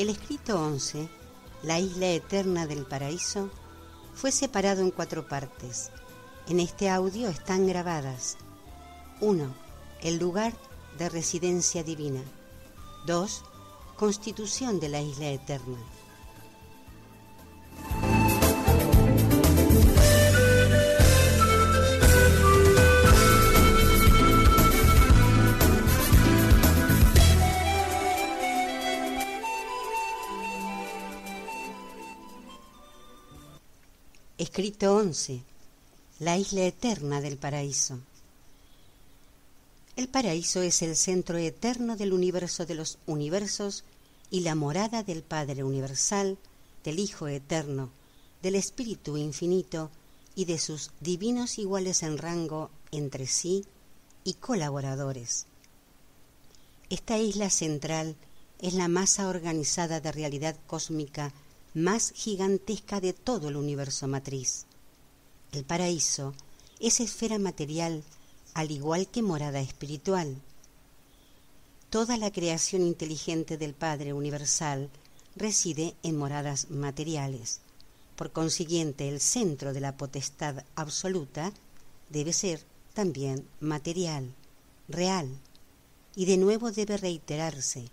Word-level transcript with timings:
El 0.00 0.08
escrito 0.08 0.58
11, 0.58 1.10
la 1.62 1.78
isla 1.78 2.06
eterna 2.06 2.66
del 2.66 2.86
paraíso, 2.86 3.50
fue 4.14 4.32
separado 4.32 4.80
en 4.80 4.90
cuatro 4.90 5.28
partes. 5.28 5.90
En 6.48 6.58
este 6.58 6.88
audio 6.88 7.28
están 7.28 7.66
grabadas 7.66 8.38
1. 9.20 9.54
El 10.00 10.18
lugar 10.18 10.54
de 10.96 11.10
residencia 11.10 11.84
divina. 11.84 12.22
2. 13.04 13.42
Constitución 13.98 14.80
de 14.80 14.88
la 14.88 15.02
isla 15.02 15.28
eterna. 15.28 15.76
Escrito 34.40 34.96
11. 34.96 35.42
La 36.18 36.38
isla 36.38 36.62
eterna 36.62 37.20
del 37.20 37.36
paraíso. 37.36 37.98
El 39.96 40.08
paraíso 40.08 40.62
es 40.62 40.80
el 40.80 40.96
centro 40.96 41.36
eterno 41.36 41.94
del 41.94 42.14
universo 42.14 42.64
de 42.64 42.74
los 42.74 42.96
universos 43.04 43.84
y 44.30 44.40
la 44.40 44.54
morada 44.54 45.02
del 45.02 45.22
Padre 45.22 45.62
Universal, 45.62 46.38
del 46.84 47.00
Hijo 47.00 47.28
Eterno, 47.28 47.90
del 48.40 48.54
Espíritu 48.54 49.18
Infinito 49.18 49.90
y 50.34 50.46
de 50.46 50.58
sus 50.58 50.90
divinos 51.00 51.58
iguales 51.58 52.02
en 52.02 52.16
rango 52.16 52.70
entre 52.92 53.26
sí 53.26 53.66
y 54.24 54.32
colaboradores. 54.32 55.44
Esta 56.88 57.18
isla 57.18 57.50
central 57.50 58.16
es 58.58 58.72
la 58.72 58.88
masa 58.88 59.28
organizada 59.28 60.00
de 60.00 60.10
realidad 60.12 60.56
cósmica 60.66 61.34
más 61.74 62.12
gigantesca 62.14 63.00
de 63.00 63.12
todo 63.12 63.48
el 63.48 63.56
universo 63.56 64.08
matriz. 64.08 64.66
El 65.52 65.64
paraíso 65.64 66.34
es 66.80 67.00
esfera 67.00 67.38
material 67.38 68.02
al 68.54 68.70
igual 68.70 69.08
que 69.08 69.22
morada 69.22 69.60
espiritual. 69.60 70.36
Toda 71.90 72.16
la 72.16 72.30
creación 72.30 72.82
inteligente 72.82 73.56
del 73.58 73.74
Padre 73.74 74.12
Universal 74.12 74.90
reside 75.36 75.94
en 76.02 76.16
moradas 76.16 76.70
materiales. 76.70 77.60
Por 78.16 78.32
consiguiente, 78.32 79.08
el 79.08 79.20
centro 79.20 79.72
de 79.72 79.80
la 79.80 79.96
potestad 79.96 80.64
absoluta 80.74 81.52
debe 82.10 82.32
ser 82.32 82.64
también 82.94 83.46
material, 83.60 84.34
real, 84.88 85.28
y 86.14 86.26
de 86.26 86.36
nuevo 86.36 86.70
debe 86.72 86.96
reiterarse 86.96 87.88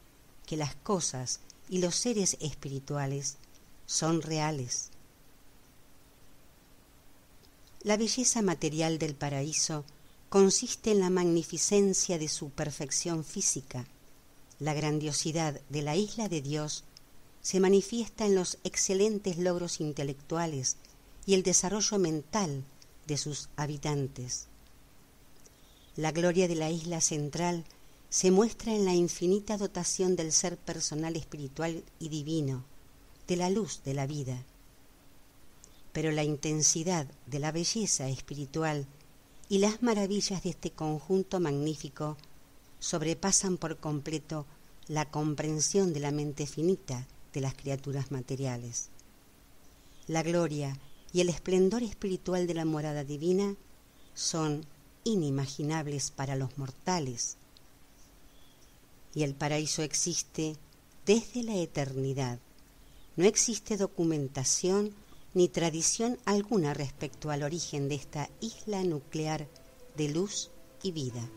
que 0.46 0.58
las 0.58 0.76
cosas 0.76 1.40
y 1.70 1.80
los 1.80 1.96
seres 1.96 2.38
espirituales 2.40 3.38
son 3.88 4.22
reales. 4.22 4.92
La 7.82 7.98
belleza 7.98 8.42
material 8.42 9.00
del 9.00 9.16
paraíso 9.16 9.86
consiste 10.30 10.92
en 10.92 11.00
la 11.00 11.10
magnificencia 11.10 12.20
de 12.20 12.28
su 12.28 12.50
perfección 12.50 13.24
física. 13.24 13.88
La 14.60 14.74
grandiosidad 14.74 15.62
de 15.70 15.82
la 15.82 15.96
isla 15.96 16.28
de 16.28 16.42
Dios 16.42 16.84
se 17.42 17.62
manifiesta 17.62 18.26
en 18.26 18.36
los 18.36 18.58
excelentes 18.66 19.38
logros 19.38 19.80
intelectuales 19.80 20.76
y 21.26 21.34
el 21.34 21.44
desarrollo 21.44 21.98
mental 21.98 22.66
de 23.08 23.18
sus 23.18 23.48
habitantes. 23.56 24.48
La 25.96 26.12
gloria 26.12 26.50
de 26.50 26.56
la 26.56 26.70
isla 26.70 27.00
central 27.00 27.64
se 28.10 28.32
muestra 28.32 28.74
en 28.74 28.84
la 28.84 28.94
infinita 28.94 29.58
dotación 29.58 30.18
del 30.18 30.34
ser 30.34 30.58
personal 30.58 31.16
espiritual 31.16 31.84
y 32.00 32.10
divino, 32.10 32.66
de 33.28 33.36
la 33.36 33.50
luz 33.50 33.82
de 33.84 33.94
la 33.94 34.08
vida. 34.08 34.44
Pero 35.94 36.12
la 36.12 36.24
intensidad 36.24 37.08
de 37.26 37.40
la 37.40 37.52
belleza 37.52 38.08
espiritual 38.10 38.86
y 39.50 39.60
las 39.60 39.82
maravillas 39.82 40.44
de 40.44 40.50
este 40.50 40.72
conjunto 40.72 41.40
magnífico 41.40 42.18
sobrepasan 42.80 43.58
por 43.58 43.78
completo 43.78 44.46
la 44.88 45.10
comprensión 45.10 45.94
de 45.94 46.00
la 46.00 46.12
mente 46.12 46.46
finita 46.46 47.08
de 47.34 47.42
las 47.42 47.54
criaturas 47.54 48.12
materiales. 48.12 48.90
La 50.08 50.24
gloria 50.24 50.78
y 51.12 51.22
el 51.22 51.30
esplendor 51.30 51.84
espiritual 51.84 52.48
de 52.48 52.54
la 52.54 52.66
morada 52.66 53.04
divina 53.04 53.56
son 54.14 54.66
inimaginables 55.04 56.12
para 56.12 56.36
los 56.36 56.58
mortales. 56.58 57.38
Y 59.14 59.24
el 59.24 59.34
paraíso 59.34 59.82
existe 59.82 60.56
desde 61.06 61.44
la 61.44 61.56
eternidad 61.56 62.40
no 63.18 63.26
existe 63.26 63.76
documentación 63.76 64.94
ni 65.34 65.50
tradición 65.50 66.18
alguna 66.26 66.74
respecto 66.74 67.30
al 67.30 67.44
origen 67.44 67.90
de 67.90 67.96
esta 67.96 68.30
isla 68.40 68.84
nuclear 68.84 69.48
de 69.96 70.10
luz 70.10 70.52
y 70.82 70.92
vida. 70.92 71.30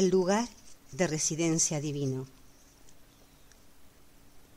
El 0.00 0.08
lugar 0.08 0.48
de 0.92 1.06
residencia 1.06 1.78
divino. 1.78 2.26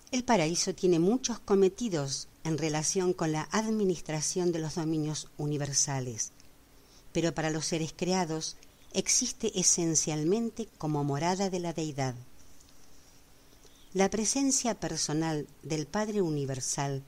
El 0.09 0.23
paraíso 0.23 0.73
tiene 0.73 0.99
muchos 0.99 1.37
cometidos 1.37 2.29
en 2.45 2.57
relación 2.57 3.11
con 3.11 3.33
la 3.33 3.49
administración 3.51 4.53
de 4.53 4.59
los 4.59 4.75
dominios 4.75 5.27
universales, 5.37 6.31
pero 7.11 7.35
para 7.35 7.49
los 7.49 7.65
seres 7.65 7.93
creados 7.93 8.55
existe 8.93 9.51
esencialmente 9.59 10.69
como 10.77 11.03
morada 11.03 11.49
de 11.49 11.59
la 11.59 11.73
deidad. 11.73 12.15
La 13.93 14.09
presencia 14.09 14.79
personal 14.79 15.45
del 15.61 15.87
Padre 15.87 16.21
Universal 16.21 17.03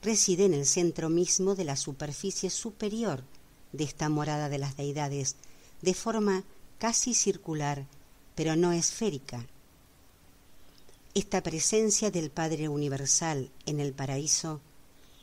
reside 0.00 0.44
en 0.44 0.54
el 0.54 0.66
centro 0.66 1.08
mismo 1.08 1.56
de 1.56 1.64
la 1.64 1.74
superficie 1.74 2.50
superior 2.50 3.24
de 3.72 3.82
esta 3.82 4.08
morada 4.08 4.48
de 4.48 4.58
las 4.58 4.76
deidades, 4.76 5.34
de 5.82 5.92
forma 5.92 6.44
casi 6.84 7.14
circular, 7.14 7.86
pero 8.34 8.56
no 8.56 8.72
esférica. 8.72 9.46
Esta 11.14 11.42
presencia 11.42 12.10
del 12.10 12.28
Padre 12.28 12.68
Universal 12.68 13.48
en 13.64 13.80
el 13.80 13.94
paraíso 13.94 14.60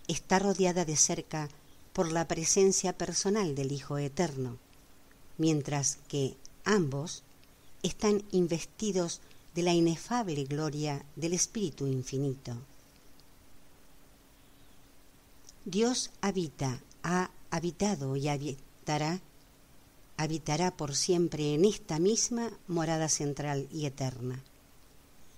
está 0.08 0.40
rodeada 0.40 0.86
de 0.86 0.96
cerca 0.96 1.50
por 1.94 2.12
la 2.12 2.28
presencia 2.28 2.98
personal 2.98 3.54
del 3.54 3.72
Hijo 3.72 4.00
Eterno, 4.00 4.58
mientras 5.38 6.00
que 6.08 6.36
ambos 6.66 7.22
están 7.84 8.24
investidos 8.32 9.22
de 9.54 9.62
la 9.62 9.74
inefable 9.74 10.46
gloria 10.46 11.06
del 11.16 11.34
Espíritu 11.34 11.86
Infinito. 11.86 12.58
Dios 15.66 16.10
habita, 16.22 16.82
ha 17.04 17.30
habitado 17.52 18.16
y 18.16 18.30
habitará 18.30 19.22
habitará 20.22 20.72
por 20.72 20.96
siempre 20.96 21.54
en 21.54 21.66
esta 21.66 22.00
misma 22.00 22.52
morada 22.68 23.10
central 23.10 23.68
y 23.72 23.86
eterna. 23.86 24.44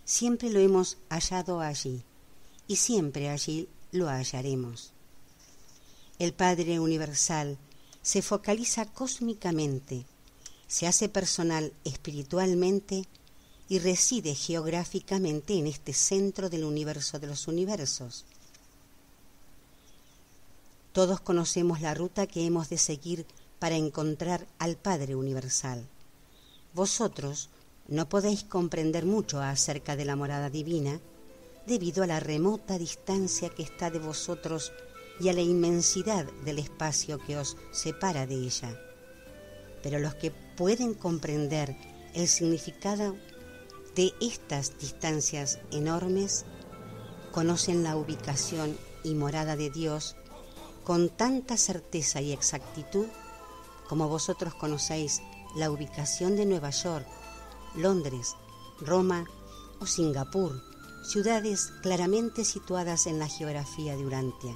Siempre 0.06 0.50
lo 0.50 0.60
hemos 0.60 0.98
hallado 1.10 1.62
allí 1.62 2.04
y 2.68 2.76
siempre 2.76 3.30
allí 3.30 3.70
lo 3.92 4.10
hallaremos. 4.10 4.92
El 6.20 6.34
Padre 6.34 6.80
Universal 6.80 7.58
se 8.02 8.22
focaliza 8.22 8.86
cósmicamente, 8.86 10.06
se 10.68 10.88
hace 10.88 11.10
personal 11.10 11.74
espiritualmente 11.86 13.06
y 13.70 13.80
reside 13.80 14.36
geográficamente 14.36 15.58
en 15.58 15.68
este 15.68 15.94
centro 15.94 16.50
del 16.50 16.66
universo 16.66 17.20
de 17.20 17.28
los 17.28 17.48
universos. 17.48 18.26
Todos 20.92 21.22
conocemos 21.22 21.82
la 21.82 21.94
ruta 21.94 22.28
que 22.28 22.46
hemos 22.46 22.70
de 22.70 22.78
seguir 22.78 23.26
para 23.64 23.78
encontrar 23.78 24.46
al 24.60 24.76
Padre 24.76 25.16
Universal. 25.16 25.88
vosotros 26.74 27.50
no 27.88 28.10
podéis 28.10 28.44
comprender 28.44 29.06
mucho 29.06 29.40
acerca 29.40 29.96
de 29.96 30.04
la 30.04 30.18
morada 30.18 30.50
divina 30.50 31.00
debido 31.66 32.04
a 32.04 32.08
la 32.08 32.20
remota 32.20 32.78
distancia 32.78 33.48
que 33.48 33.64
está 33.64 33.90
de 33.90 34.00
vosotros 34.00 34.74
y 35.18 35.30
a 35.30 35.34
la 35.34 35.40
inmensidad 35.40 36.26
del 36.44 36.60
espacio 36.60 37.20
que 37.20 37.38
os 37.38 37.56
separa 37.72 38.28
de 38.28 38.36
ella. 38.36 38.78
Pero 39.82 39.98
los 40.00 40.16
que 40.16 40.32
pueden 40.58 40.94
comprender 40.94 41.74
el 42.14 42.28
significado 42.28 43.16
de 43.96 44.12
estas 44.20 44.78
distancias 44.78 45.60
enormes 45.72 46.44
conocen 47.32 47.82
la 47.82 47.96
ubicación 47.96 48.78
y 49.06 49.14
morada 49.14 49.56
de 49.56 49.70
Dios 49.70 50.18
con 50.84 51.08
tanta 51.08 51.56
certeza 51.56 52.20
y 52.20 52.34
exactitud 52.34 53.08
como 53.88 54.08
vosotros 54.08 54.54
conocéis 54.56 55.22
la 55.56 55.70
ubicación 55.70 56.36
de 56.36 56.46
Nueva 56.46 56.72
York, 56.72 57.08
Londres, 57.76 58.36
Roma 58.80 59.26
o 59.80 59.86
Singapur, 59.86 60.62
ciudades 61.04 61.72
claramente 61.82 62.46
situadas 62.46 63.08
en 63.08 63.20
la 63.20 63.28
geografía 63.28 63.96
de 63.96 64.06
Urantia. 64.06 64.56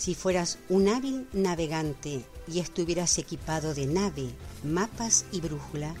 Si 0.00 0.14
fueras 0.14 0.58
un 0.70 0.88
hábil 0.88 1.28
navegante 1.34 2.24
y 2.48 2.60
estuvieras 2.60 3.18
equipado 3.18 3.74
de 3.74 3.84
nave, 3.84 4.30
mapas 4.64 5.26
y 5.30 5.42
brújula, 5.42 5.94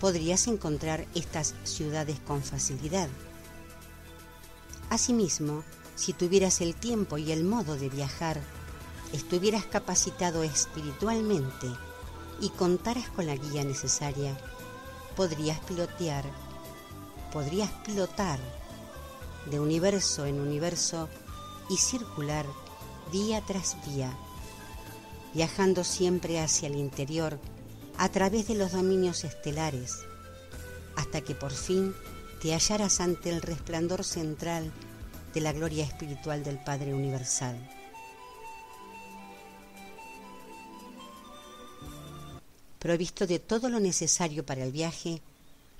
podrías 0.00 0.46
encontrar 0.48 1.06
estas 1.14 1.54
ciudades 1.64 2.18
con 2.20 2.42
facilidad. 2.42 3.08
Asimismo, 4.90 5.64
si 5.96 6.12
tuvieras 6.12 6.60
el 6.60 6.74
tiempo 6.74 7.18
y 7.18 7.32
el 7.32 7.44
modo 7.44 7.76
de 7.76 7.88
viajar, 7.88 8.40
estuvieras 9.12 9.64
capacitado 9.64 10.42
espiritualmente 10.42 11.68
y 12.40 12.50
contaras 12.50 13.08
con 13.10 13.26
la 13.26 13.36
guía 13.36 13.64
necesaria, 13.64 14.36
podrías 15.16 15.60
pilotear, 15.60 16.24
podrías 17.32 17.70
pilotar 17.84 18.40
de 19.50 19.60
universo 19.60 20.26
en 20.26 20.40
universo 20.40 21.08
y 21.68 21.76
circular 21.76 22.46
vía 23.12 23.40
tras 23.46 23.76
vía, 23.86 24.12
viajando 25.32 25.84
siempre 25.84 26.40
hacia 26.40 26.68
el 26.68 26.76
interior 26.76 27.38
a 27.96 28.08
través 28.08 28.48
de 28.48 28.54
los 28.54 28.72
dominios 28.72 29.24
estelares, 29.24 30.00
hasta 30.96 31.20
que 31.20 31.34
por 31.34 31.52
fin 31.52 31.94
te 32.40 32.52
hallaras 32.52 33.00
ante 33.00 33.30
el 33.30 33.42
resplandor 33.42 34.04
central 34.04 34.72
de 35.32 35.40
la 35.40 35.52
gloria 35.52 35.84
espiritual 35.84 36.44
del 36.44 36.58
Padre 36.58 36.94
Universal. 36.94 37.56
Provisto 42.78 43.26
de 43.26 43.38
todo 43.38 43.68
lo 43.70 43.80
necesario 43.80 44.44
para 44.44 44.62
el 44.62 44.70
viaje, 44.70 45.22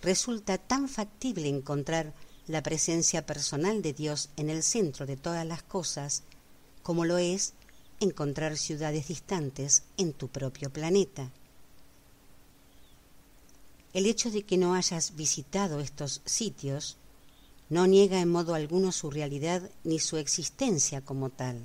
resulta 0.02 0.58
tan 0.58 0.88
factible 0.88 1.48
encontrar 1.48 2.14
la 2.46 2.62
presencia 2.62 3.26
personal 3.26 3.82
de 3.82 3.92
Dios 3.92 4.30
en 4.36 4.50
el 4.50 4.62
centro 4.62 5.06
de 5.06 5.16
todas 5.16 5.46
las 5.46 5.62
cosas 5.62 6.22
como 6.82 7.04
lo 7.06 7.18
es 7.18 7.54
encontrar 8.00 8.56
ciudades 8.56 9.08
distantes 9.08 9.84
en 9.96 10.12
tu 10.12 10.28
propio 10.28 10.70
planeta. 10.70 11.30
El 13.94 14.06
hecho 14.06 14.32
de 14.32 14.42
que 14.42 14.58
no 14.58 14.74
hayas 14.74 15.14
visitado 15.14 15.78
estos 15.78 16.20
sitios 16.24 16.96
no 17.68 17.86
niega 17.86 18.20
en 18.20 18.28
modo 18.28 18.54
alguno 18.54 18.90
su 18.90 19.08
realidad 19.08 19.70
ni 19.84 20.00
su 20.00 20.16
existencia 20.16 21.00
como 21.00 21.30
tal. 21.30 21.60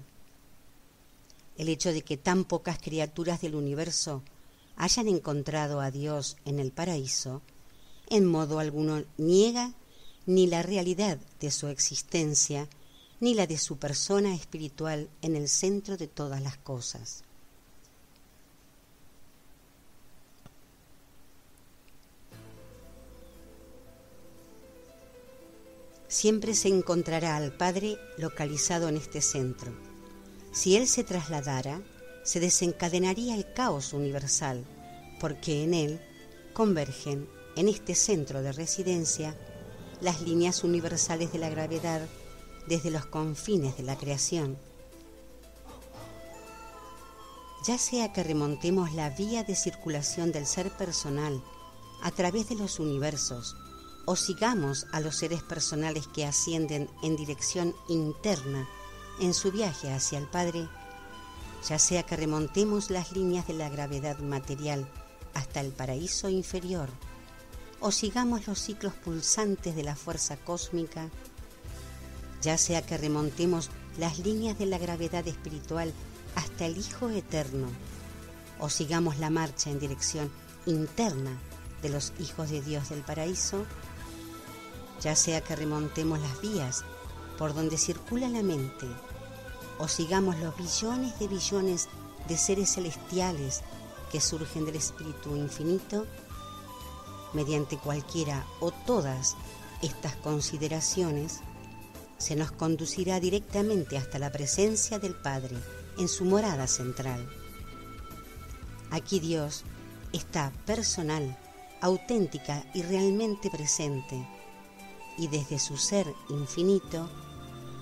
El 1.57 1.69
hecho 1.69 1.91
de 1.91 2.03
que 2.03 2.17
tan 2.17 2.45
pocas 2.45 2.77
criaturas 2.77 3.41
del 3.41 3.55
universo 3.55 4.21
hayan 4.75 5.07
encontrado 5.07 5.81
a 5.81 5.89
Dios 5.89 6.37
en 6.45 6.59
el 6.59 6.71
paraíso, 6.71 7.41
en 8.09 8.27
modo 8.27 8.59
alguno 8.59 9.03
niega 9.17 9.73
ni 10.27 10.45
la 10.45 10.61
realidad 10.61 11.17
de 11.39 11.49
su 11.49 11.67
existencia 11.67 12.69
ni 13.19 13.33
la 13.33 13.47
de 13.47 13.57
su 13.57 13.77
persona 13.77 14.35
espiritual 14.35 15.09
en 15.23 15.35
el 15.35 15.49
centro 15.49 15.97
de 15.97 16.07
todas 16.07 16.43
las 16.43 16.57
cosas. 16.57 17.23
Siempre 26.09 26.55
se 26.55 26.69
encontrará 26.69 27.37
al 27.37 27.55
Padre 27.55 27.99
localizado 28.17 28.89
en 28.89 28.97
este 28.97 29.21
centro. 29.21 29.71
Si 30.51 30.75
Él 30.75 30.87
se 30.87 31.03
trasladara, 31.03 31.83
se 32.23 32.39
desencadenaría 32.39 33.35
el 33.35 33.53
caos 33.53 33.93
universal, 33.93 34.65
porque 35.19 35.63
en 35.63 35.75
Él 35.75 36.01
convergen, 36.53 37.29
en 37.55 37.67
este 37.67 37.93
centro 37.93 38.41
de 38.41 38.51
residencia, 38.51 39.37
las 40.01 40.21
líneas 40.21 40.63
universales 40.63 41.31
de 41.31 41.37
la 41.37 41.49
gravedad 41.49 42.01
desde 42.67 42.89
los 42.89 43.05
confines 43.05 43.77
de 43.77 43.83
la 43.83 43.95
creación. 43.95 44.57
Ya 47.67 47.77
sea 47.77 48.11
que 48.13 48.23
remontemos 48.23 48.93
la 48.93 49.11
vía 49.11 49.43
de 49.43 49.55
circulación 49.55 50.31
del 50.31 50.47
ser 50.47 50.71
personal 50.71 51.43
a 52.01 52.09
través 52.09 52.49
de 52.49 52.55
los 52.55 52.79
universos 52.79 53.55
o 54.05 54.15
sigamos 54.15 54.87
a 54.91 54.99
los 54.99 55.15
seres 55.15 55.43
personales 55.43 56.07
que 56.07 56.25
ascienden 56.25 56.89
en 57.03 57.15
dirección 57.15 57.75
interna 57.87 58.67
en 59.19 59.33
su 59.33 59.51
viaje 59.51 59.91
hacia 59.91 60.17
el 60.17 60.27
Padre, 60.27 60.67
ya 61.67 61.77
sea 61.77 62.03
que 62.03 62.15
remontemos 62.15 62.89
las 62.89 63.11
líneas 63.11 63.47
de 63.47 63.53
la 63.53 63.69
gravedad 63.69 64.19
material 64.19 64.87
hasta 65.33 65.61
el 65.61 65.71
paraíso 65.71 66.29
inferior, 66.29 66.89
o 67.79 67.91
sigamos 67.91 68.47
los 68.47 68.59
ciclos 68.59 68.93
pulsantes 68.93 69.75
de 69.75 69.83
la 69.83 69.95
fuerza 69.95 70.37
cósmica 70.37 71.09
ya 72.41 72.57
sea 72.57 72.81
que 72.81 72.97
remontemos 72.97 73.69
las 73.97 74.19
líneas 74.19 74.57
de 74.57 74.65
la 74.65 74.77
gravedad 74.77 75.27
espiritual 75.27 75.93
hasta 76.35 76.65
el 76.65 76.77
Hijo 76.77 77.09
Eterno, 77.09 77.67
o 78.59 78.69
sigamos 78.69 79.19
la 79.19 79.29
marcha 79.29 79.69
en 79.69 79.79
dirección 79.79 80.31
interna 80.65 81.37
de 81.81 81.89
los 81.89 82.13
hijos 82.19 82.49
de 82.49 82.61
Dios 82.61 82.89
del 82.89 83.01
paraíso, 83.01 83.65
ya 85.01 85.15
sea 85.15 85.41
que 85.41 85.55
remontemos 85.55 86.19
las 86.19 86.41
vías 86.41 86.83
por 87.37 87.53
donde 87.53 87.77
circula 87.77 88.27
la 88.27 88.43
mente, 88.43 88.85
o 89.77 89.87
sigamos 89.87 90.37
los 90.39 90.55
billones 90.57 91.17
de 91.19 91.27
billones 91.27 91.87
de 92.27 92.37
seres 92.37 92.73
celestiales 92.73 93.61
que 94.11 94.19
surgen 94.19 94.65
del 94.65 94.75
Espíritu 94.75 95.35
Infinito, 95.35 96.05
mediante 97.33 97.77
cualquiera 97.77 98.45
o 98.59 98.71
todas 98.71 99.35
estas 99.81 100.15
consideraciones, 100.17 101.39
se 102.17 102.35
nos 102.35 102.51
conducirá 102.51 103.19
directamente 103.19 103.97
hasta 103.97 104.19
la 104.19 104.31
presencia 104.31 104.99
del 104.99 105.15
Padre 105.15 105.55
en 105.97 106.09
su 106.09 106.25
morada 106.25 106.67
central. 106.67 107.27
Aquí 108.91 109.19
Dios 109.19 109.63
está 110.11 110.51
personal, 110.65 111.37
auténtica 111.81 112.65
y 112.73 112.81
realmente 112.81 113.49
presente, 113.49 114.27
y 115.19 115.27
desde 115.27 115.59
su 115.59 115.75
ser 115.75 116.15
infinito 116.29 117.09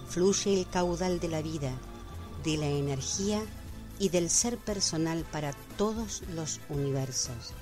fluye 0.10 0.60
el 0.60 0.68
caudal 0.68 1.20
de 1.20 1.28
la 1.28 1.42
vida, 1.44 1.72
de 2.44 2.58
la 2.58 2.66
energía 2.66 3.42
y 4.00 4.10
del 4.10 4.30
ser 4.30 4.58
personal 4.58 5.24
para 5.32 5.54
todos 5.78 6.24
los 6.34 6.60
universos. 6.70 7.54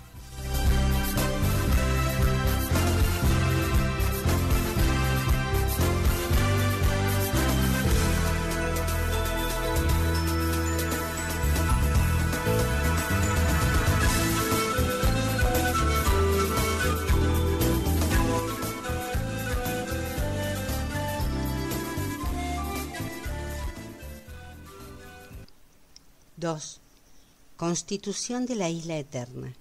Constitución 27.66 28.46
de 28.46 28.54
la 28.54 28.70
isla 28.70 28.96
eterna. 28.96 29.52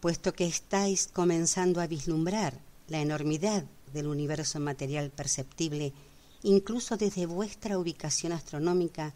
Puesto 0.00 0.32
que 0.32 0.44
estáis 0.44 1.06
comenzando 1.06 1.80
a 1.80 1.86
vislumbrar 1.86 2.58
la 2.88 3.00
enormidad 3.00 3.62
del 3.92 4.08
universo 4.08 4.58
material 4.58 5.12
perceptible, 5.12 5.92
incluso 6.42 6.96
desde 6.96 7.26
vuestra 7.26 7.78
ubicación 7.78 8.32
astronómica, 8.32 9.14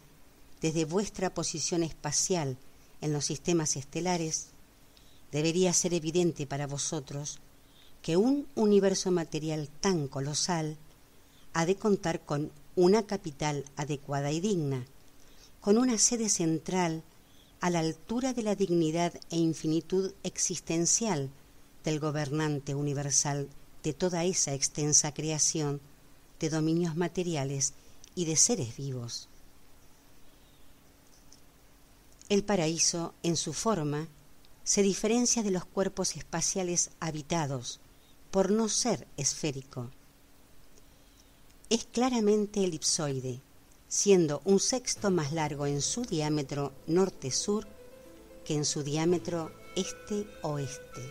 desde 0.61 0.85
vuestra 0.85 1.33
posición 1.33 1.83
espacial 1.83 2.55
en 3.01 3.11
los 3.11 3.25
sistemas 3.25 3.75
estelares, 3.75 4.47
debería 5.33 5.73
ser 5.73 5.93
evidente 5.93 6.47
para 6.47 6.65
vosotros 6.65 7.39
que 8.01 8.15
un 8.15 8.47
universo 8.55 9.11
material 9.11 9.67
tan 9.81 10.07
colosal 10.07 10.77
ha 11.51 11.65
de 11.65 11.75
contar 11.75 12.21
con 12.21 12.53
una 12.77 13.05
capital 13.05 13.65
adecuada 13.75 14.31
y 14.31 14.39
digna, 14.39 14.85
con 15.61 15.77
una 15.77 15.97
sede 15.97 16.29
central 16.29 17.03
a 17.61 17.69
la 17.69 17.79
altura 17.79 18.33
de 18.33 18.43
la 18.43 18.55
dignidad 18.55 19.13
e 19.29 19.37
infinitud 19.37 20.13
existencial 20.23 21.29
del 21.83 21.99
gobernante 21.99 22.75
universal 22.75 23.49
de 23.83 23.93
toda 23.93 24.23
esa 24.23 24.53
extensa 24.53 25.13
creación 25.13 25.81
de 26.39 26.49
dominios 26.49 26.95
materiales 26.95 27.73
y 28.15 28.25
de 28.25 28.35
seres 28.35 28.77
vivos. 28.77 29.27
El 32.29 32.43
paraíso, 32.43 33.13
en 33.23 33.35
su 33.35 33.53
forma, 33.53 34.07
se 34.63 34.83
diferencia 34.83 35.41
de 35.41 35.51
los 35.51 35.65
cuerpos 35.65 36.15
espaciales 36.15 36.91
habitados 36.99 37.79
por 38.29 38.51
no 38.51 38.69
ser 38.69 39.07
esférico. 39.17 39.89
Es 41.69 41.85
claramente 41.85 42.63
elipsoide, 42.63 43.41
siendo 43.89 44.41
un 44.45 44.59
sexto 44.59 45.11
más 45.11 45.33
largo 45.33 45.65
en 45.65 45.81
su 45.81 46.03
diámetro 46.03 46.71
norte-sur 46.87 47.67
que 48.45 48.53
en 48.53 48.63
su 48.63 48.83
diámetro 48.83 49.51
este-oeste. 49.75 51.01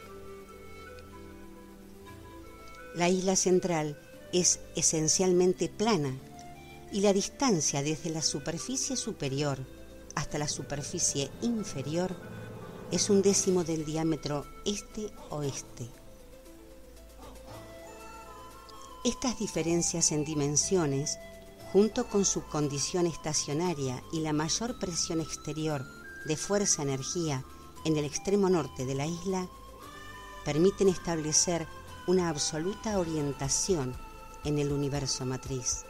La 2.95 3.09
isla 3.09 3.37
central 3.37 4.01
es 4.33 4.61
esencialmente 4.77 5.69
plana 5.69 6.17
y 6.93 7.01
la 7.01 7.13
distancia 7.13 7.83
desde 7.83 8.11
la 8.11 8.23
superficie 8.23 8.97
superior 8.97 9.59
hasta 10.15 10.39
la 10.39 10.49
superficie 10.49 11.31
inferior 11.43 12.17
es 12.91 13.11
un 13.11 13.23
décimo 13.23 13.65
del 13.65 13.85
diámetro 13.85 14.47
este-oeste. 14.65 15.89
Estas 19.05 19.39
diferencias 19.39 20.11
en 20.11 20.25
dimensiones, 20.25 21.19
junto 21.73 22.07
con 22.07 22.25
su 22.25 22.45
condición 22.45 23.07
estacionaria 23.07 24.03
y 24.13 24.21
la 24.21 24.33
mayor 24.33 24.79
presión 24.79 25.21
exterior 25.21 25.85
de 26.27 26.37
fuerza-energía 26.37 27.45
en 27.85 27.97
el 27.97 28.05
extremo 28.05 28.49
norte 28.49 28.85
de 28.87 28.95
la 28.95 29.07
isla, 29.07 29.49
permiten 30.45 30.89
establecer 30.89 31.67
una 32.07 32.29
absoluta 32.29 32.99
orientación 32.99 33.95
en 34.45 34.59
el 34.59 34.73
universo 34.73 35.27
matriz. 35.27 35.85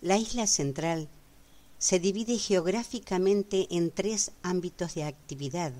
La 0.00 0.16
isla 0.16 0.46
central 0.46 1.08
se 1.78 2.00
divide 2.00 2.38
geográficamente 2.38 3.66
en 3.70 3.90
tres 3.90 4.32
ámbitos 4.42 4.94
de 4.94 5.04
actividad. 5.04 5.72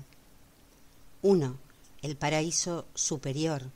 Uno, 1.21 1.57
el 2.01 2.15
paraíso 2.15 2.85
superior. 2.93 3.71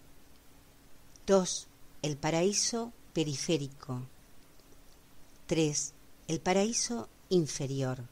Dos, 1.26 1.68
el 2.02 2.18
paraíso 2.18 2.94
periférico. 3.14 4.04
Tres, 5.48 5.94
el 6.28 6.40
paraíso 6.40 7.10
inferior. 7.30 8.04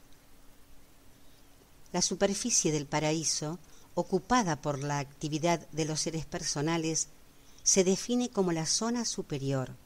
La 1.92 2.02
superficie 2.02 2.72
del 2.72 2.86
paraíso, 2.86 3.58
ocupada 3.94 4.60
por 4.60 4.78
la 4.78 4.98
actividad 4.98 5.68
de 5.70 5.84
los 5.84 6.00
seres 6.00 6.26
personales, 6.26 7.08
se 7.62 7.84
define 7.84 8.30
como 8.30 8.52
la 8.52 8.66
zona 8.66 9.04
superior 9.04 9.76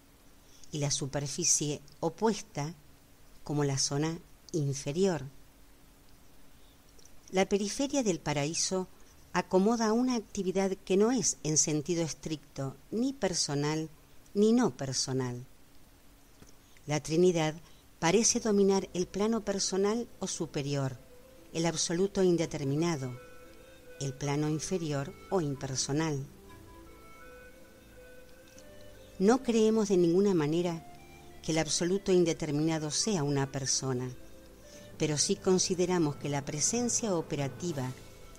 y 0.71 0.79
la 0.79 0.91
superficie 0.91 1.81
opuesta 2.01 2.75
como 3.45 3.63
la 3.63 3.79
zona 3.79 4.19
inferior. 4.53 5.23
La 7.31 7.49
periferia 7.49 8.03
del 8.03 8.19
paraíso 8.19 8.89
acomoda 9.33 9.93
una 9.93 10.15
actividad 10.15 10.73
que 10.85 10.97
no 10.97 11.11
es 11.11 11.37
en 11.43 11.59
sentido 11.59 12.03
estricto 12.03 12.77
ni 12.91 13.13
personal 13.13 13.89
ni 14.33 14.53
no 14.53 14.77
personal. 14.77 15.45
La 16.87 17.01
Trinidad 17.01 17.55
parece 17.99 18.41
dominar 18.41 18.89
el 18.95 19.07
plano 19.07 19.45
personal 19.45 20.07
o 20.19 20.27
superior, 20.27 20.97
el 21.53 21.67
absoluto 21.67 22.23
indeterminado, 22.23 23.19
el 24.01 24.13
plano 24.13 24.49
inferior 24.49 25.15
o 25.31 25.41
impersonal. 25.41 26.25
No 29.19 29.43
creemos 29.43 29.89
de 29.89 29.97
ninguna 29.97 30.35
manera 30.35 30.94
que 31.45 31.53
el 31.53 31.59
absoluto 31.59 32.11
indeterminado 32.11 32.91
sea 32.91 33.23
una 33.23 33.53
persona, 33.53 34.09
pero 34.97 35.19
sí 35.19 35.37
consideramos 35.37 36.17
que 36.17 36.29
la 36.29 36.45
presencia 36.45 37.15
operativa 37.15 37.93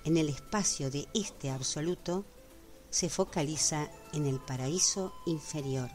en 0.04 0.16
el 0.16 0.28
espacio 0.28 0.90
de 0.90 1.06
este 1.14 1.50
absoluto 1.50 2.24
se 2.90 3.08
focaliza 3.08 3.88
en 4.12 4.26
el 4.26 4.40
paraíso 4.40 5.12
inferior. 5.26 5.90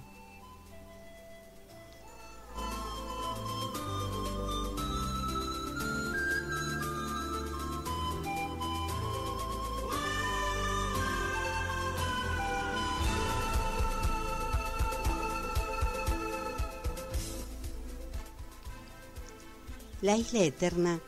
La 20.01 20.17
isla 20.17 20.43
eterna 20.43 20.99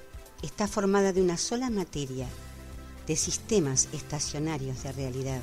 está 0.44 0.68
formada 0.68 1.14
de 1.14 1.22
una 1.24 1.38
sola 1.38 1.72
materia, 1.72 2.28
de 3.08 3.16
sistemas 3.16 3.90
estacionarios 3.92 4.84
de 4.84 4.92
realidad. 4.92 5.42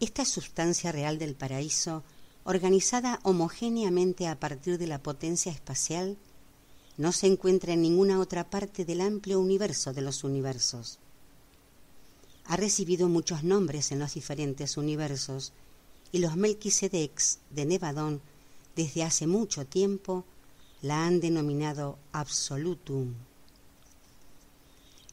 Esta 0.00 0.24
sustancia 0.24 0.90
real 0.90 1.20
del 1.20 1.36
paraíso, 1.36 2.02
organizada 2.42 3.20
homogéneamente 3.22 4.26
a 4.26 4.40
partir 4.40 4.76
de 4.76 4.88
la 4.88 5.00
potencia 5.00 5.52
espacial, 5.52 6.16
no 6.96 7.12
se 7.12 7.28
encuentra 7.28 7.74
en 7.74 7.82
ninguna 7.82 8.18
otra 8.18 8.50
parte 8.50 8.84
del 8.84 9.02
amplio 9.02 9.38
universo 9.38 9.92
de 9.92 10.02
los 10.02 10.24
universos. 10.24 10.98
Ha 12.46 12.56
recibido 12.56 13.08
muchos 13.08 13.44
nombres 13.44 13.92
en 13.92 14.00
los 14.00 14.14
diferentes 14.14 14.76
universos 14.76 15.52
y 16.10 16.18
los 16.18 16.34
Melquisedecs 16.34 17.38
de 17.50 17.66
Nevadón 17.66 18.20
desde 18.74 19.04
hace 19.04 19.28
mucho 19.28 19.64
tiempo 19.64 20.24
la 20.82 21.06
han 21.06 21.20
denominado 21.20 21.98
absolutum. 22.12 23.14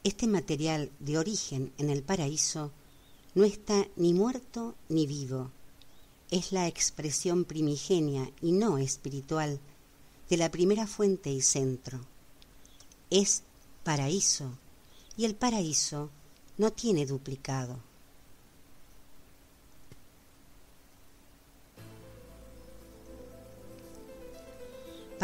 Este 0.03 0.27
material 0.27 0.91
de 0.99 1.17
origen 1.17 1.73
en 1.77 1.89
el 1.89 2.03
paraíso 2.03 2.71
no 3.35 3.43
está 3.43 3.87
ni 3.97 4.13
muerto 4.13 4.75
ni 4.87 5.05
vivo. 5.05 5.51
Es 6.31 6.51
la 6.51 6.67
expresión 6.67 7.45
primigenia 7.45 8.31
y 8.41 8.53
no 8.53 8.77
espiritual 8.77 9.59
de 10.29 10.37
la 10.37 10.49
primera 10.49 10.87
fuente 10.87 11.31
y 11.31 11.41
centro. 11.41 11.99
Es 13.09 13.43
paraíso 13.83 14.51
y 15.17 15.25
el 15.25 15.35
paraíso 15.35 16.09
no 16.57 16.71
tiene 16.71 17.05
duplicado. 17.05 17.86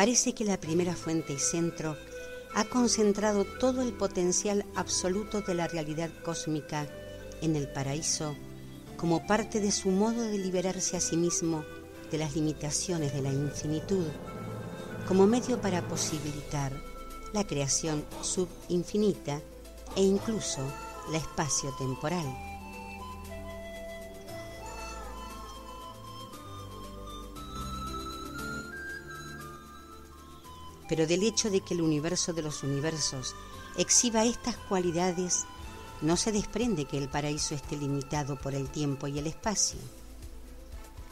Parece 0.04 0.34
que 0.34 0.44
la 0.44 0.60
primera 0.60 0.98
fuente 0.98 1.32
y 1.32 1.40
centro 1.40 1.96
ha 2.54 2.66
concentrado 2.66 3.46
todo 3.46 3.82
el 3.82 3.94
potencial 3.94 4.66
absoluto 4.76 5.40
de 5.40 5.54
la 5.54 5.66
realidad 5.70 6.10
cósmica 6.26 6.90
en 7.42 7.56
el 7.56 7.70
paraíso 7.70 8.36
como 8.98 9.26
parte 9.26 9.62
de 9.62 9.72
su 9.72 9.92
modo 9.92 10.24
de 10.24 10.38
liberarse 10.38 10.98
a 10.98 11.00
sí 11.00 11.16
mismo 11.16 11.64
de 12.12 12.18
las 12.18 12.36
limitaciones 12.36 13.14
de 13.14 13.22
la 13.22 13.32
infinitud, 13.32 14.08
como 15.08 15.26
medio 15.26 15.62
para 15.62 15.88
posibilitar 15.88 16.74
la 17.32 17.48
creación 17.48 18.04
subinfinita 18.22 19.40
e 19.96 20.04
incluso 20.04 20.60
la 21.14 21.18
espacio-temporal. 21.18 22.53
Pero 30.88 31.08
del 31.08 31.24
hecho 31.24 31.50
de 31.50 31.62
que 31.62 31.74
el 31.74 31.82
universo 31.82 32.34
de 32.34 32.42
los 32.42 32.64
universos 32.64 33.36
exhiba 33.78 34.26
estas 34.26 34.56
cualidades, 34.58 35.46
no 36.02 36.18
se 36.18 36.32
desprende 36.32 36.86
que 36.86 36.98
el 36.98 37.10
paraíso 37.10 37.56
esté 37.56 37.78
limitado 37.78 38.36
por 38.36 38.54
el 38.54 38.70
tiempo 38.70 39.08
y 39.08 39.20
el 39.20 39.28
espacio. 39.28 39.80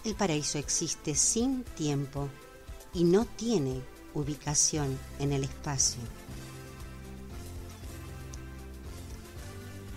El 0.04 0.16
paraíso 0.16 0.58
existe 0.58 1.16
sin 1.16 1.64
tiempo 1.64 2.28
y 2.94 3.04
no 3.04 3.26
tiene 3.26 3.82
ubicación 4.14 4.98
en 5.20 5.32
el 5.32 5.44
espacio. 5.44 6.02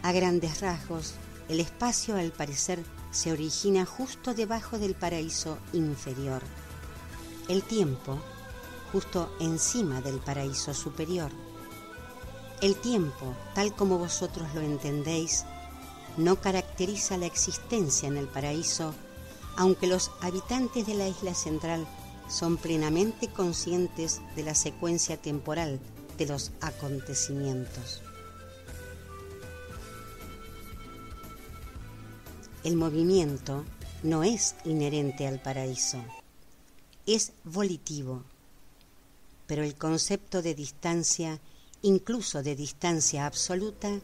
A 0.02 0.12
grandes 0.12 0.60
rasgos, 0.60 1.14
el 1.48 1.60
espacio 1.60 2.16
al 2.16 2.30
parecer 2.30 2.84
se 3.10 3.32
origina 3.32 3.86
justo 3.86 4.34
debajo 4.34 4.78
del 4.78 4.94
paraíso 4.94 5.58
inferior. 5.72 6.42
El 7.48 7.62
tiempo 7.62 8.20
justo 8.94 9.28
encima 9.40 10.00
del 10.00 10.20
paraíso 10.20 10.72
superior. 10.72 11.32
El 12.60 12.76
tiempo, 12.76 13.34
tal 13.52 13.74
como 13.74 13.98
vosotros 13.98 14.54
lo 14.54 14.60
entendéis, 14.60 15.44
no 16.16 16.40
caracteriza 16.40 17.16
la 17.16 17.26
existencia 17.26 18.06
en 18.06 18.16
el 18.16 18.28
paraíso, 18.28 18.94
aunque 19.56 19.88
los 19.88 20.12
habitantes 20.20 20.86
de 20.86 20.94
la 20.94 21.08
isla 21.08 21.34
central 21.34 21.88
son 22.28 22.56
plenamente 22.56 23.26
conscientes 23.26 24.20
de 24.36 24.44
la 24.44 24.54
secuencia 24.54 25.16
temporal 25.20 25.80
de 26.16 26.26
los 26.26 26.52
acontecimientos. 26.60 28.00
El 32.62 32.76
movimiento 32.76 33.64
no 34.04 34.22
es 34.22 34.54
inherente 34.64 35.26
al 35.26 35.42
paraíso, 35.42 35.98
es 37.06 37.32
volitivo, 37.42 38.22
pero 39.46 39.62
el 39.62 39.74
concepto 39.74 40.42
de 40.42 40.54
distancia, 40.54 41.40
incluso 41.82 42.42
de 42.42 42.56
distancia 42.56 43.26
absoluta, 43.26 44.00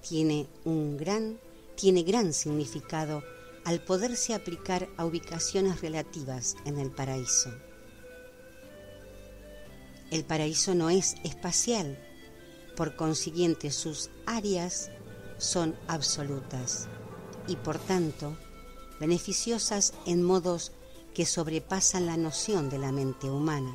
tiene 0.00 0.48
un 0.64 0.96
gran, 0.96 1.38
tiene 1.76 2.02
gran 2.02 2.32
significado 2.32 3.22
al 3.64 3.84
poderse 3.84 4.34
aplicar 4.34 4.88
a 4.96 5.04
ubicaciones 5.04 5.80
relativas 5.80 6.56
en 6.64 6.78
el 6.78 6.90
paraíso. 6.90 7.50
El 10.10 10.24
paraíso 10.24 10.74
no 10.74 10.90
es 10.90 11.14
espacial, 11.22 11.98
por 12.76 12.96
consiguiente 12.96 13.70
sus 13.70 14.10
áreas 14.26 14.90
son 15.38 15.76
absolutas 15.88 16.88
y 17.46 17.56
por 17.56 17.78
tanto 17.78 18.36
beneficiosas 19.00 19.94
en 20.06 20.22
modos 20.22 20.72
que 21.14 21.26
sobrepasan 21.26 22.06
la 22.06 22.16
noción 22.16 22.70
de 22.70 22.78
la 22.78 22.92
mente 22.92 23.30
humana. 23.30 23.74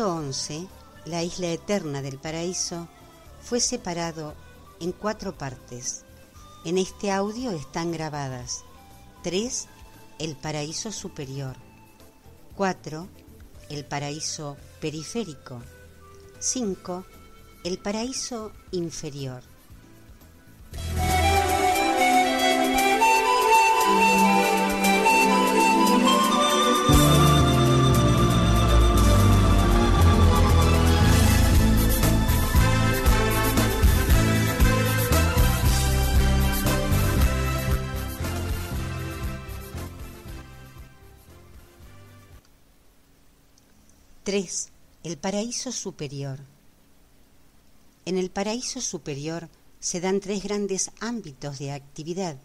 El 0.00 0.06
escrito 0.06 0.16
11, 0.16 0.66
la 1.04 1.22
isla 1.22 1.48
eterna 1.48 2.00
del 2.00 2.16
paraíso, 2.16 2.88
fue 3.42 3.60
separado 3.60 4.34
en 4.80 4.92
cuatro 4.92 5.36
partes. 5.36 6.06
En 6.64 6.78
este 6.78 7.12
audio 7.12 7.50
están 7.50 7.92
grabadas 7.92 8.64
3. 9.24 9.68
El 10.18 10.36
paraíso 10.36 10.90
superior 10.90 11.54
4. 12.56 13.08
El 13.68 13.84
paraíso 13.84 14.56
periférico 14.80 15.60
5. 16.38 17.04
El 17.64 17.76
paraíso 17.76 18.52
inferior 18.70 19.42
3. 44.30 44.68
El 45.02 45.18
paraíso 45.18 45.72
superior. 45.72 46.38
En 48.04 48.16
el 48.16 48.30
paraíso 48.30 48.80
superior 48.80 49.48
se 49.80 50.00
dan 50.00 50.20
tres 50.20 50.44
grandes 50.44 50.92
ámbitos 51.00 51.58
de 51.58 51.72
actividad. 51.72 52.38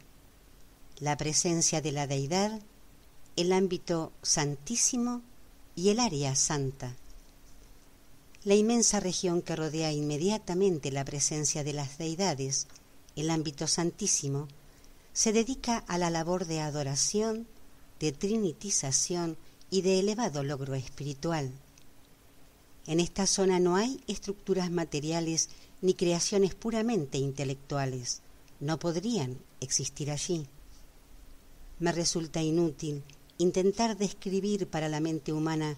La 0.98 1.16
presencia 1.16 1.82
de 1.82 1.92
la 1.92 2.08
deidad, 2.08 2.60
el 3.36 3.54
ámbito 3.54 4.12
santísimo 4.24 5.22
y 5.76 5.90
el 5.90 6.00
área 6.00 6.36
santa. 6.36 6.96
La 8.44 8.56
inmensa 8.56 9.00
región 9.00 9.44
que 9.44 9.56
rodea 9.56 9.92
inmediatamente 9.92 10.92
la 10.92 11.06
presencia 11.06 11.64
de 11.64 11.74
las 11.74 12.00
deidades, 12.00 12.66
el 13.16 13.30
ámbito 13.30 13.68
santísimo, 13.68 14.48
se 15.14 15.34
dedica 15.34 15.84
a 15.88 16.00
la 16.00 16.10
labor 16.10 16.48
de 16.48 16.62
adoración, 16.62 17.46
de 18.00 18.12
trinitización 18.12 19.38
y 19.70 19.84
de 19.84 20.00
elevado 20.00 20.44
logro 20.44 20.74
espiritual. 20.74 21.54
En 22.88 23.00
esta 23.00 23.26
zona 23.26 23.60
no 23.60 23.76
hay 23.76 24.02
estructuras 24.08 24.70
materiales 24.70 25.50
ni 25.82 25.94
creaciones 25.94 26.54
puramente 26.54 27.18
intelectuales. 27.18 28.22
No 28.60 28.78
podrían 28.80 29.38
existir 29.60 30.12
allí. 30.12 30.48
Me 31.80 31.92
resulta 31.92 32.42
inútil 32.42 33.04
intentar 33.38 33.98
describir 33.98 34.68
para 34.68 34.88
la 34.88 35.00
mente 35.00 35.34
humana 35.34 35.78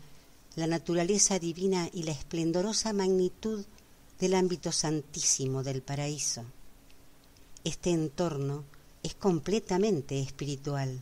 la 0.55 0.67
naturaleza 0.67 1.39
divina 1.39 1.89
y 1.93 2.03
la 2.03 2.11
esplendorosa 2.11 2.93
magnitud 2.93 3.65
del 4.19 4.33
ámbito 4.33 4.71
santísimo 4.71 5.63
del 5.63 5.81
paraíso. 5.81 6.43
Este 7.63 7.91
entorno 7.91 8.63
es 9.03 9.13
completamente 9.15 10.19
espiritual 10.19 10.99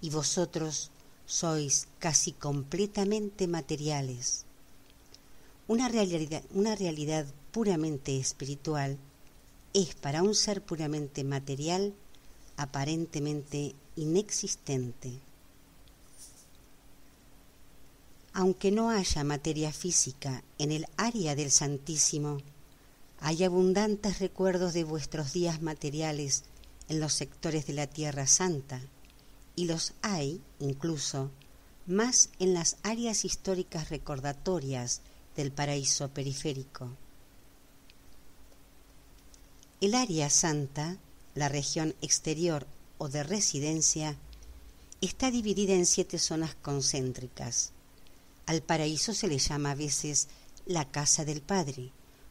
y 0.00 0.10
vosotros 0.10 0.90
sois 1.26 1.88
casi 1.98 2.32
completamente 2.32 3.46
materiales. 3.46 4.43
Una 5.66 5.88
realidad, 5.88 6.42
una 6.52 6.74
realidad 6.74 7.26
puramente 7.50 8.18
espiritual 8.18 8.98
es 9.72 9.94
para 9.94 10.22
un 10.22 10.34
ser 10.34 10.62
puramente 10.62 11.24
material 11.24 11.94
aparentemente 12.56 13.74
inexistente. 13.96 15.18
Aunque 18.32 18.70
no 18.70 18.90
haya 18.90 19.24
materia 19.24 19.72
física 19.72 20.42
en 20.58 20.72
el 20.72 20.86
área 20.96 21.34
del 21.34 21.50
Santísimo, 21.50 22.38
hay 23.20 23.44
abundantes 23.44 24.18
recuerdos 24.18 24.74
de 24.74 24.84
vuestros 24.84 25.32
días 25.32 25.62
materiales 25.62 26.42
en 26.88 27.00
los 27.00 27.14
sectores 27.14 27.66
de 27.66 27.72
la 27.72 27.86
Tierra 27.86 28.26
Santa 28.26 28.82
y 29.56 29.64
los 29.64 29.94
hay, 30.02 30.42
incluso, 30.58 31.30
más 31.86 32.28
en 32.38 32.54
las 32.54 32.76
áreas 32.82 33.24
históricas 33.24 33.88
recordatorias 33.88 35.00
del 35.36 35.52
paraíso 35.52 36.08
periférico. 36.08 36.90
El 39.80 39.94
área 39.94 40.30
santa, 40.30 40.96
la 41.34 41.48
región 41.48 41.94
exterior 42.00 42.66
o 42.98 43.08
de 43.08 43.22
residencia, 43.22 44.16
está 45.00 45.30
dividida 45.30 45.74
en 45.74 45.86
siete 45.86 46.18
zonas 46.18 46.54
concéntricas. 46.54 47.72
Al 48.46 48.62
paraíso 48.62 49.12
se 49.14 49.28
le 49.28 49.38
llama 49.38 49.72
a 49.72 49.74
veces 49.74 50.28
la 50.66 50.90
casa 50.90 51.24
del 51.24 51.42
Padre, 51.42 51.90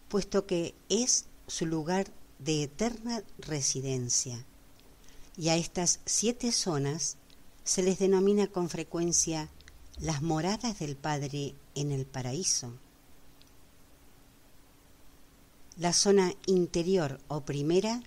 puesto 0.10 0.46
que 0.46 0.74
es 0.89 1.26
su 1.48 1.66
lugar 1.66 2.08
de 2.39 2.63
eterna 2.63 3.24
residencia. 3.39 4.46
Y 5.38 5.50
a 5.50 5.56
estas 5.56 6.00
siete 6.06 6.52
zonas 6.52 7.18
se 7.63 7.84
les 7.84 8.00
denomina 8.00 8.48
con 8.48 8.70
frecuencia 8.70 9.50
las 10.00 10.22
moradas 10.22 10.80
del 10.80 10.96
Padre 10.96 11.56
en 11.76 11.92
el 11.92 12.06
paraíso. 12.06 12.74
La 15.78 15.92
zona 15.92 16.34
interior 16.46 17.20
o 17.28 17.42
primera 17.42 18.04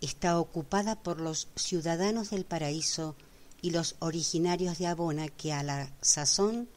está 0.00 0.40
ocupada 0.40 0.96
por 0.96 1.20
los 1.20 1.46
ciudadanos 1.54 2.30
del 2.30 2.44
paraíso 2.44 3.14
y 3.62 3.70
los 3.70 3.94
originarios 4.00 4.78
de 4.78 4.88
Abona 4.88 5.28
que 5.28 5.52
a 5.52 5.62
la 5.62 5.92
sazón 6.00 6.68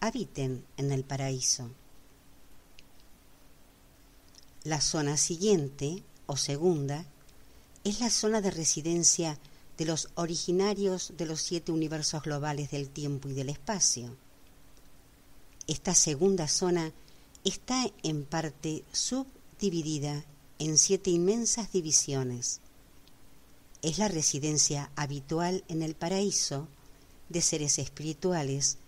habiten 0.00 0.64
en 0.78 0.92
el 0.92 1.04
paraíso. 1.04 1.70
La 4.64 4.80
zona 4.80 5.18
siguiente, 5.18 6.02
o 6.26 6.36
segunda, 6.38 7.04
es 7.84 8.00
la 8.00 8.08
zona 8.08 8.40
de 8.40 8.50
residencia 8.50 9.38
de 9.76 9.84
los 9.84 10.08
originarios 10.14 11.12
de 11.18 11.26
los 11.26 11.42
siete 11.42 11.70
universos 11.70 12.22
globales 12.22 12.70
del 12.70 12.88
tiempo 12.88 13.28
y 13.28 13.34
del 13.34 13.50
espacio. 13.50 14.16
Esta 15.66 15.94
segunda 15.94 16.48
zona 16.48 16.92
está 17.44 17.84
en 18.02 18.24
parte 18.24 18.84
subdividida 19.62 20.24
en 20.58 20.76
siete 20.76 21.10
inmensas 21.10 21.70
divisiones. 21.70 22.60
Es 23.80 23.96
la 23.96 24.08
residencia 24.08 24.90
habitual 24.96 25.62
en 25.68 25.82
el 25.82 25.94
paraíso 25.94 26.66
de 27.28 27.42
seres 27.42 27.78
espirituales 27.78 28.78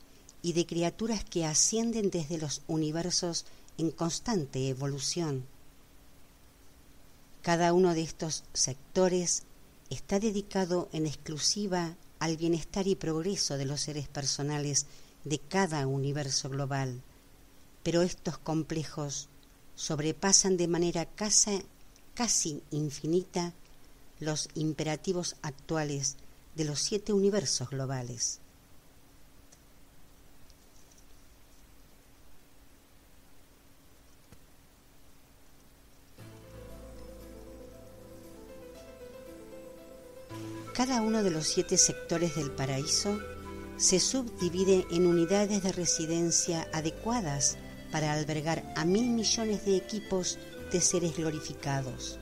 y 0.42 0.52
de 0.52 0.66
criaturas 0.66 1.22
que 1.24 1.46
ascienden 1.46 2.10
desde 2.10 2.38
los 2.38 2.62
universos 2.66 3.44
en 3.78 3.92
constante 3.92 4.68
evolución. 4.68 5.46
Cada 7.42 7.72
uno 7.72 7.94
de 7.94 8.02
estos 8.02 8.42
sectores 8.52 9.44
está 9.90 10.18
dedicado 10.18 10.88
en 10.92 11.06
exclusiva 11.06 11.94
al 12.18 12.37
bienestar 12.37 12.88
y 12.88 12.96
progreso 12.96 13.58
de 13.58 13.64
los 13.64 13.82
seres 13.82 14.08
personales 14.08 14.87
de 15.22 15.38
cada 15.38 15.87
universo 15.87 16.48
global, 16.50 17.00
pero 17.84 18.02
estos 18.02 18.38
complejos 18.38 19.28
sobrepasan 19.74 20.56
de 20.56 20.68
manera 20.68 21.04
casi, 21.04 21.62
casi 22.14 22.62
infinita 22.70 23.52
los 24.20 24.48
imperativos 24.54 25.37
actuales 25.42 26.16
de 26.54 26.64
los 26.64 26.80
siete 26.80 27.12
universos 27.12 27.70
globales. 27.70 28.40
Cada 40.74 41.02
uno 41.02 41.22
de 41.22 41.30
los 41.30 41.46
siete 41.46 41.78
sectores 41.78 42.34
del 42.34 42.50
paraíso 42.50 43.20
se 43.76 44.00
subdivide 44.00 44.87
en 44.90 45.06
unidades 45.06 45.62
de 45.62 45.70
residencia 45.70 46.68
adecuadas 46.72 47.56
para 47.94 48.12
albergar 48.12 48.64
a 48.74 48.85
mil 48.85 49.09
millones 49.11 49.64
de 49.64 49.76
equipos 49.76 50.37
de 50.72 50.80
seres 50.80 51.16
glorificados. 51.16 52.18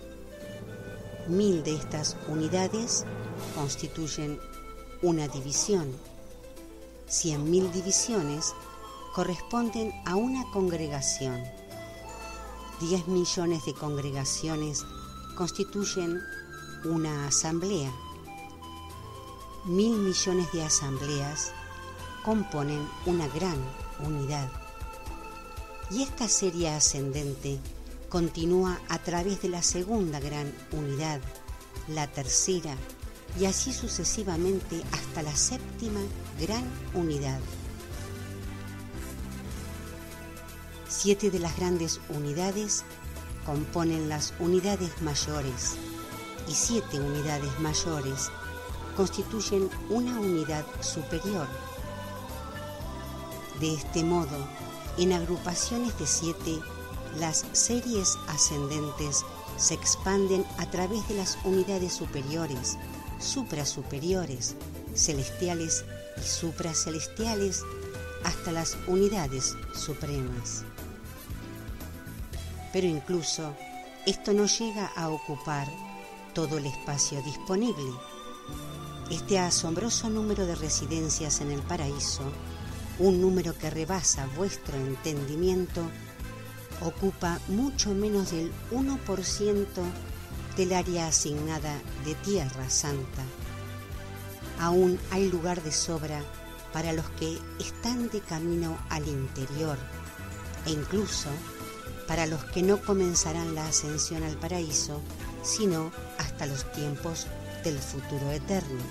Mil 1.27 1.65
de 1.65 1.77
estas 1.77 2.15
unidades 2.29 3.07
constituyen 3.55 4.39
una 5.01 5.29
división. 5.29 5.91
Cien 7.07 7.51
mil 7.51 7.73
divisiones 7.73 8.53
corresponden 9.15 9.95
a 10.05 10.15
una 10.17 10.45
congregación. 10.53 11.43
Diez 12.79 13.09
millones 13.09 13.65
de 13.65 13.73
congregaciones 13.73 14.85
constituyen 15.39 16.21
una 16.85 17.29
asamblea 17.29 17.91
mil 19.65 19.97
millones 19.97 20.51
de 20.53 20.65
asambleas 20.65 21.53
componen 22.25 22.87
una 23.07 23.29
gran 23.29 23.57
unidad. 24.01 24.62
Y 25.93 26.03
esta 26.03 26.27
serie 26.27 26.71
ascendente 26.71 27.59
continúa 28.09 28.81
a 28.89 28.99
través 28.99 29.43
de 29.43 29.51
la 29.51 29.63
segunda 29.63 30.21
gran 30.21 30.51
unidad, 30.73 31.21
la 31.89 32.07
tercera 32.07 32.75
y 33.39 33.45
así 33.45 33.75
sucesivamente 33.75 34.83
hasta 34.93 35.23
la 35.23 35.37
séptima 35.37 36.01
gran 36.41 36.65
unidad. 36.95 37.39
Siete 40.89 41.31
de 41.31 41.41
las 41.41 41.55
grandes 41.59 42.01
unidades 42.09 42.85
componen 43.45 44.09
las 44.09 44.33
unidades 44.39 45.03
mayores 45.03 45.75
y 46.49 46.53
siete 46.53 47.01
unidades 47.01 47.61
mayores 47.61 48.31
constituyen 48.97 49.69
una 49.91 50.19
unidad 50.19 50.65
superior. 50.81 51.47
De 53.61 53.75
este 53.75 54.03
modo, 54.05 54.39
en 54.99 55.13
agrupaciones 55.13 55.99
de 55.99 56.07
siete, 56.07 56.59
las 57.19 57.45
series 57.53 58.19
ascendentes 58.29 59.25
se 59.57 59.75
expanden 59.75 60.45
a 60.59 60.71
través 60.71 61.07
de 61.09 61.15
las 61.15 61.39
unidades 61.45 61.93
superiores, 61.93 62.79
suprasuperiores, 63.19 64.57
celestiales 64.95 65.85
y 66.19 66.27
supracelestiales 66.27 67.63
hasta 68.25 68.53
las 68.53 68.77
unidades 68.87 69.55
supremas. 69.75 70.65
Pero 72.73 72.87
incluso 72.87 73.55
esto 74.07 74.33
no 74.33 74.47
llega 74.47 74.87
a 74.97 75.09
ocupar 75.09 75.69
todo 76.35 76.59
el 76.59 76.67
espacio 76.67 77.23
disponible 77.23 77.93
este 79.11 79.39
asombroso 79.39 80.09
número 80.09 80.47
de 80.47 80.55
residencias 80.55 81.43
en 81.43 81.51
el 81.51 81.61
paraíso, 81.61 82.23
un 82.99 83.21
número 83.21 83.57
que 83.57 83.71
rebasa 83.71 84.27
vuestro 84.37 84.77
entendimiento, 84.77 85.83
ocupa 86.81 87.39
mucho 87.49 87.95
menos 87.95 88.33
del 88.33 88.53
1% 88.71 89.65
del 90.57 90.73
área 90.73 91.07
asignada 91.09 91.75
de 92.05 92.15
Tierra 92.17 92.69
Santa. 92.69 93.23
Aún 94.61 94.99
hay 95.11 95.31
lugar 95.31 95.63
de 95.63 95.73
sobra 95.73 96.23
para 96.73 96.93
los 96.93 97.09
que 97.11 97.39
están 97.59 98.09
de 98.11 98.21
camino 98.21 98.79
al 98.89 99.07
interior 99.09 99.79
e 100.67 100.71
incluso 100.71 101.29
para 102.07 102.27
los 102.27 102.45
que 102.45 102.63
no 102.63 102.81
comenzarán 102.83 103.55
la 103.55 103.67
ascensión 103.67 104.23
al 104.23 104.37
paraíso, 104.37 105.01
sino 105.43 105.91
hasta 106.19 106.47
los 106.47 106.71
tiempos 106.73 107.27
del 107.65 107.79
futuro 107.79 108.31
eterno. 108.31 108.83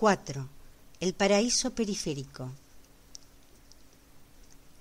4. 0.00 0.48
El 1.00 1.12
paraíso 1.12 1.74
periférico. 1.74 2.50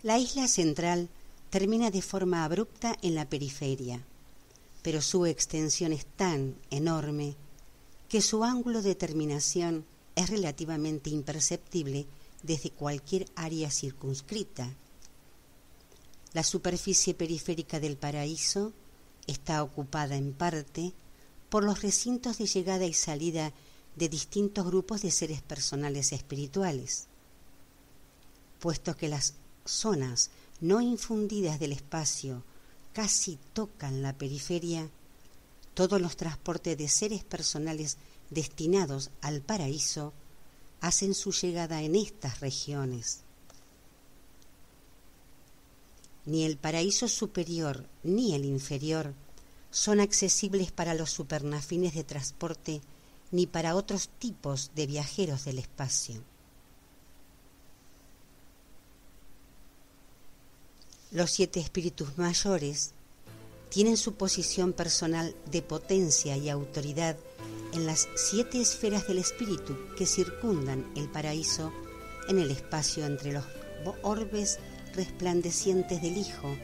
La 0.01 0.17
isla 0.17 0.47
central 0.47 1.09
termina 1.49 1.91
de 1.91 2.01
forma 2.01 2.45
abrupta 2.45 2.97
en 3.01 3.15
la 3.15 3.27
periferia, 3.27 4.01
pero 4.81 5.01
su 5.01 5.25
extensión 5.25 5.91
es 5.91 6.05
tan 6.05 6.55
enorme 6.69 7.35
que 8.07 8.21
su 8.21 8.45
ángulo 8.45 8.81
de 8.81 8.95
terminación 8.95 9.83
es 10.15 10.29
relativamente 10.29 11.09
imperceptible 11.09 12.05
desde 12.41 12.71
cualquier 12.71 13.25
área 13.35 13.69
circunscrita. 13.69 14.73
La 16.31 16.43
superficie 16.43 17.13
periférica 17.13 17.81
del 17.81 17.97
paraíso 17.97 18.71
está 19.27 19.63
ocupada 19.63 20.15
en 20.15 20.31
parte 20.31 20.93
por 21.49 21.65
los 21.65 21.81
recintos 21.81 22.37
de 22.37 22.45
llegada 22.45 22.85
y 22.85 22.93
salida 22.93 23.51
de 23.99 24.09
distintos 24.09 24.65
grupos 24.65 25.01
de 25.01 25.11
seres 25.11 25.41
personales 25.41 26.13
espirituales, 26.13 27.07
puesto 28.59 28.95
que 28.95 29.09
las 29.09 29.35
zonas 29.65 30.31
no 30.61 30.79
infundidas 30.81 31.59
del 31.59 31.73
espacio 31.73 32.43
casi 32.93 33.37
tocan 33.53 34.01
la 34.01 34.13
periferia, 34.13 34.89
todos 35.73 36.01
los 36.01 36.15
transportes 36.15 36.77
de 36.77 36.87
seres 36.87 37.25
personales 37.25 37.97
destinados 38.29 39.11
al 39.21 39.41
paraíso 39.41 40.13
hacen 40.79 41.13
su 41.13 41.31
llegada 41.33 41.81
en 41.81 41.95
estas 41.95 42.39
regiones. 42.39 43.19
Ni 46.25 46.45
el 46.45 46.57
paraíso 46.57 47.09
superior 47.09 47.85
ni 48.03 48.33
el 48.33 48.45
inferior 48.45 49.13
son 49.71 49.99
accesibles 49.99 50.71
para 50.71 50.93
los 50.93 51.11
supernafines 51.11 51.93
de 51.93 52.05
transporte 52.05 52.81
ni 53.31 53.47
para 53.47 53.75
otros 53.75 54.09
tipos 54.19 54.71
de 54.75 54.87
viajeros 54.87 55.45
del 55.45 55.59
espacio. 55.59 56.21
Los 61.11 61.31
siete 61.31 61.59
espíritus 61.59 62.17
mayores 62.17 62.91
tienen 63.69 63.97
su 63.97 64.13
posición 64.13 64.73
personal 64.73 65.35
de 65.51 65.61
potencia 65.61 66.37
y 66.37 66.49
autoridad 66.49 67.17
en 67.73 67.85
las 67.85 68.07
siete 68.15 68.61
esferas 68.61 69.07
del 69.07 69.19
espíritu 69.19 69.75
que 69.97 70.05
circundan 70.05 70.91
el 70.95 71.09
paraíso 71.09 71.71
en 72.27 72.39
el 72.39 72.51
espacio 72.51 73.05
entre 73.05 73.33
los 73.33 73.45
orbes 74.03 74.59
resplandecientes 74.93 76.01
del 76.01 76.17
Hijo 76.17 76.55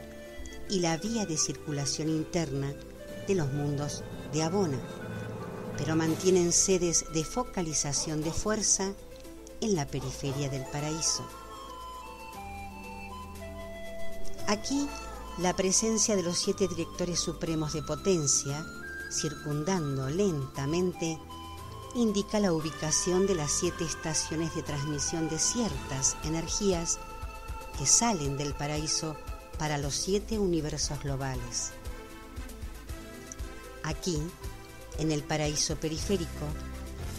y 0.68 0.80
la 0.80 0.96
vía 0.96 1.26
de 1.26 1.36
circulación 1.36 2.08
interna 2.08 2.72
de 3.26 3.34
los 3.34 3.52
mundos 3.52 4.02
de 4.32 4.42
Abona, 4.42 4.78
pero 5.76 5.96
mantienen 5.96 6.52
sedes 6.52 7.04
de 7.12 7.24
focalización 7.24 8.22
de 8.22 8.32
fuerza 8.32 8.92
en 9.60 9.74
la 9.74 9.86
periferia 9.86 10.48
del 10.48 10.64
paraíso. 10.66 11.26
Aquí 14.48 14.88
la 15.38 15.54
presencia 15.54 16.16
de 16.16 16.22
los 16.22 16.38
siete 16.38 16.66
directores 16.66 17.20
supremos 17.20 17.72
de 17.72 17.82
potencia, 17.82 18.64
circundando 19.10 20.08
lentamente, 20.08 21.18
indica 21.94 22.40
la 22.40 22.52
ubicación 22.52 23.26
de 23.26 23.34
las 23.34 23.50
siete 23.50 23.84
estaciones 23.84 24.54
de 24.54 24.62
transmisión 24.62 25.28
de 25.28 25.38
ciertas 25.38 26.16
energías 26.24 26.98
que 27.78 27.86
salen 27.86 28.36
del 28.36 28.54
paraíso 28.54 29.16
para 29.58 29.78
los 29.78 29.94
siete 29.94 30.38
universos 30.38 31.02
globales. 31.02 31.72
Aquí, 33.82 34.20
en 34.98 35.12
el 35.12 35.22
paraíso 35.22 35.76
periférico, 35.76 36.46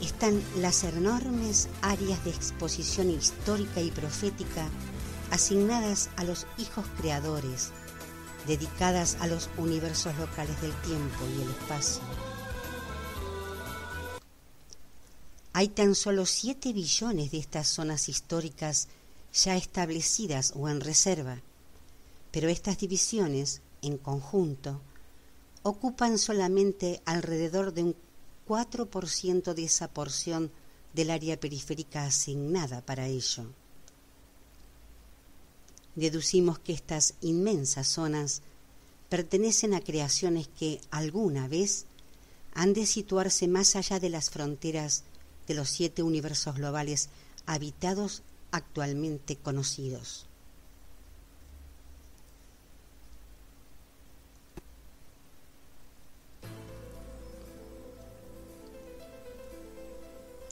están 0.01 0.41
las 0.57 0.83
enormes 0.83 1.69
áreas 1.81 2.23
de 2.23 2.31
exposición 2.31 3.09
histórica 3.09 3.81
y 3.81 3.91
profética 3.91 4.67
asignadas 5.31 6.09
a 6.15 6.23
los 6.23 6.45
hijos 6.57 6.85
creadores, 6.97 7.71
dedicadas 8.45 9.17
a 9.19 9.27
los 9.27 9.49
universos 9.57 10.15
locales 10.17 10.59
del 10.61 10.73
tiempo 10.81 11.25
y 11.37 11.41
el 11.41 11.49
espacio. 11.49 12.01
Hay 15.53 15.69
tan 15.69 15.95
solo 15.95 16.25
7 16.25 16.71
billones 16.71 17.31
de 17.31 17.39
estas 17.39 17.67
zonas 17.67 18.09
históricas 18.09 18.89
ya 19.33 19.55
establecidas 19.55 20.53
o 20.55 20.69
en 20.69 20.81
reserva, 20.81 21.41
pero 22.31 22.47
estas 22.47 22.77
divisiones, 22.77 23.61
en 23.81 23.97
conjunto, 23.97 24.81
ocupan 25.67 26.17
solamente 26.17 27.01
alrededor 27.05 27.73
de 27.73 27.83
un 27.83 27.95
4% 28.47 29.53
de 29.53 29.63
esa 29.63 29.87
porción 29.87 30.51
del 30.93 31.09
área 31.11 31.39
periférica 31.39 32.05
asignada 32.05 32.81
para 32.81 33.07
ello 33.07 33.45
deducimos 35.97 36.59
que 36.59 36.73
estas 36.73 37.15
inmensas 37.21 37.87
zonas 37.87 38.41
pertenecen 39.09 39.73
a 39.73 39.81
creaciones 39.81 40.47
que 40.47 40.79
alguna 40.91 41.47
vez 41.47 41.85
han 42.53 42.73
de 42.73 42.85
situarse 42.85 43.47
más 43.47 43.75
allá 43.75 43.99
de 43.99 44.09
las 44.09 44.29
fronteras 44.29 45.03
de 45.47 45.55
los 45.55 45.69
siete 45.69 46.03
universos 46.03 46.55
globales 46.55 47.09
habitados 47.47 48.21
actualmente 48.51 49.37
conocidos. 49.37 50.26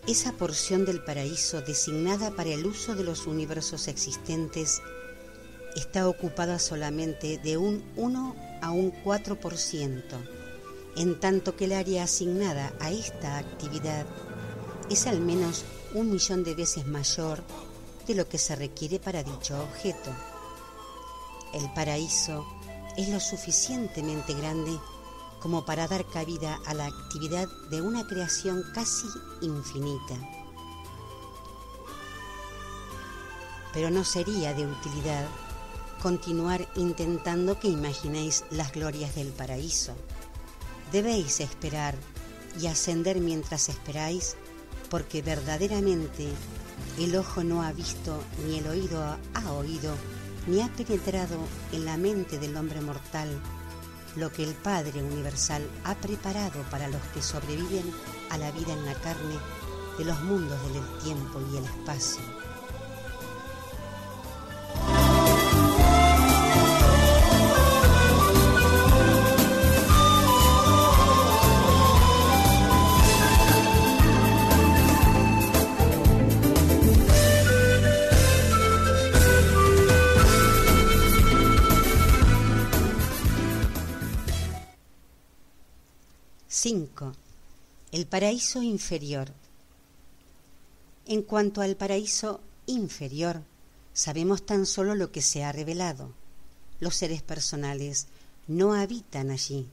Esa 0.08 0.34
porción 0.34 0.86
del 0.86 1.04
paraíso 1.04 1.62
designada 1.62 2.30
para 2.30 2.52
el 2.52 2.68
uso 2.68 2.94
de 2.94 3.04
los 3.04 3.26
universos 3.26 3.88
existentes 3.88 4.80
está 5.76 6.08
ocupada 6.08 6.60
solamente 6.60 7.40
de 7.40 7.58
un 7.58 7.84
1 7.96 8.36
a 8.62 8.70
un 8.70 8.94
4%, 9.04 10.04
en 10.98 11.20
tanto 11.20 11.56
que 11.56 11.66
el 11.66 11.74
área 11.74 12.04
asignada 12.04 12.72
a 12.80 12.92
esta 12.92 13.40
actividad 13.40 14.06
es 14.92 15.08
al 15.08 15.22
menos 15.22 15.66
un 15.96 16.12
millón 16.12 16.44
de 16.44 16.54
veces 16.54 16.86
mayor 16.86 17.42
de 18.06 18.14
lo 18.14 18.30
que 18.30 18.38
se 18.38 18.56
requiere 18.56 19.00
para 19.00 19.24
dicho 19.24 19.60
objeto. 19.60 20.12
El 21.52 21.68
paraíso 21.74 22.46
es 22.96 23.10
lo 23.10 23.20
suficientemente 23.20 24.36
grande 24.36 24.78
como 25.46 25.64
para 25.64 25.88
dar 25.88 26.04
cabida 26.08 26.60
a 26.66 26.74
la 26.74 26.88
actividad 26.88 27.48
de 27.70 27.80
una 27.80 28.08
creación 28.08 28.64
casi 28.74 29.06
infinita. 29.42 30.16
Pero 33.72 33.92
no 33.92 34.04
sería 34.04 34.56
de 34.56 34.66
utilidad 34.66 35.28
continuar 36.02 36.68
intentando 36.76 37.60
que 37.60 37.68
imaginéis 37.68 38.44
las 38.50 38.72
glorias 38.72 39.14
del 39.14 39.28
paraíso. 39.28 39.94
Debéis 40.92 41.40
esperar 41.40 41.94
y 42.60 42.66
ascender 42.66 43.20
mientras 43.20 43.70
esperáis, 43.70 44.38
porque 44.90 45.22
verdaderamente 45.22 46.28
el 46.98 47.16
ojo 47.16 47.44
no 47.44 47.62
ha 47.62 47.72
visto, 47.72 48.20
ni 48.48 48.58
el 48.58 48.66
oído 48.66 49.00
ha 49.36 49.52
oído, 49.52 49.94
ni 50.48 50.62
ha 50.62 50.70
penetrado 50.70 51.38
en 51.72 51.86
la 51.86 51.98
mente 51.98 52.40
del 52.40 52.58
hombre 52.58 52.82
mortal 52.82 53.30
lo 54.16 54.32
que 54.32 54.44
el 54.44 54.54
Padre 54.54 55.04
Universal 55.04 55.68
ha 55.84 55.96
preparado 55.96 56.62
para 56.72 56.88
los 56.88 57.02
que 57.14 57.22
sobreviven 57.22 57.94
a 58.30 58.38
la 58.38 58.52
vida 58.52 58.74
en 58.74 58.86
la 58.86 58.94
carne 58.96 59.38
de 59.98 60.06
los 60.06 60.20
mundos 60.22 60.60
del 60.74 60.84
tiempo 61.04 61.40
y 61.52 61.58
el 61.58 61.66
espacio 61.66 62.35
Paraíso 88.06 88.62
inferior. 88.62 89.32
En 91.06 91.22
cuanto 91.22 91.62
al 91.62 91.76
paraíso 91.76 92.40
inferior, 92.66 93.42
sabemos 93.94 94.46
tan 94.46 94.66
solo 94.66 94.96
lo 94.96 95.12
que 95.12 95.22
se 95.22 95.44
ha 95.44 95.52
revelado. 95.52 96.12
Los 96.80 96.96
seres 96.96 97.22
personales 97.22 98.08
no 98.48 98.74
habitan 98.74 99.32
allí. 99.32 99.68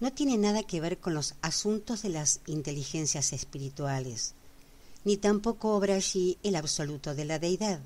No 0.00 0.12
tiene 0.12 0.38
nada 0.38 0.62
que 0.62 0.80
ver 0.80 0.98
con 0.98 1.14
los 1.14 1.34
asuntos 1.42 2.02
de 2.02 2.08
las 2.10 2.40
inteligencias 2.46 3.32
espirituales, 3.32 4.34
ni 5.04 5.16
tampoco 5.16 5.74
obra 5.74 5.94
allí 5.94 6.38
el 6.42 6.56
absoluto 6.56 7.14
de 7.14 7.24
la 7.24 7.38
deidad. 7.38 7.80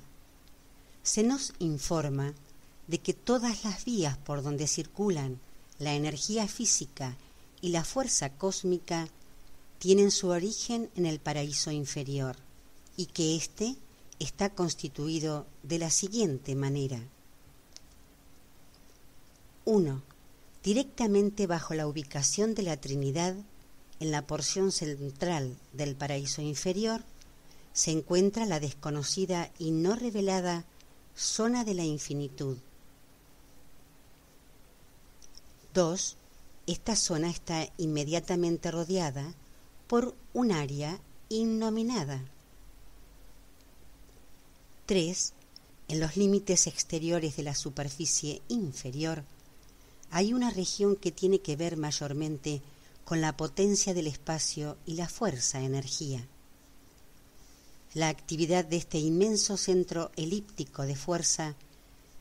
Se 1.03 1.23
nos 1.23 1.53
informa 1.59 2.33
de 2.87 2.99
que 2.99 3.13
todas 3.13 3.63
las 3.63 3.85
vías 3.85 4.17
por 4.17 4.41
donde 4.41 4.67
circulan 4.67 5.39
la 5.79 5.93
energía 5.93 6.47
física 6.47 7.17
y 7.61 7.69
la 7.69 7.83
fuerza 7.83 8.29
cósmica 8.29 9.07
tienen 9.79 10.11
su 10.11 10.29
origen 10.29 10.89
en 10.95 11.05
el 11.05 11.19
paraíso 11.19 11.71
inferior 11.71 12.35
y 12.97 13.07
que 13.07 13.35
éste 13.35 13.75
está 14.19 14.49
constituido 14.49 15.47
de 15.63 15.79
la 15.79 15.89
siguiente 15.89 16.55
manera. 16.55 16.99
1. 19.65 20.01
Directamente 20.63 21.47
bajo 21.47 21.73
la 21.73 21.87
ubicación 21.87 22.55
de 22.55 22.63
la 22.63 22.77
Trinidad, 22.77 23.35
en 23.99 24.11
la 24.11 24.25
porción 24.27 24.71
central 24.71 25.57
del 25.73 25.95
paraíso 25.95 26.41
inferior, 26.41 27.03
se 27.73 27.91
encuentra 27.91 28.45
la 28.45 28.59
desconocida 28.59 29.51
y 29.57 29.71
no 29.71 29.95
revelada 29.95 30.65
zona 31.15 31.63
de 31.63 31.73
la 31.73 31.83
infinitud. 31.83 32.57
2 35.73 36.17
esta 36.71 36.95
zona 36.95 37.29
está 37.29 37.67
inmediatamente 37.77 38.71
rodeada 38.71 39.33
por 39.87 40.15
un 40.33 40.51
área 40.51 40.99
innominada. 41.29 42.23
3. 44.85 45.33
En 45.87 45.99
los 45.99 46.17
límites 46.17 46.67
exteriores 46.67 47.37
de 47.37 47.43
la 47.43 47.55
superficie 47.55 48.41
inferior 48.47 49.23
hay 50.11 50.33
una 50.33 50.49
región 50.49 50.95
que 50.95 51.11
tiene 51.11 51.39
que 51.39 51.55
ver 51.55 51.77
mayormente 51.77 52.61
con 53.05 53.21
la 53.21 53.35
potencia 53.35 53.93
del 53.93 54.07
espacio 54.07 54.77
y 54.85 54.95
la 54.95 55.07
fuerza 55.07 55.61
energía. 55.61 56.27
La 57.95 58.09
actividad 58.09 58.65
de 58.65 58.77
este 58.77 58.99
inmenso 58.99 59.57
centro 59.57 60.11
elíptico 60.15 60.83
de 60.83 60.95
fuerza 60.95 61.55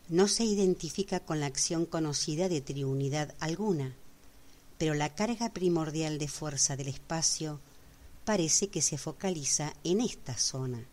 no 0.08 0.28
se 0.28 0.44
identifica 0.44 1.20
con 1.20 1.40
la 1.40 1.46
acción 1.46 1.84
conocida 1.84 2.48
de 2.48 2.62
triunidad 2.62 3.34
alguna, 3.40 3.94
pero 4.78 4.94
la 4.94 5.14
carga 5.14 5.50
primordial 5.50 6.18
de 6.18 6.28
fuerza 6.28 6.76
del 6.76 6.88
espacio 6.88 7.60
parece 8.24 8.68
que 8.68 8.80
se 8.80 8.96
focaliza 8.96 9.74
en 9.84 10.00
esta 10.00 10.36
zona. 10.36 10.84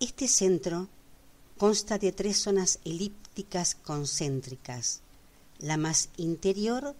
Este 0.00 0.28
centro 0.28 0.88
consta 1.58 1.98
de 1.98 2.12
tres 2.12 2.38
zonas 2.38 2.78
elípticas 2.84 3.74
concéntricas. 3.74 5.02
La 5.58 5.76
más 5.76 6.08
interior 6.16 6.96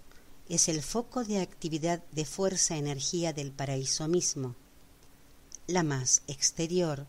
es 0.51 0.69
el 0.69 0.83
foco 0.83 1.25
de 1.25 1.41
actividad 1.41 2.03
de 2.13 2.27
fuerza-energía 2.27 3.33
del 3.33 3.53
paraíso 3.53 4.07
mismo. 4.07 4.55
La 5.67 5.83
más 5.83 6.23
exterior 6.27 7.07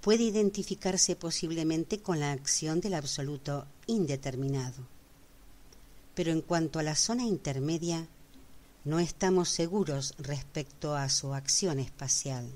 puede 0.00 0.24
identificarse 0.24 1.14
posiblemente 1.14 2.00
con 2.00 2.18
la 2.18 2.32
acción 2.32 2.80
del 2.80 2.94
absoluto 2.94 3.66
indeterminado. 3.86 4.95
Pero 6.16 6.32
en 6.32 6.40
cuanto 6.40 6.80
a 6.80 6.82
la 6.82 6.96
zona 6.96 7.24
intermedia, 7.24 8.08
no 8.84 8.98
estamos 8.98 9.50
seguros 9.50 10.14
respecto 10.18 10.96
a 10.96 11.08
su 11.08 11.34
acción 11.34 11.78
espacial. 11.78 12.50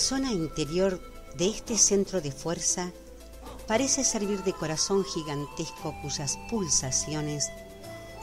Zona 0.00 0.32
interior 0.32 0.98
de 1.36 1.50
este 1.50 1.76
centro 1.76 2.20
de 2.20 2.32
fuerza 2.32 2.90
parece 3.68 4.02
servir 4.02 4.42
de 4.42 4.54
corazón 4.54 5.04
gigantesco 5.04 5.94
cuyas 6.02 6.38
pulsaciones 6.48 7.48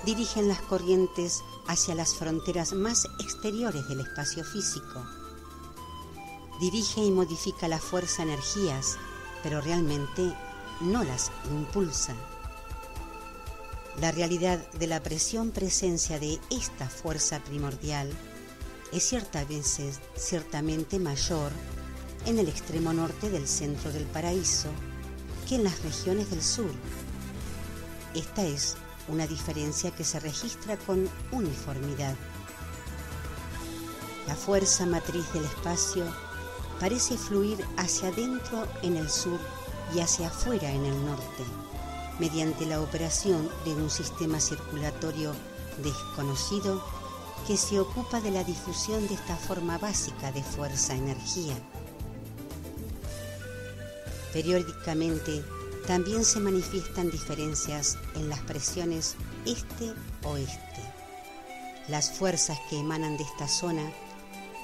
dirigen 0.04 0.48
las 0.48 0.60
corrientes 0.60 1.44
hacia 1.68 1.94
las 1.94 2.16
fronteras 2.16 2.74
más 2.74 3.06
exteriores 3.20 3.88
del 3.88 4.02
espacio 4.02 4.44
físico. 4.44 5.06
Dirige 6.60 7.02
y 7.02 7.12
modifica 7.12 7.68
la 7.68 7.80
fuerza 7.80 8.24
energías, 8.24 8.98
pero 9.44 9.62
realmente 9.62 10.34
no 10.82 11.04
las 11.04 11.32
impulsa. 11.46 12.16
La 14.02 14.12
realidad 14.12 14.60
de 14.72 14.88
la 14.88 15.02
presión 15.04 15.52
presencia 15.52 16.20
de 16.20 16.40
esta 16.50 16.90
fuerza 16.90 17.40
primordial 17.40 18.12
es 18.92 19.04
ciertas 19.04 19.48
veces 19.48 20.00
ciertamente 20.16 21.00
mayor 21.00 21.52
en 22.26 22.40
el 22.40 22.48
extremo 22.48 22.94
norte 22.94 23.30
del 23.30 23.48
centro 23.48 23.92
del 23.92 24.06
paraíso 24.06 24.70
que 25.48 25.56
en 25.56 25.64
las 25.64 25.82
regiones 25.84 26.30
del 26.30 26.42
sur. 26.42 26.72
Esta 28.14 28.44
es 28.44 28.76
una 29.08 29.28
diferencia 29.28 29.92
que 29.92 30.04
se 30.04 30.20
registra 30.20 30.78
con 30.78 31.10
uniformidad. 31.32 32.16
La 34.28 34.36
fuerza 34.36 34.86
matriz 34.86 35.32
del 35.34 35.46
espacio 35.46 36.06
parece 36.80 37.18
fluir 37.18 37.64
hacia 37.78 38.10
adentro 38.10 38.68
en 38.84 38.98
el 38.98 39.10
sur 39.10 39.40
y 39.96 40.00
hacia 40.00 40.28
afuera 40.28 40.70
en 40.70 40.86
el 40.86 41.06
norte, 41.06 41.44
mediante 42.20 42.66
la 42.66 42.82
operación 42.82 43.50
de 43.64 43.74
un 43.74 43.90
sistema 43.90 44.40
circulatorio 44.40 45.34
desconocido 45.82 46.84
que 47.48 47.56
se 47.56 47.80
ocupa 47.80 48.20
de 48.20 48.30
la 48.30 48.44
difusión 48.44 49.08
de 49.08 49.14
esta 49.14 49.38
forma 49.38 49.78
básica 49.78 50.34
de 50.34 50.44
fuerza-energía. 50.44 51.56
Periódicamente 54.34 55.46
también 55.88 56.26
se 56.26 56.42
manifiestan 56.42 57.10
diferencias 57.10 57.98
en 58.16 58.28
las 58.28 58.42
presiones 58.42 59.16
este-oeste. 59.46 60.84
Las 61.88 62.12
fuerzas 62.12 62.60
que 62.70 62.80
emanan 62.80 63.16
de 63.16 63.24
esta 63.24 63.48
zona 63.48 63.94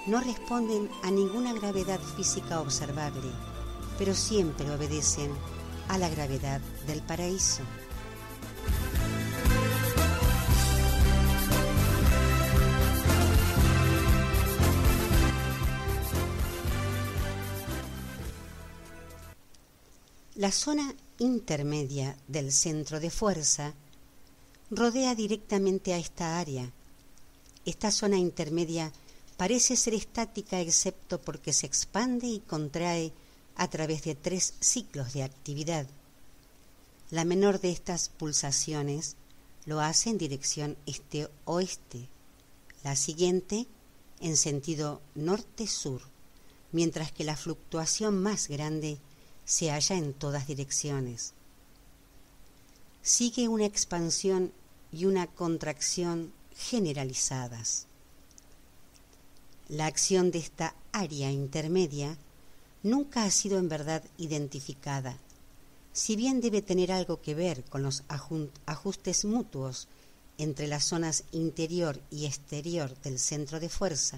no 0.06 0.20
responden 0.20 0.90
a 1.04 1.10
ninguna 1.10 1.54
gravedad 1.54 2.02
física 2.18 2.60
observable, 2.60 3.32
pero 3.98 4.14
siempre 4.14 4.70
obedecen 4.70 5.32
a 5.88 5.98
la 5.98 6.10
gravedad 6.10 6.60
del 6.86 7.02
paraíso. 7.02 7.64
La 20.36 20.52
zona 20.52 20.96
intermedia 21.20 22.18
del 22.28 22.52
centro 22.52 23.00
de 23.00 23.12
fuerza 23.12 23.76
rodea 24.72 25.14
directamente 25.14 25.94
a 25.94 26.00
esta 26.00 26.40
área. 26.40 26.72
Esta 27.66 27.92
zona 27.92 28.18
intermedia 28.18 28.92
parece 29.38 29.76
ser 29.76 29.94
estática 29.94 30.60
excepto 30.60 31.22
porque 31.22 31.54
se 31.54 31.68
expande 31.68 32.26
y 32.26 32.40
contrae 32.40 33.14
a 33.56 33.70
través 33.70 34.06
de 34.06 34.16
tres 34.16 34.56
ciclos 34.60 35.14
de 35.14 35.22
actividad. 35.22 35.86
La 37.12 37.26
menor 37.26 37.62
de 37.62 37.70
estas 37.70 38.10
pulsaciones 38.10 39.18
lo 39.68 39.82
hace 39.82 40.10
en 40.10 40.18
dirección 40.18 40.78
este-oeste, 40.88 42.10
la 42.84 42.96
siguiente 42.96 43.68
en 44.20 44.36
sentido 44.36 45.00
norte-sur, 45.14 46.02
mientras 46.72 47.12
que 47.12 47.24
la 47.24 47.38
fluctuación 47.38 48.20
más 48.24 48.48
grande 48.48 48.98
se 49.46 49.72
halla 49.72 49.98
en 49.98 50.14
todas 50.14 50.48
direcciones. 50.48 51.34
Sigue 53.02 53.48
una 53.48 53.66
expansión 53.66 54.52
y 54.92 55.06
una 55.06 55.28
contracción 55.28 56.32
generalizadas. 56.56 57.88
La 59.70 59.88
acción 59.88 60.32
de 60.32 60.40
esta 60.40 60.76
área 60.92 61.32
intermedia 61.32 62.18
nunca 62.84 63.24
ha 63.24 63.32
sido 63.32 63.58
en 63.58 63.70
verdad 63.70 64.04
identificada, 64.18 65.18
si 65.94 66.16
bien 66.16 66.42
debe 66.42 66.62
tener 66.62 66.92
algo 66.92 67.22
que 67.22 67.36
ver 67.36 67.64
con 67.66 67.84
los 67.84 68.04
ajustes 68.66 69.26
mutuos 69.26 69.88
entre 70.38 70.68
las 70.68 70.86
zonas 70.86 71.24
interior 71.32 72.02
y 72.10 72.26
exterior 72.26 73.00
del 73.02 73.20
centro 73.20 73.60
de 73.60 73.70
fuerza, 73.70 74.18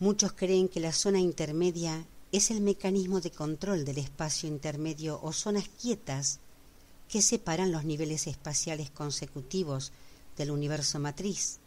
Muchos 0.00 0.32
creen 0.32 0.68
que 0.68 0.78
la 0.78 0.92
zona 0.92 1.18
intermedia 1.18 2.06
es 2.30 2.50
el 2.50 2.60
mecanismo 2.60 3.20
de 3.20 3.32
control 3.32 3.84
del 3.84 3.98
espacio 3.98 4.48
intermedio 4.48 5.18
o 5.22 5.32
zonas 5.32 5.68
quietas 5.80 6.38
que 7.08 7.20
separan 7.20 7.72
los 7.72 7.84
niveles 7.84 8.26
espaciales 8.26 8.90
consecutivos 8.90 9.92
del 10.36 10.52
universo 10.52 11.00
matriz, 11.00 11.58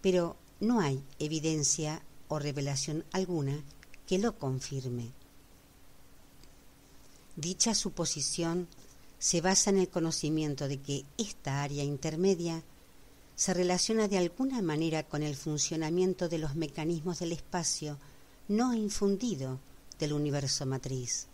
pero 0.00 0.36
no 0.60 0.80
hay 0.80 1.02
evidencia 1.18 2.02
o 2.28 2.38
revelación 2.38 3.04
alguna 3.12 3.64
que 4.06 4.18
lo 4.18 4.38
confirme. 4.38 5.10
Dicha 7.34 7.74
suposición 7.74 8.68
se 9.18 9.40
basa 9.40 9.70
en 9.70 9.78
el 9.78 9.88
conocimiento 9.88 10.68
de 10.68 10.78
que 10.78 11.04
esta 11.18 11.62
área 11.62 11.82
intermedia 11.82 12.62
se 13.36 13.52
relaciona 13.52 14.08
de 14.08 14.16
alguna 14.16 14.62
manera 14.62 15.02
con 15.02 15.22
el 15.22 15.36
funcionamiento 15.36 16.28
de 16.28 16.38
los 16.38 16.56
mecanismos 16.56 17.20
del 17.20 17.32
espacio 17.32 17.98
no 18.48 18.74
infundido 18.74 19.60
del 19.98 20.14
universo 20.14 20.64
matriz. 20.64 21.28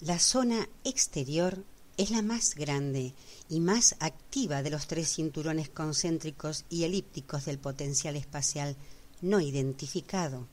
La 0.00 0.20
zona 0.20 0.68
exterior 0.84 1.64
es 1.96 2.10
la 2.10 2.22
más 2.22 2.54
grande 2.54 3.14
y 3.48 3.60
más 3.60 3.96
activa 4.00 4.62
de 4.62 4.70
los 4.70 4.86
tres 4.86 5.14
cinturones 5.14 5.68
concéntricos 5.68 6.64
y 6.68 6.84
elípticos 6.84 7.44
del 7.44 7.58
potencial 7.58 8.16
espacial 8.16 8.76
no 9.22 9.40
identificado. 9.40 10.46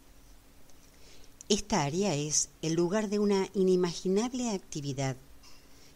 Esta 1.49 1.83
área 1.83 2.15
es 2.15 2.49
el 2.61 2.73
lugar 2.73 3.09
de 3.09 3.19
una 3.19 3.49
inimaginable 3.53 4.51
actividad. 4.51 5.17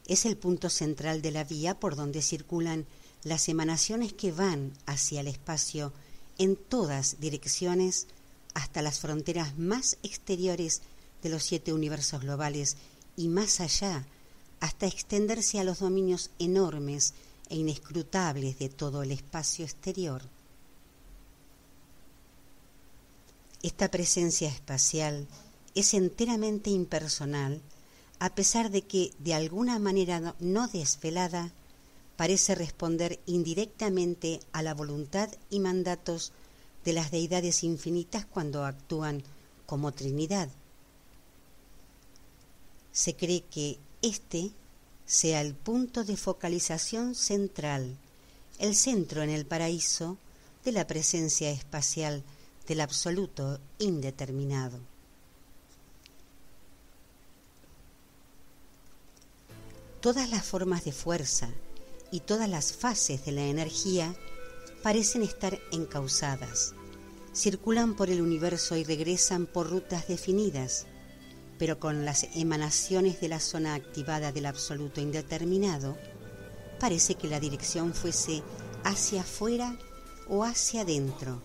Es 0.06 0.26
el 0.26 0.38
punto 0.38 0.70
central 0.70 1.22
de 1.22 1.32
la 1.32 1.44
vía 1.44 1.80
por 1.80 1.96
donde 1.96 2.22
circulan 2.22 2.86
las 3.24 3.48
emanaciones 3.50 4.14
que 4.14 4.32
van 4.32 4.74
hacia 4.86 5.22
el 5.22 5.28
espacio 5.28 5.94
en 6.38 6.56
todas 6.56 7.20
direcciones 7.20 8.08
hasta 8.54 8.82
las 8.82 9.00
fronteras 9.00 9.58
más 9.58 9.98
exteriores 10.04 10.82
de 11.24 11.30
los 11.30 11.44
siete 11.44 11.74
universos 11.74 12.22
globales 12.22 12.78
y 13.16 13.28
más 13.28 13.60
allá, 13.60 14.06
hasta 14.60 14.88
extenderse 14.88 15.60
a 15.60 15.64
los 15.64 15.80
dominios 15.80 16.32
enormes 16.40 17.14
e 17.50 17.58
inescrutables 17.58 18.60
de 18.60 18.70
todo 18.70 19.04
el 19.04 19.12
espacio 19.12 19.66
exterior. 19.66 20.22
Esta 23.64 23.90
presencia 23.90 24.50
espacial 24.50 25.28
es 25.76 25.94
enteramente 25.94 26.70
impersonal, 26.70 27.62
a 28.20 28.34
pesar 28.34 28.72
de 28.72 28.82
que, 28.82 29.14
de 29.20 29.34
alguna 29.34 29.78
manera 29.80 30.36
no 30.40 30.68
desvelada, 30.68 31.52
parece 32.16 32.56
responder 32.56 33.20
indirectamente 33.28 34.40
a 34.52 34.64
la 34.64 34.74
voluntad 34.74 35.30
y 35.50 35.60
mandatos 35.60 36.32
de 36.84 36.94
las 36.94 37.12
deidades 37.12 37.64
infinitas 37.64 38.26
cuando 38.26 38.66
actúan 38.66 39.24
como 39.66 39.92
Trinidad. 39.92 40.50
Se 42.92 43.16
cree 43.16 43.42
que 43.42 43.78
este 44.02 44.52
sea 45.06 45.42
el 45.42 45.56
punto 45.56 46.04
de 46.04 46.18
focalización 46.18 47.16
central, 47.16 47.98
el 48.60 48.76
centro 48.76 49.24
en 49.24 49.30
el 49.30 49.46
paraíso 49.46 50.18
de 50.66 50.72
la 50.74 50.86
presencia 50.86 51.50
espacial 51.50 52.24
del 52.68 52.82
absoluto 52.82 53.60
indeterminado. 53.80 54.80
Todas 60.02 60.30
las 60.30 60.46
formas 60.46 60.86
de 60.86 60.92
fuerza 60.92 61.50
y 62.12 62.20
todas 62.20 62.50
las 62.50 62.74
fases 62.74 63.26
de 63.26 63.32
la 63.32 63.46
energía 63.46 64.14
parecen 64.84 65.24
estar 65.24 65.60
encausadas, 65.72 66.74
circulan 67.34 67.96
por 67.96 68.10
el 68.10 68.22
universo 68.22 68.76
y 68.76 68.84
regresan 68.84 69.46
por 69.46 69.70
rutas 69.70 70.08
definidas, 70.08 70.86
pero 71.58 71.80
con 71.80 72.06
las 72.06 72.28
emanaciones 72.36 73.20
de 73.20 73.30
la 73.30 73.40
zona 73.40 73.76
activada 73.76 74.32
del 74.32 74.46
absoluto 74.46 75.02
indeterminado, 75.02 75.98
parece 76.80 77.16
que 77.16 77.28
la 77.28 77.40
dirección 77.40 77.94
fuese 77.94 78.44
hacia 78.84 79.22
afuera 79.22 79.78
o 80.28 80.44
hacia 80.44 80.82
adentro, 80.82 81.42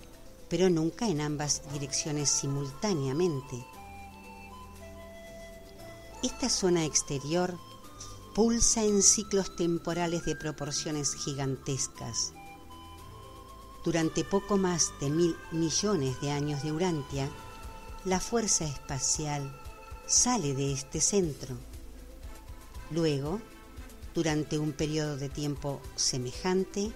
pero 0.49 0.69
nunca 0.69 1.09
en 1.09 1.21
ambas 1.21 1.63
direcciones 1.73 2.31
simultáneamente. 2.31 3.65
Esta 6.23 6.49
zona 6.49 6.85
exterior 6.85 7.59
pulsa 8.35 8.83
en 8.83 9.03
ciclos 9.03 9.57
temporales 9.57 10.25
de 10.25 10.37
proporciones 10.37 11.15
gigantescas. 11.15 12.33
Durante 13.85 14.25
poco 14.25 14.57
más 14.57 14.93
de 15.01 15.11
mil 15.11 15.37
millones 15.51 16.21
de 16.21 16.31
años 16.31 16.63
de 16.63 16.71
Urantia, 16.71 17.29
la 18.05 18.21
fuerza 18.21 18.65
espacial 18.65 19.62
sale 20.13 20.53
de 20.53 20.75
este 20.75 21.01
centro. 21.01 21.57
Luego, 22.91 23.41
durante 24.15 24.59
un 24.59 24.73
periodo 24.73 25.17
de 25.17 25.31
tiempo 25.31 25.81
semejante, 25.97 26.93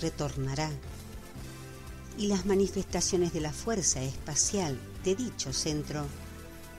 retornará. 0.00 0.70
Y 2.16 2.28
las 2.28 2.46
manifestaciones 2.46 3.34
de 3.34 3.42
la 3.42 3.52
fuerza 3.52 4.02
espacial 4.02 4.78
de 5.04 5.16
dicho 5.16 5.52
centro 5.52 6.06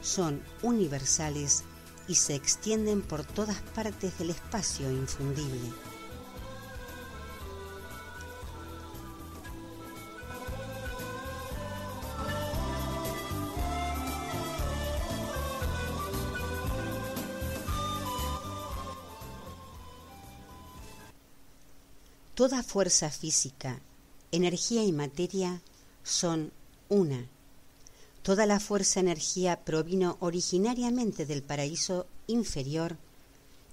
son 0.02 0.42
universales 0.64 1.64
y 2.08 2.16
se 2.16 2.34
extienden 2.34 3.04
por 3.04 3.24
todas 3.24 3.62
partes 3.76 4.18
del 4.18 4.32
espacio 4.32 4.90
infundible. 4.90 5.72
Toda 22.38 22.62
fuerza 22.62 23.10
física, 23.10 23.82
energía 24.32 24.84
y 24.84 24.92
materia 24.92 25.64
son 26.04 26.52
una. 26.88 27.26
Toda 28.22 28.46
la 28.46 28.60
fuerza-energía 28.60 29.66
provino 29.66 30.18
originariamente 30.20 31.26
del 31.26 31.42
paraíso 31.42 32.06
inferior 32.28 32.96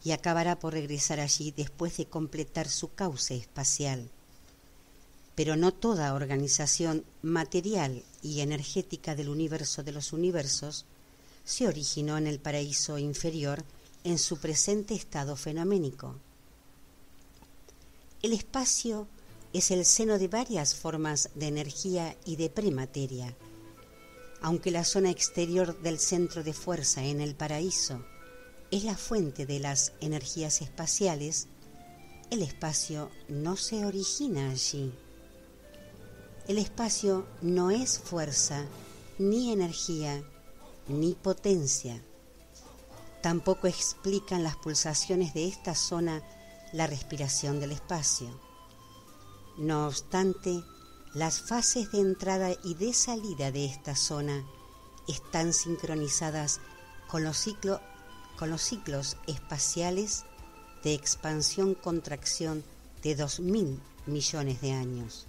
y 0.02 0.12
acabará 0.12 0.58
por 0.58 0.72
regresar 0.72 1.20
allí 1.20 1.50
después 1.50 1.98
de 1.98 2.06
completar 2.06 2.66
su 2.70 2.94
cauce 2.94 3.36
espacial. 3.36 4.08
Pero 5.34 5.56
no 5.56 5.74
toda 5.74 6.14
organización 6.14 7.04
material 7.20 8.02
y 8.22 8.40
energética 8.40 9.14
del 9.14 9.28
universo 9.28 9.82
de 9.82 9.92
los 9.92 10.14
universos 10.14 10.86
se 11.44 11.68
originó 11.68 12.16
en 12.16 12.26
el 12.26 12.40
paraíso 12.40 12.96
inferior 12.96 13.62
en 14.04 14.18
su 14.18 14.38
presente 14.38 14.94
estado 14.94 15.36
fenoménico. 15.36 16.14
El 18.24 18.32
espacio 18.32 19.06
es 19.52 19.70
el 19.70 19.84
seno 19.84 20.18
de 20.18 20.28
varias 20.28 20.74
formas 20.74 21.28
de 21.34 21.46
energía 21.46 22.16
y 22.24 22.36
de 22.36 22.48
premateria. 22.48 23.36
Aunque 24.40 24.70
la 24.70 24.82
zona 24.84 25.10
exterior 25.10 25.78
del 25.82 25.98
centro 25.98 26.42
de 26.42 26.54
fuerza 26.54 27.04
en 27.04 27.20
el 27.20 27.34
paraíso 27.34 28.02
es 28.70 28.84
la 28.84 28.96
fuente 28.96 29.44
de 29.44 29.58
las 29.58 29.92
energías 30.00 30.62
espaciales, 30.62 31.48
el 32.30 32.40
espacio 32.40 33.10
no 33.28 33.58
se 33.58 33.84
origina 33.84 34.48
allí. 34.48 34.90
El 36.48 36.56
espacio 36.56 37.26
no 37.42 37.70
es 37.70 37.98
fuerza, 37.98 38.64
ni 39.18 39.52
energía, 39.52 40.24
ni 40.88 41.12
potencia. 41.12 42.00
Tampoco 43.20 43.66
explican 43.66 44.42
las 44.42 44.56
pulsaciones 44.56 45.34
de 45.34 45.46
esta 45.46 45.74
zona 45.74 46.22
la 46.74 46.88
respiración 46.88 47.60
del 47.60 47.70
espacio. 47.70 48.28
No 49.56 49.86
obstante, 49.86 50.64
las 51.14 51.40
fases 51.40 51.92
de 51.92 52.00
entrada 52.00 52.50
y 52.64 52.74
de 52.74 52.92
salida 52.92 53.52
de 53.52 53.66
esta 53.66 53.94
zona 53.94 54.44
están 55.06 55.52
sincronizadas 55.52 56.60
con 57.06 57.22
los, 57.22 57.38
ciclos 57.38 59.16
espaciales 59.28 60.24
de 60.82 60.94
expansión-contracción 60.94 62.64
de 63.04 63.16
2.000 63.16 63.78
millones 64.06 64.60
de 64.60 64.72
años. 64.72 65.28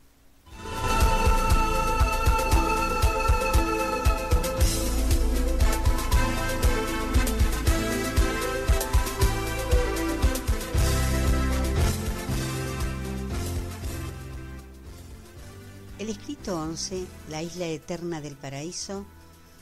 El 16.41 16.47
escrito 16.47 16.59
11, 16.59 17.05
la 17.29 17.43
isla 17.43 17.65
eterna 17.67 18.19
del 18.19 18.35
paraíso, 18.35 19.05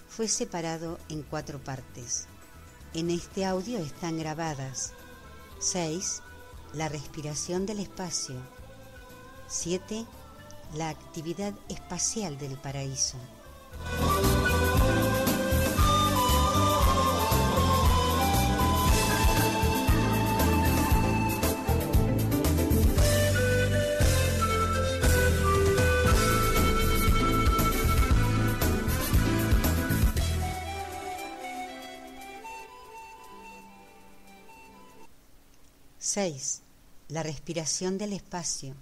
fue 0.08 0.30
separado 0.30 0.98
en 1.10 1.24
cuatro 1.24 1.60
partes. 1.60 2.28
En 2.94 3.10
este 3.10 3.46
audio 3.46 3.80
están 3.80 4.18
grabadas 4.18 4.94
6. 5.60 6.22
La 6.72 6.88
respiración 6.88 7.66
del 7.66 7.82
espacio 7.82 8.36
7. 9.50 10.06
La 10.76 10.88
actividad 10.88 11.54
espacial 11.68 12.38
del 12.38 12.58
paraíso 12.58 13.18
6. 36.12 36.62
La 37.10 37.22
respiración 37.22 38.00
del 38.00 38.14
espacio. 38.14 38.74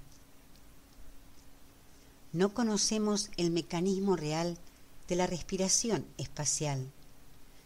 No 2.31 2.53
conocemos 2.53 3.31
el 3.35 3.51
mecanismo 3.51 4.15
real 4.15 4.57
de 5.09 5.17
la 5.17 5.27
respiración 5.27 6.05
espacial. 6.17 6.89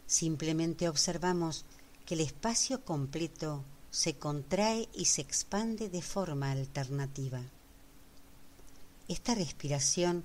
Simplemente 0.07 0.89
observamos 0.89 1.63
que 2.07 2.15
el 2.15 2.21
espacio 2.21 2.83
completo 2.83 3.63
se 3.91 4.15
contrae 4.15 4.89
y 4.95 5.05
se 5.05 5.21
expande 5.21 5.89
de 5.89 6.01
forma 6.01 6.49
alternativa. 6.49 7.43
Esta 9.07 9.35
respiración 9.35 10.23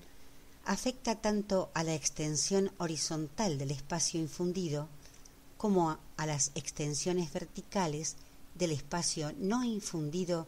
afecta 0.64 1.14
tanto 1.14 1.70
a 1.74 1.84
la 1.84 1.94
extensión 1.94 2.72
horizontal 2.78 3.58
del 3.58 3.72
espacio 3.72 4.18
infundido 4.18 4.88
como 5.58 5.90
a, 5.90 6.26
las 6.26 6.52
extensiones 6.54 7.30
verticales 7.34 8.16
del 8.58 8.72
espacio 8.72 9.32
no 9.38 9.64
infundido 9.64 10.46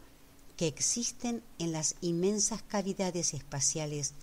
que 0.56 0.66
existen 0.66 1.42
en 1.58 1.72
las 1.72 1.94
inmensas 2.00 2.62
cavidades 2.62 3.34
espaciales 3.34 4.14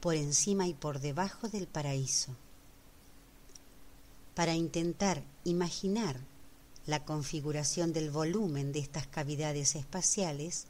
por 0.00 0.14
encima 0.14 0.66
y 0.66 0.74
por 0.74 1.00
debajo 1.00 1.48
del 1.48 1.66
paraíso. 1.66 2.34
Para 4.34 4.54
intentar 4.54 5.22
imaginar 5.44 6.20
la 6.86 7.04
configuración 7.04 7.92
del 7.92 8.10
volumen 8.10 8.72
de 8.72 8.80
estas 8.80 9.06
cavidades 9.06 9.74
espaciales, 9.76 10.66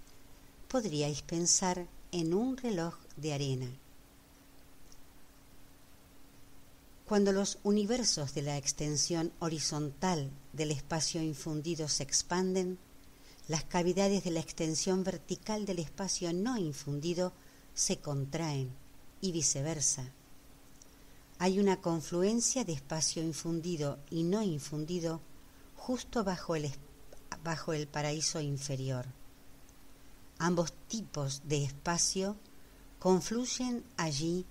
podríais 0.68 1.22
pensar 1.22 1.86
en 2.12 2.34
un 2.34 2.56
reloj 2.56 2.94
de 3.16 3.34
arena. 3.34 3.68
Cuando 7.06 7.30
los 7.30 7.58
universos 7.62 8.34
de 8.34 8.42
la 8.42 8.56
extensión 8.56 9.32
horizontal 9.38 10.28
del 10.52 10.72
espacio 10.72 11.22
infundido 11.22 11.86
se 11.86 12.02
expanden, 12.02 12.78
las 13.46 13.62
cavidades 13.62 14.24
de 14.24 14.32
la 14.32 14.40
extensión 14.40 15.04
vertical 15.04 15.66
del 15.66 15.78
espacio 15.78 16.32
no 16.32 16.58
infundido 16.58 17.32
se 17.74 17.98
contraen 17.98 18.72
y 19.20 19.30
viceversa. 19.30 20.10
Hay 21.38 21.60
una 21.60 21.80
confluencia 21.80 22.64
de 22.64 22.72
espacio 22.72 23.22
infundido 23.22 24.00
y 24.10 24.24
no 24.24 24.42
infundido 24.42 25.20
justo 25.76 26.24
bajo 26.24 26.56
el, 26.56 26.72
bajo 27.44 27.72
el 27.72 27.86
paraíso 27.86 28.40
inferior. 28.40 29.06
Ambos 30.38 30.72
tipos 30.88 31.42
de 31.44 31.62
espacio 31.62 32.36
confluyen 32.98 33.84
allí 33.96 34.44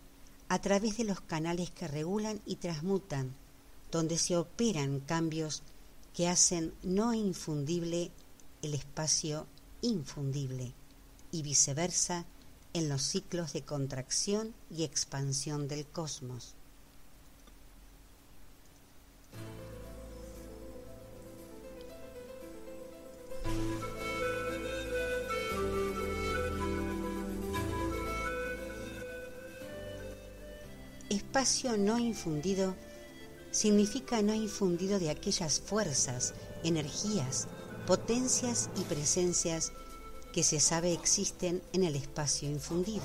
a 0.47 0.59
través 0.59 0.97
de 0.97 1.03
los 1.03 1.21
canales 1.21 1.71
que 1.71 1.87
regulan 1.87 2.41
y 2.45 2.57
transmutan, 2.57 3.35
donde 3.91 4.17
se 4.17 4.37
operan 4.37 4.99
cambios 4.99 5.63
que 6.13 6.27
hacen 6.27 6.73
no 6.83 7.13
infundible 7.13 8.11
el 8.61 8.73
espacio 8.73 9.47
infundible 9.81 10.73
y 11.31 11.41
viceversa 11.43 12.25
en 12.73 12.89
los 12.89 13.03
ciclos 13.03 13.53
de 13.53 13.63
contracción 13.63 14.53
y 14.69 14.83
expansión 14.83 15.67
del 15.67 15.85
cosmos. 15.85 16.55
Espacio 31.35 31.75
no 31.75 31.99
infundido 31.99 32.77
significa 33.51 34.21
no 34.21 34.33
infundido 34.33 34.99
de 34.99 35.09
aquellas 35.09 35.59
fuerzas, 35.59 36.33
energías, 36.63 37.49
potencias 37.85 38.69
y 38.77 38.83
presencias 38.83 39.73
que 40.31 40.43
se 40.43 40.61
sabe 40.61 40.93
existen 40.93 41.61
en 41.73 41.83
el 41.83 41.97
espacio 41.97 42.49
infundido. 42.49 43.03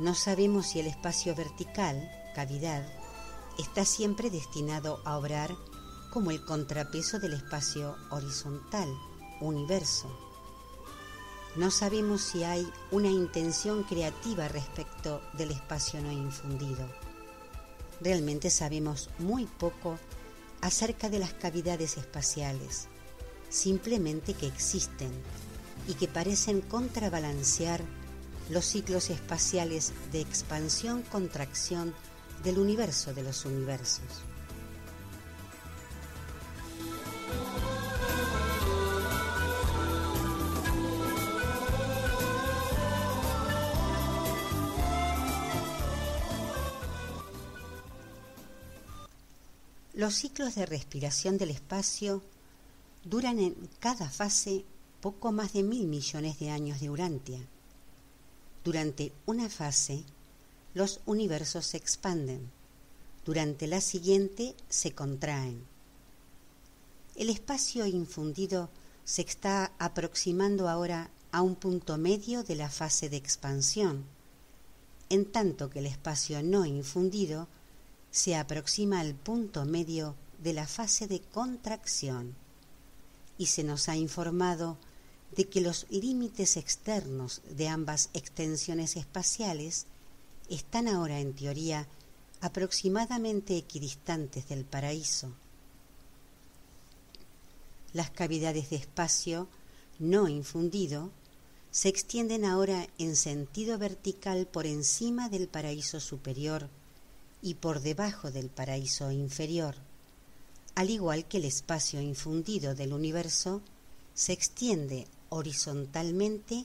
No 0.00 0.14
sabemos 0.14 0.66
si 0.66 0.80
el 0.80 0.86
espacio 0.86 1.34
vertical, 1.34 2.10
cavidad, 2.34 2.86
está 3.58 3.86
siempre 3.86 4.28
destinado 4.28 5.00
a 5.06 5.16
obrar 5.16 5.50
como 6.12 6.30
el 6.30 6.44
contrapeso 6.44 7.18
del 7.18 7.32
espacio 7.32 7.96
horizontal, 8.10 8.92
universo 9.40 10.31
no 11.56 11.70
sabemos 11.70 12.22
si 12.22 12.44
hay 12.44 12.66
una 12.90 13.08
intención 13.08 13.82
creativa 13.82 14.48
respecto 14.48 15.20
del 15.34 15.50
espacio 15.50 16.00
no 16.00 16.10
infundido. 16.10 16.86
Realmente 18.00 18.48
sabemos 18.48 19.10
muy 19.18 19.44
poco 19.44 19.98
acerca 20.62 21.10
de 21.10 21.18
las 21.18 21.34
cavidades 21.34 21.98
espaciales, 21.98 22.88
simplemente 23.50 24.32
que 24.34 24.46
existen 24.46 25.10
y 25.86 25.94
que 25.94 26.08
parecen 26.08 26.62
contrabalancear 26.62 27.82
los 28.48 28.64
ciclos 28.64 29.10
espaciales 29.10 29.92
de 30.10 30.20
expansión-contracción 30.20 31.94
del 32.42 32.58
universo 32.58 33.12
de 33.12 33.24
los 33.24 33.44
universos. 33.44 34.22
Los 50.02 50.16
ciclos 50.16 50.56
de 50.56 50.66
respiración 50.66 51.38
del 51.38 51.50
espacio 51.50 52.24
duran 53.04 53.38
en 53.38 53.54
cada 53.78 54.10
fase 54.10 54.64
poco 55.00 55.30
más 55.30 55.52
de 55.52 55.62
mil 55.62 55.86
millones 55.86 56.40
de 56.40 56.50
años 56.50 56.80
de 56.80 56.90
Urantia. 56.90 57.38
Durante 58.64 59.12
una 59.26 59.48
fase, 59.48 60.02
los 60.74 60.98
universos 61.06 61.66
se 61.66 61.76
expanden, 61.76 62.50
durante 63.24 63.68
la 63.68 63.80
siguiente 63.80 64.56
se 64.68 64.90
contraen. 64.90 65.64
El 67.14 67.30
espacio 67.30 67.86
infundido 67.86 68.70
se 69.04 69.22
está 69.22 69.70
aproximando 69.78 70.68
ahora 70.68 71.12
a 71.30 71.42
un 71.42 71.54
punto 71.54 71.96
medio 71.96 72.42
de 72.42 72.56
la 72.56 72.70
fase 72.70 73.08
de 73.08 73.18
expansión, 73.18 74.04
en 75.10 75.30
tanto 75.30 75.70
que 75.70 75.78
el 75.78 75.86
espacio 75.86 76.42
no 76.42 76.66
infundido 76.66 77.46
se 78.12 78.36
aproxima 78.36 79.00
al 79.00 79.14
punto 79.14 79.64
medio 79.64 80.14
de 80.38 80.52
la 80.52 80.66
fase 80.66 81.08
de 81.08 81.20
contracción 81.20 82.34
y 83.38 83.46
se 83.46 83.64
nos 83.64 83.88
ha 83.88 83.96
informado 83.96 84.76
de 85.34 85.48
que 85.48 85.62
los 85.62 85.86
límites 85.88 86.58
externos 86.58 87.40
de 87.48 87.68
ambas 87.68 88.10
extensiones 88.12 88.96
espaciales 88.96 89.86
están 90.50 90.88
ahora 90.88 91.20
en 91.20 91.32
teoría 91.32 91.88
aproximadamente 92.42 93.56
equidistantes 93.56 94.46
del 94.46 94.66
paraíso. 94.66 95.32
Las 97.94 98.10
cavidades 98.10 98.68
de 98.68 98.76
espacio 98.76 99.48
no 99.98 100.28
infundido 100.28 101.10
se 101.70 101.88
extienden 101.88 102.44
ahora 102.44 102.86
en 102.98 103.16
sentido 103.16 103.78
vertical 103.78 104.46
por 104.46 104.66
encima 104.66 105.30
del 105.30 105.48
paraíso 105.48 105.98
superior 105.98 106.68
y 107.42 107.54
por 107.54 107.80
debajo 107.80 108.30
del 108.30 108.48
paraíso 108.48 109.10
inferior, 109.10 109.74
al 110.76 110.88
igual 110.90 111.26
que 111.26 111.38
el 111.38 111.44
espacio 111.44 112.00
infundido 112.00 112.74
del 112.74 112.92
universo 112.92 113.60
se 114.14 114.32
extiende 114.32 115.06
horizontalmente 115.28 116.64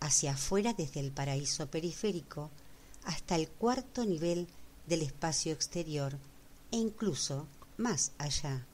hacia 0.00 0.32
afuera 0.32 0.72
desde 0.72 1.00
el 1.00 1.10
paraíso 1.10 1.66
periférico 1.66 2.50
hasta 3.04 3.34
el 3.34 3.48
cuarto 3.48 4.04
nivel 4.04 4.46
del 4.86 5.02
espacio 5.02 5.52
exterior 5.52 6.16
e 6.70 6.76
incluso 6.76 7.46
más 7.76 8.12
allá. 8.18 8.64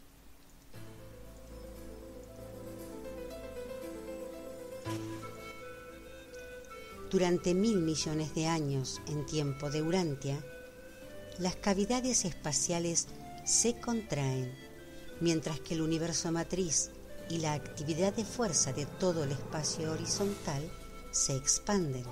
Durante 7.11 7.55
mil 7.55 7.79
millones 7.79 8.35
de 8.35 8.47
años 8.47 9.01
en 9.09 9.27
tiempo 9.27 9.69
de 9.69 9.83
Urantia, 9.83 10.45
las 11.39 11.57
cavidades 11.57 12.25
espaciales 12.25 13.09
se 13.45 13.79
contraen, 13.81 14.55
mientras 15.21 15.61
que 15.61 15.75
el 15.75 15.83
universo 15.83 16.31
matriz 16.33 16.91
y 17.29 17.39
la 17.39 17.53
actividad 17.55 18.13
de 18.13 18.25
fuerza 18.25 18.73
de 18.73 18.87
todo 18.87 19.25
el 19.25 19.33
espacio 19.33 19.93
horizontal 19.93 20.71
se 21.13 21.37
expanden. 21.37 22.05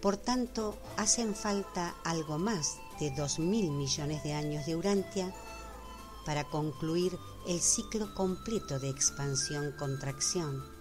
Por 0.00 0.16
tanto, 0.16 0.78
hacen 0.96 1.34
falta 1.34 1.96
algo 2.04 2.38
más 2.38 2.76
de 3.00 3.10
dos 3.10 3.38
mil 3.38 3.70
millones 3.70 4.22
de 4.22 4.32
años 4.32 4.66
de 4.66 4.76
Urantia 4.76 5.34
para 6.24 6.44
concluir 6.44 7.18
el 7.46 7.60
ciclo 7.60 8.14
completo 8.14 8.78
de 8.78 8.90
expansión-contracción 8.90 10.77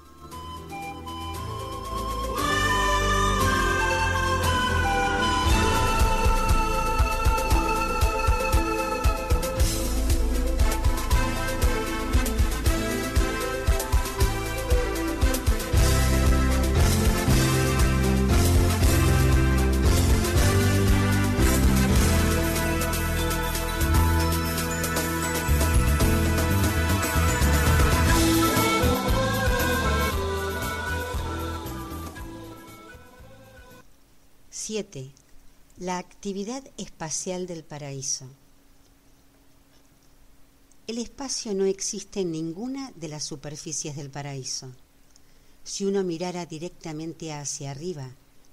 Actividad 35.98 36.64
espacial 36.78 37.48
del 37.48 37.64
paraíso. 37.64 38.28
El 40.86 41.00
espacio 41.00 41.56
no 41.56 41.66
existe 41.66 42.20
en 42.20 42.32
ninguna 42.32 42.92
de 42.96 43.08
las 43.08 43.24
superficies 43.24 43.96
del 43.96 44.12
paraíso. 44.12 44.72
Si 45.64 45.86
uno 45.86 46.04
mirara 46.04 46.46
directamente 46.46 47.34
hacia 47.34 47.72
arriba, 47.72 48.12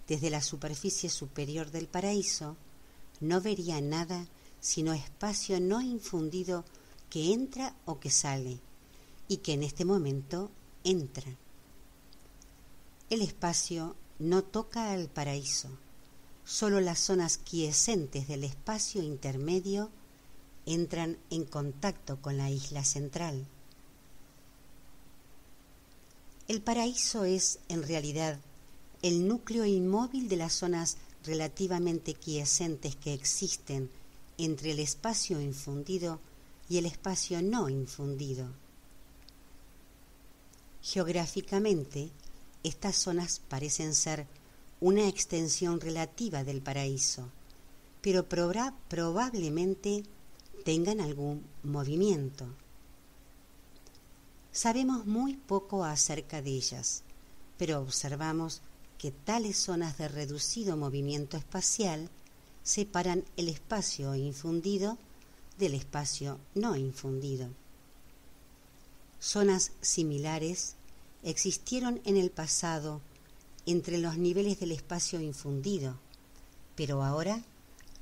desde 0.09 0.31
la 0.31 0.41
superficie 0.41 1.11
superior 1.11 1.71
del 1.71 1.87
paraíso, 1.87 2.57
no 3.21 3.43
vería 3.43 3.79
nada 3.83 4.27
sino 4.59 4.95
espacio 4.95 5.61
no 5.61 5.83
infundido 5.83 6.65
que 7.11 7.35
entra 7.35 7.77
o 7.85 8.01
que 8.01 8.11
sale, 8.11 8.59
y 9.29 9.37
que 9.37 9.53
en 9.53 9.65
este 9.65 9.85
momento 9.85 10.51
entra. 10.83 11.31
El 13.11 13.21
espacio 13.21 13.97
no 14.19 14.45
toca 14.45 14.93
al 14.93 15.11
paraíso, 15.11 15.69
solo 16.45 16.81
las 16.81 16.99
zonas 16.99 17.39
quiescentes 17.39 18.29
del 18.29 18.45
espacio 18.45 19.03
intermedio 19.03 19.91
entran 20.67 21.19
en 21.31 21.45
contacto 21.45 22.21
con 22.21 22.37
la 22.37 22.51
isla 22.51 22.85
central. 22.85 23.47
El 26.47 26.61
paraíso 26.61 27.25
es, 27.25 27.59
en 27.69 27.83
realidad, 27.83 28.39
el 29.03 29.27
núcleo 29.27 29.65
inmóvil 29.65 30.29
de 30.29 30.37
las 30.37 30.53
zonas 30.53 30.99
relativamente 31.25 32.15
quiescentes 32.15 32.97
que 32.97 33.15
existen 33.15 33.91
entre 34.37 34.73
el 34.73 34.81
espacio 34.81 35.41
infundido 35.41 36.21
y 36.69 36.79
el 36.79 36.87
espacio 36.87 37.41
no 37.41 37.69
infundido. 37.69 38.49
Geográficamente, 40.83 42.11
estas 42.63 42.97
zonas 42.97 43.41
parecen 43.49 43.95
ser 43.95 44.27
una 44.85 45.09
extensión 45.09 45.81
relativa 45.81 46.45
del 46.45 46.61
paraíso, 46.61 47.31
pero 48.03 48.27
probablemente 48.29 50.03
tengan 50.63 51.01
algún 51.01 51.43
movimiento. 51.63 52.45
Sabemos 54.53 55.07
muy 55.07 55.37
poco 55.39 55.85
acerca 55.85 56.43
de 56.43 56.51
ellas, 56.51 57.03
pero 57.57 57.81
observamos 57.81 58.61
que 58.99 59.11
tales 59.11 59.57
zonas 59.57 59.97
de 59.97 60.07
reducido 60.07 60.77
movimiento 60.77 61.39
espacial 61.39 62.11
separan 62.63 63.25
el 63.39 63.49
espacio 63.49 64.15
infundido 64.15 64.99
del 65.57 65.73
espacio 65.73 66.39
no 66.55 66.77
infundido. 66.77 67.49
Zonas 69.19 69.73
similares 69.81 70.75
existieron 71.23 72.03
en 72.05 72.19
el 72.19 72.31
pasado 72.31 73.01
entre 73.67 73.99
los 73.99 74.19
niveles 74.19 74.61
del 74.61 74.73
espacio 74.73 75.21
infundido, 75.21 75.99
pero 76.77 77.03
ahora 77.03 77.43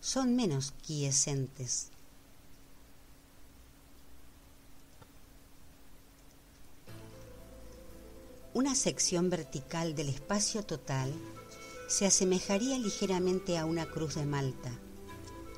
son 0.01 0.35
menos 0.35 0.73
quiescentes. 0.85 1.89
Una 8.55 8.75
sección 8.75 9.31
vertical 9.31 9.95
del 9.95 10.11
espacio 10.11 10.63
total 10.63 11.13
se 11.89 12.07
asemejaría 12.07 12.79
ligeramente 12.79 13.57
a 13.57 13.65
una 13.65 13.87
cruz 13.87 14.15
de 14.17 14.27
Malta, 14.27 14.71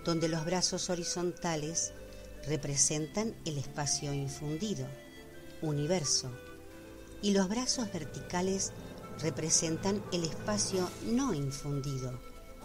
donde 0.05 0.29
los 0.29 0.45
brazos 0.45 0.91
horizontales 0.91 1.93
representan 2.47 3.35
el 3.45 3.59
espacio 3.59 4.13
infundido, 4.13 4.87
universo, 5.63 6.31
y 7.23 7.33
los 7.33 7.49
brazos 7.49 7.93
verticales 7.93 8.73
representan 9.21 10.03
el 10.13 10.25
espacio 10.25 10.89
no 11.05 11.35
infundido, 11.35 12.19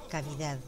cavidad. 0.10 0.60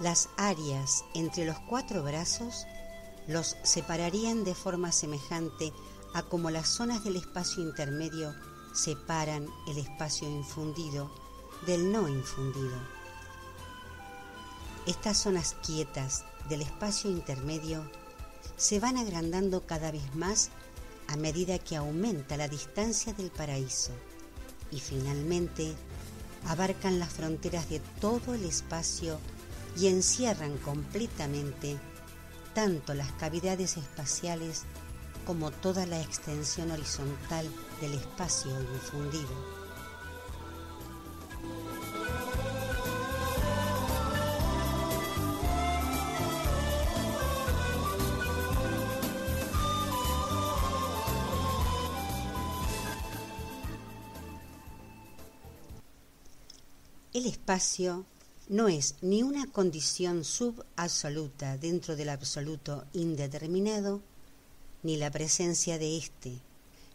Las 0.00 0.28
áreas 0.36 1.04
entre 1.14 1.44
los 1.44 1.58
cuatro 1.60 2.02
brazos 2.02 2.66
los 3.26 3.56
separarían 3.62 4.44
de 4.44 4.54
forma 4.54 4.92
semejante 4.92 5.72
a 6.14 6.22
como 6.22 6.50
las 6.50 6.68
zonas 6.68 7.04
del 7.04 7.16
espacio 7.16 7.62
intermedio 7.62 8.34
separan 8.72 9.46
el 9.68 9.78
espacio 9.78 10.28
infundido 10.28 11.10
del 11.66 11.92
no 11.92 12.08
infundido. 12.08 12.76
Estas 14.86 15.18
zonas 15.18 15.56
quietas 15.64 16.24
del 16.48 16.62
espacio 16.62 17.10
intermedio 17.10 17.84
se 18.56 18.80
van 18.80 18.96
agrandando 18.96 19.66
cada 19.66 19.90
vez 19.90 20.14
más 20.14 20.50
a 21.10 21.16
medida 21.16 21.58
que 21.58 21.74
aumenta 21.74 22.36
la 22.36 22.46
distancia 22.46 23.12
del 23.12 23.32
paraíso 23.32 23.90
y 24.70 24.78
finalmente 24.78 25.74
abarcan 26.46 27.00
las 27.00 27.12
fronteras 27.12 27.68
de 27.68 27.80
todo 28.00 28.34
el 28.34 28.44
espacio 28.44 29.18
y 29.76 29.88
encierran 29.88 30.56
completamente 30.58 31.78
tanto 32.54 32.94
las 32.94 33.10
cavidades 33.12 33.76
espaciales 33.76 34.62
como 35.26 35.50
toda 35.50 35.84
la 35.84 36.00
extensión 36.00 36.70
horizontal 36.70 37.48
del 37.80 37.94
espacio 37.94 38.52
infundido. 38.60 39.59
El 57.12 57.26
espacio 57.26 58.06
no 58.48 58.68
es 58.68 58.94
ni 59.02 59.24
una 59.24 59.50
condición 59.50 60.22
subabsoluta 60.22 61.56
dentro 61.56 61.96
del 61.96 62.08
absoluto 62.08 62.84
indeterminado, 62.92 64.00
ni 64.84 64.96
la 64.96 65.10
presencia 65.10 65.76
de 65.76 65.96
éste, 65.96 66.38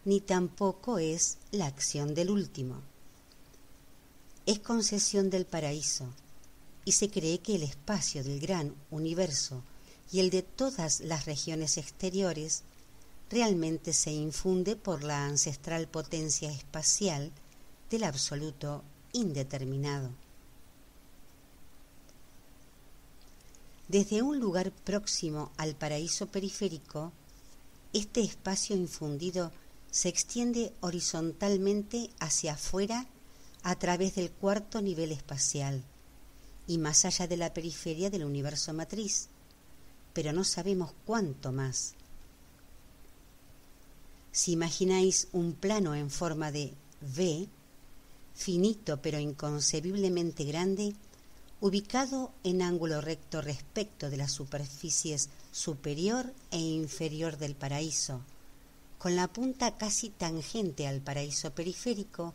ni 0.06 0.22
tampoco 0.22 1.00
es 1.00 1.38
la 1.52 1.66
acción 1.66 2.16
del 2.16 2.30
último. 2.30 2.82
Es 4.46 4.60
concesión 4.60 5.30
del 5.30 5.46
paraíso, 5.46 6.08
y 6.86 6.94
se 6.94 7.10
cree 7.10 7.40
que 7.40 7.56
el 7.56 7.64
espacio 7.64 8.24
del 8.24 8.40
gran 8.40 8.74
universo 8.92 9.64
y 10.14 10.22
el 10.22 10.30
de 10.30 10.44
todas 10.44 11.02
las 11.02 11.26
regiones 11.26 11.78
exteriores 11.78 12.64
realmente 13.30 13.92
se 13.92 14.14
infunde 14.14 14.78
por 14.78 15.04
la 15.04 15.26
ancestral 15.26 15.90
potencia 15.90 16.50
espacial 16.50 17.34
del 17.90 18.06
absoluto 18.06 18.82
indeterminado. 19.16 20.12
Desde 23.88 24.22
un 24.22 24.40
lugar 24.40 24.72
próximo 24.72 25.52
al 25.58 25.76
paraíso 25.76 26.28
periférico, 26.28 27.14
este 27.94 28.22
espacio 28.22 28.76
infundido 28.76 29.52
se 29.90 30.10
extiende 30.10 30.74
horizontalmente 30.82 32.10
hacia 32.20 32.54
afuera 32.54 33.08
a 33.64 33.76
través 33.76 34.16
del 34.16 34.32
cuarto 34.32 34.82
nivel 34.82 35.12
espacial 35.12 35.84
y 36.68 36.78
más 36.78 37.06
allá 37.06 37.28
de 37.28 37.38
la 37.38 37.54
periferia 37.54 38.10
del 38.10 38.26
universo 38.26 38.74
matriz, 38.74 39.30
pero 40.14 40.34
no 40.34 40.44
sabemos 40.44 40.92
cuánto 41.06 41.52
más. 41.52 41.94
Si 44.32 44.52
imagináis 44.52 45.30
un 45.32 45.54
plano 45.54 45.96
en 45.96 46.10
forma 46.10 46.52
de 46.52 46.74
V, 47.02 47.48
finito 48.36 49.02
pero 49.02 49.20
inconcebiblemente 49.20 50.44
grande, 50.44 50.94
ubicado 51.62 52.32
en 52.44 52.62
ángulo 52.62 53.02
recto 53.02 53.42
respecto 53.42 54.10
de 54.10 54.18
las 54.18 54.32
superficies 54.32 55.30
superior 55.52 56.34
e 56.52 56.60
inferior 56.60 57.38
del 57.38 57.56
paraíso, 57.56 58.22
con 58.98 59.16
la 59.16 59.28
punta 59.28 59.78
casi 59.78 60.10
tangente 60.10 60.86
al 60.86 61.02
paraíso 61.02 61.52
periférico, 61.52 62.34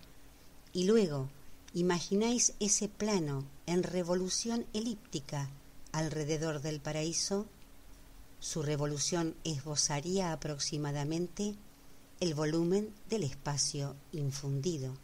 y 0.72 0.84
luego 0.84 1.28
imagináis 1.74 2.54
ese 2.60 2.88
plano 2.88 3.44
en 3.66 3.82
revolución 3.82 4.66
elíptica 4.72 5.50
alrededor 5.92 6.62
del 6.62 6.80
paraíso, 6.80 7.46
su 8.40 8.62
revolución 8.62 9.34
esbozaría 9.44 10.32
aproximadamente 10.32 11.54
el 12.20 12.34
volumen 12.34 12.92
del 13.08 13.24
espacio 13.24 13.96
infundido. 14.12 14.94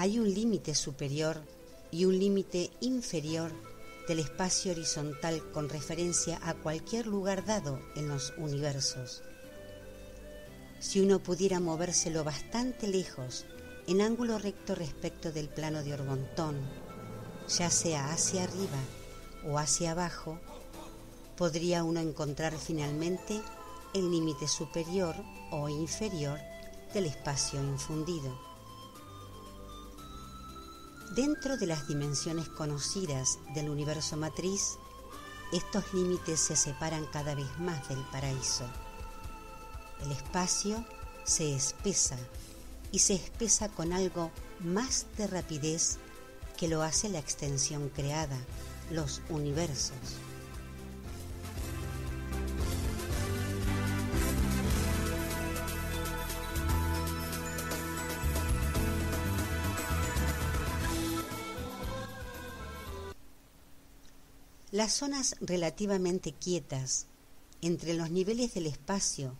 Hay 0.00 0.20
un 0.20 0.32
límite 0.32 0.76
superior 0.76 1.42
y 1.90 2.04
un 2.04 2.16
límite 2.16 2.70
inferior 2.80 3.50
del 4.06 4.20
espacio 4.20 4.70
horizontal 4.70 5.42
con 5.50 5.68
referencia 5.68 6.38
a 6.44 6.54
cualquier 6.54 7.08
lugar 7.08 7.44
dado 7.44 7.80
en 7.96 8.06
los 8.06 8.32
universos. 8.38 9.24
Si 10.78 11.00
uno 11.00 11.18
pudiera 11.18 11.58
movérselo 11.58 12.22
bastante 12.22 12.86
lejos, 12.86 13.44
en 13.88 14.00
ángulo 14.00 14.38
recto 14.38 14.76
respecto 14.76 15.32
del 15.32 15.48
plano 15.48 15.82
de 15.82 15.94
Orgontón, 15.94 16.60
ya 17.48 17.68
sea 17.68 18.12
hacia 18.12 18.44
arriba 18.44 18.78
o 19.48 19.58
hacia 19.58 19.90
abajo, 19.90 20.38
podría 21.36 21.82
uno 21.82 21.98
encontrar 21.98 22.56
finalmente 22.56 23.40
el 23.94 24.08
límite 24.12 24.46
superior 24.46 25.16
o 25.50 25.68
inferior 25.68 26.38
del 26.94 27.06
espacio 27.06 27.60
infundido. 27.60 28.47
Dentro 31.14 31.56
de 31.56 31.66
las 31.66 31.88
dimensiones 31.88 32.48
conocidas 32.50 33.38
del 33.54 33.70
universo 33.70 34.16
matriz, 34.18 34.76
estos 35.52 35.94
límites 35.94 36.38
se 36.38 36.54
separan 36.54 37.06
cada 37.06 37.34
vez 37.34 37.48
más 37.58 37.88
del 37.88 38.00
paraíso. 38.12 38.64
El 40.02 40.12
espacio 40.12 40.84
se 41.24 41.54
espesa 41.54 42.18
y 42.92 42.98
se 42.98 43.14
espesa 43.14 43.70
con 43.70 43.94
algo 43.94 44.30
más 44.60 45.06
de 45.16 45.26
rapidez 45.26 45.98
que 46.58 46.68
lo 46.68 46.82
hace 46.82 47.08
la 47.08 47.18
extensión 47.18 47.88
creada, 47.88 48.36
los 48.90 49.22
universos. 49.30 49.96
Las 64.78 64.92
zonas 64.92 65.34
relativamente 65.40 66.30
quietas 66.30 67.06
entre 67.62 67.94
los 67.94 68.12
niveles 68.12 68.54
del 68.54 68.68
espacio, 68.68 69.34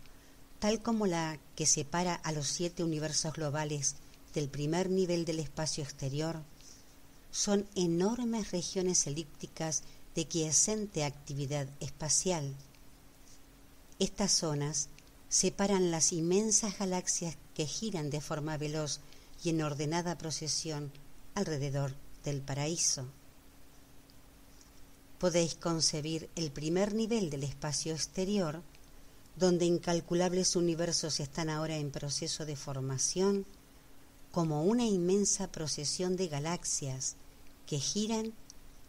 tal 0.59 0.81
como 0.81 1.07
la 1.07 1.39
que 1.55 1.65
separa 1.65 2.13
a 2.13 2.33
los 2.33 2.49
siete 2.49 2.83
universos 2.83 3.31
globales 3.31 3.95
del 4.33 4.49
primer 4.49 4.89
nivel 4.89 5.23
del 5.23 5.39
espacio 5.39 5.81
exterior, 5.81 6.43
son 7.31 7.65
enormes 7.75 8.51
regiones 8.51 9.07
elípticas 9.07 9.83
de 10.13 10.25
quiescente 10.25 11.05
actividad 11.05 11.69
espacial. 11.79 12.53
Estas 13.97 14.33
zonas 14.33 14.89
separan 15.29 15.89
las 15.89 16.11
inmensas 16.11 16.77
galaxias 16.77 17.37
que 17.55 17.65
giran 17.65 18.09
de 18.09 18.19
forma 18.19 18.57
veloz 18.57 18.99
y 19.41 19.51
en 19.51 19.61
ordenada 19.61 20.17
procesión 20.17 20.91
alrededor 21.33 21.95
del 22.25 22.41
paraíso 22.41 23.07
podéis 25.19 25.55
concebir 25.55 26.29
el 26.35 26.49
primer 26.49 26.95
nivel 26.95 27.29
del 27.29 27.43
espacio 27.43 27.93
exterior, 27.93 28.61
donde 29.35 29.65
incalculables 29.65 30.55
universos 30.55 31.19
están 31.19 31.49
ahora 31.49 31.77
en 31.77 31.91
proceso 31.91 32.45
de 32.45 32.55
formación, 32.55 33.45
como 34.31 34.63
una 34.63 34.85
inmensa 34.85 35.51
procesión 35.51 36.15
de 36.15 36.27
galaxias 36.27 37.15
que 37.65 37.79
giran 37.79 38.33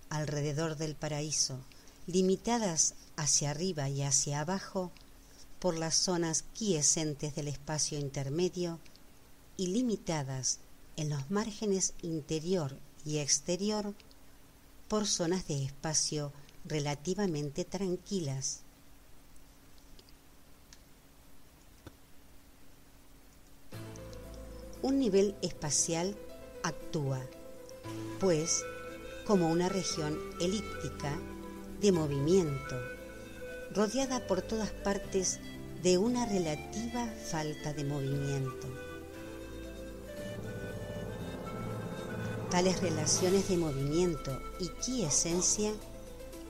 alrededor 0.09 0.77
del 0.77 0.95
paraíso, 0.95 1.59
limitadas 2.07 2.95
hacia 3.17 3.51
arriba 3.51 3.89
y 3.89 4.03
hacia 4.03 4.41
abajo 4.41 4.93
por 5.59 5.77
las 5.79 5.95
zonas 5.95 6.45
quiescentes 6.55 7.35
del 7.35 7.49
espacio 7.49 7.99
intermedio 7.99 8.79
y 9.57 9.69
limitadas 9.69 10.59
en 10.97 11.11
los 11.11 11.31
márgenes 11.31 11.93
interior 12.03 12.77
y 13.05 13.19
exterior 13.19 13.95
por 14.91 15.07
zonas 15.07 15.47
de 15.47 15.65
espacio 15.65 16.33
relativamente 16.65 17.65
tranquilas. 17.65 18.63
Un 24.83 24.99
nivel 24.99 25.37
espacial 25.43 26.17
actúa, 26.65 27.21
pues, 28.19 28.65
como 29.29 29.49
una 29.49 29.69
región 29.69 30.19
elíptica 30.41 31.17
de 31.81 31.93
movimiento, 31.93 32.77
rodeada 33.73 34.27
por 34.27 34.43
todas 34.43 34.73
partes 34.73 35.39
de 35.85 35.99
una 35.99 36.27
relativa 36.27 37.07
falta 37.31 37.73
de 37.73 37.85
movimiento. 37.85 38.67
Tales 42.51 42.81
relaciones 42.81 43.49
de 43.49 43.57
movimiento 43.57 44.50
y 44.61 44.69
quiesencia 44.85 45.73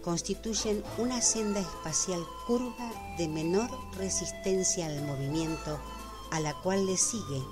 constituyen 0.02 0.82
una 0.98 1.20
senda 1.20 1.60
espacial 1.60 2.20
curva 2.46 2.90
de 3.18 3.28
menor 3.28 3.70
resistencia 3.96 4.86
al 4.86 5.02
movimiento 5.02 5.78
a 6.30 6.40
la 6.40 6.54
cual 6.62 6.86
le 6.86 6.96
sigue 6.96 7.42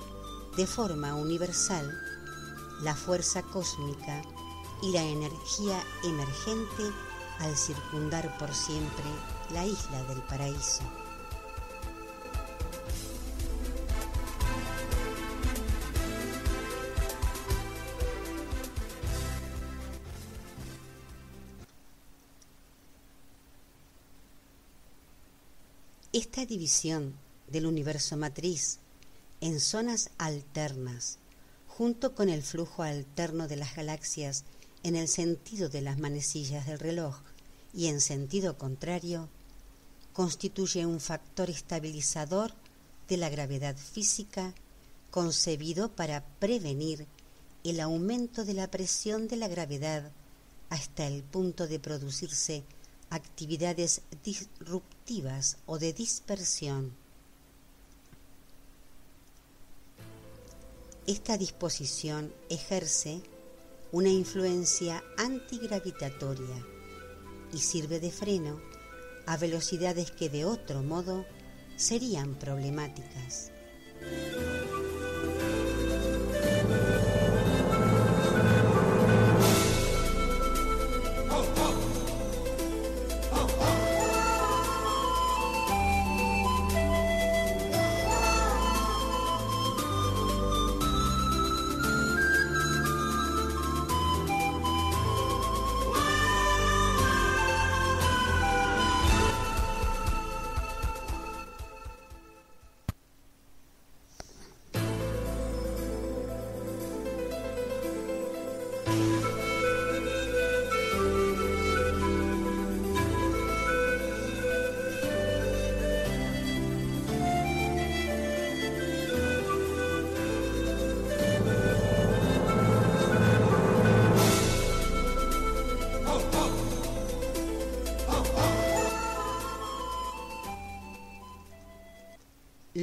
de 0.57 0.67
forma 0.67 1.15
universal 1.15 1.91
la 2.83 2.95
fuerza 2.95 3.43
cósmica 3.43 4.23
y 4.83 4.93
la 4.93 5.03
energía 5.03 5.83
emergente 6.05 6.85
al 7.41 7.57
circundar 7.57 8.37
por 8.39 8.55
siempre 8.55 9.05
la 9.51 9.65
isla 9.65 10.03
del 10.05 10.23
paraíso. 10.23 10.83
Esta 26.15 26.47
división 26.47 27.19
del 27.49 27.67
universo 27.67 28.17
matriz 28.17 28.79
en 29.43 29.61
zonas 29.61 30.09
alternas, 30.17 31.19
junto 31.67 32.15
con 32.15 32.31
el 32.31 32.43
flujo 32.43 32.83
alterno 32.83 33.47
de 33.47 33.57
las 33.57 33.77
galaxias 33.77 34.45
en 34.83 34.97
el 34.97 35.07
sentido 35.07 35.69
de 35.69 35.83
las 35.83 35.99
manecillas 35.99 36.67
del 36.67 36.79
reloj 36.79 37.21
y 37.75 37.89
en 37.89 38.01
sentido 38.01 38.57
contrario, 38.57 39.29
constituye 40.15 40.87
un 40.87 40.99
factor 40.99 41.51
estabilizador 41.51 42.55
de 43.07 43.19
la 43.19 43.29
gravedad 43.29 43.77
física 43.77 44.55
concebido 45.11 45.93
para 45.93 46.25
prevenir 46.39 47.07
el 47.65 47.81
aumento 47.81 48.47
de 48.47 48.55
la 48.55 48.71
presión 48.71 49.29
de 49.29 49.37
la 49.37 49.49
gravedad 49.49 50.11
hasta 50.71 51.07
el 51.07 51.23
punto 51.23 51.67
de 51.67 51.79
producirse 51.79 52.65
actividades 53.11 54.03
disruptivas 54.25 55.59
o 55.67 55.79
de 55.79 55.93
dispersión. 55.93 56.93
Esta 61.07 61.39
disposición 61.39 62.33
ejerce 62.51 63.23
una 63.93 64.11
influencia 64.11 65.03
antigravitatoria 65.17 66.67
y 67.53 67.59
sirve 67.59 67.99
de 67.99 68.11
freno 68.11 68.61
a 69.27 69.37
velocidades 69.39 70.11
que 70.11 70.29
de 70.29 70.45
otro 70.45 70.83
modo 70.83 71.25
serían 71.77 72.35
problemáticas. 72.35 73.53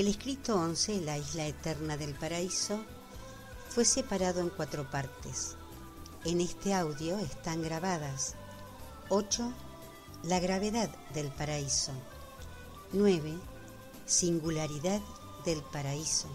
El 0.00 0.08
escrito 0.08 0.56
11, 0.56 1.02
La 1.02 1.18
isla 1.18 1.46
eterna 1.46 1.98
del 1.98 2.14
paraíso, 2.14 2.82
fue 3.68 3.84
separado 3.84 4.40
en 4.40 4.48
cuatro 4.48 4.90
partes. 4.90 5.56
En 6.24 6.40
este 6.40 6.72
audio 6.72 7.18
están 7.18 7.60
grabadas 7.60 8.34
8. 9.10 9.52
La 10.22 10.40
gravedad 10.40 10.88
del 11.12 11.28
paraíso. 11.28 11.92
9. 12.94 13.38
Singularidad 14.06 15.02
del 15.44 15.60
paraíso. 15.64 16.28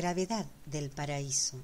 Gravedad 0.00 0.46
del 0.64 0.88
paraíso. 0.88 1.58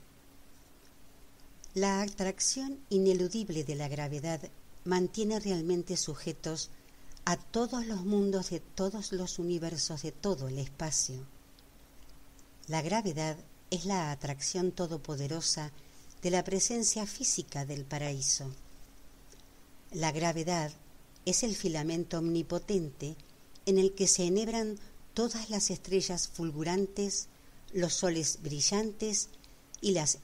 La 1.73 2.03
atracción 2.03 2.79
ineludible 2.91 3.65
de 3.65 3.77
la 3.77 3.89
gravedad 3.89 4.43
mantiene 4.85 5.41
realmente 5.41 5.97
sujetos 5.97 6.69
a 7.25 7.39
todos 7.39 7.87
los 7.87 8.05
mundos 8.05 8.51
de 8.51 8.61
todos 8.61 9.13
los 9.13 9.39
universos 9.39 10.03
de 10.03 10.13
todo 10.13 10.49
el 10.49 10.59
espacio. 10.59 11.17
La 12.67 12.83
gravedad 12.83 13.39
es 13.71 13.87
la 13.87 14.11
atracción 14.11 14.71
todopoderosa 14.71 15.73
de 16.21 16.31
la 16.31 16.45
presencia 16.45 17.07
física 17.07 17.65
del 17.65 17.87
paraíso. 17.87 18.51
La 19.93 20.13
gravedad 20.13 20.73
es 21.25 21.43
el 21.43 21.57
filamento 21.57 22.19
omnipotente 22.19 23.17
en 23.65 23.79
el 23.79 23.95
que 23.95 24.07
se 24.07 24.27
enhebran 24.27 24.79
todas 25.15 25.49
las 25.49 25.71
estrellas 25.71 26.29
fulgurantes, 26.29 27.29
los 27.73 27.95
soles 27.95 28.41
brillantes 28.43 29.29
y 29.81 29.93
las 29.93 30.19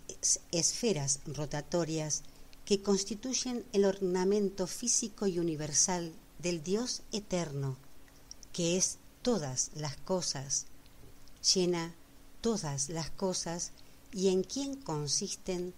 esferas 0.51 1.21
rotatorias 1.27 2.23
que 2.65 2.83
constituyen 2.83 3.65
el 3.73 3.85
ornamento 3.85 4.67
físico 4.67 5.27
y 5.27 5.39
universal 5.39 6.13
del 6.39 6.63
Dios 6.63 7.03
eterno, 7.13 7.77
que 8.53 8.77
es 8.77 8.99
todas 9.23 9.71
las 9.75 9.97
cosas, 9.97 10.67
llena 11.55 11.95
todas 12.41 12.89
las 12.89 13.11
cosas 13.11 13.73
y 14.13 14.29
en 14.29 14.43
quien 14.43 14.77
consisten 14.77 15.75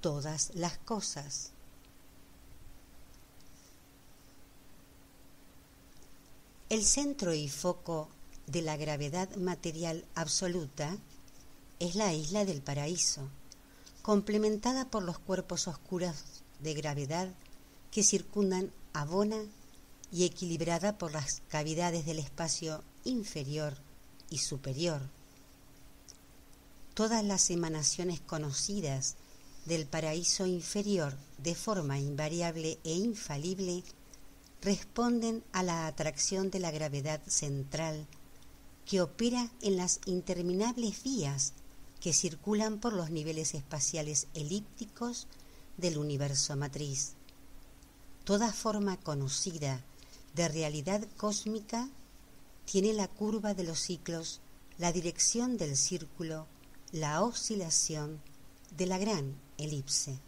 todas 0.00 0.50
las 0.54 0.78
cosas. 0.78 1.52
El 6.68 6.84
centro 6.84 7.34
y 7.34 7.48
foco 7.48 8.08
de 8.46 8.62
la 8.62 8.76
gravedad 8.76 9.34
material 9.36 10.04
absoluta 10.14 10.96
es 11.78 11.94
la 11.94 12.12
isla 12.12 12.44
del 12.44 12.62
paraíso, 12.62 13.28
complementada 14.02 14.88
por 14.90 15.02
los 15.02 15.18
cuerpos 15.18 15.68
oscuros 15.68 16.16
de 16.60 16.74
gravedad 16.74 17.28
que 17.90 18.02
circundan 18.02 18.72
a 18.92 19.04
Bona 19.04 19.42
y 20.12 20.24
equilibrada 20.24 20.98
por 20.98 21.12
las 21.12 21.42
cavidades 21.48 22.04
del 22.04 22.18
espacio 22.18 22.82
inferior 23.04 23.74
y 24.30 24.38
superior. 24.38 25.00
Todas 26.94 27.24
las 27.24 27.50
emanaciones 27.50 28.20
conocidas 28.20 29.16
del 29.64 29.86
paraíso 29.86 30.46
inferior 30.46 31.16
de 31.38 31.54
forma 31.54 31.98
invariable 31.98 32.78
e 32.84 32.92
infalible 32.94 33.82
responden 34.60 35.42
a 35.52 35.62
la 35.62 35.86
atracción 35.86 36.50
de 36.50 36.60
la 36.60 36.70
gravedad 36.70 37.20
central 37.26 38.06
que 38.86 39.00
opera 39.00 39.50
en 39.60 39.76
las 39.76 40.00
interminables 40.06 41.02
vías 41.02 41.54
que 42.00 42.12
circulan 42.12 42.80
por 42.80 42.92
los 42.92 43.10
niveles 43.10 43.54
espaciales 43.54 44.26
elípticos 44.34 45.28
del 45.76 45.98
universo 45.98 46.56
matriz. 46.56 47.14
Toda 48.24 48.52
forma 48.52 48.96
conocida 48.98 49.84
de 50.34 50.48
realidad 50.48 51.06
cósmica 51.16 51.88
tiene 52.64 52.92
la 52.92 53.08
curva 53.08 53.54
de 53.54 53.64
los 53.64 53.78
ciclos, 53.78 54.40
la 54.78 54.92
dirección 54.92 55.56
del 55.56 55.76
círculo, 55.76 56.46
la 56.90 57.22
oscilación 57.22 58.20
de 58.76 58.86
la 58.86 58.98
gran 58.98 59.36
elipse. 59.58 60.18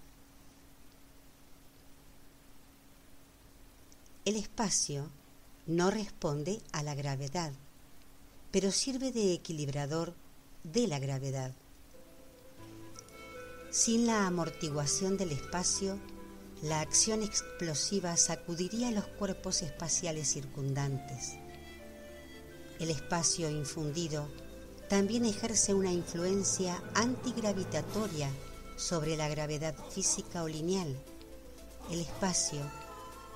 El 4.25 4.37
espacio 4.37 5.11
no 5.67 5.91
responde 5.91 6.63
a 6.73 6.83
la 6.83 6.95
gravedad, 6.95 7.53
pero 8.55 8.71
sirve 8.71 9.11
de 9.11 9.33
equilibrador 9.33 10.15
de 10.63 10.87
la 10.87 11.01
gravedad. 11.01 11.53
Sin 13.73 14.07
la 14.07 14.29
amortiguación 14.29 15.17
del 15.17 15.33
espacio, 15.33 15.99
la 16.63 16.81
acción 16.81 17.25
explosiva 17.25 18.17
sacudiría 18.17 18.93
los 18.93 19.09
cuerpos 19.09 19.63
espaciales 19.63 20.29
circundantes. 20.29 21.33
El 22.79 22.91
espacio 22.91 23.51
infundido 23.51 24.29
también 24.89 25.25
ejerce 25.25 25.75
una 25.75 25.91
influencia 25.91 26.81
antigravitatoria 26.95 28.31
sobre 28.77 29.17
la 29.17 29.29
gravedad 29.29 29.75
física 29.91 30.45
o 30.45 30.47
lineal. 30.47 30.97
El 31.91 31.99
espacio 31.99 32.61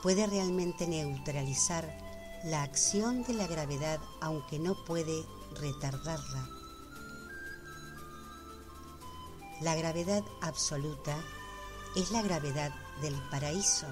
puede 0.01 0.29
realmente 0.29 0.87
neutralizar 0.87 2.08
la 2.45 2.62
acción 2.62 3.24
de 3.24 3.34
la 3.34 3.47
gravedad 3.47 4.01
aunque 4.20 4.59
no 4.59 4.84
puede 4.84 5.24
retardarla. 5.61 6.49
La 9.61 9.74
gravedad 9.74 10.22
absoluta 10.41 11.16
es 11.97 12.12
la 12.12 12.22
gravedad 12.22 12.72
del 13.03 13.14
paraíso. 13.30 13.86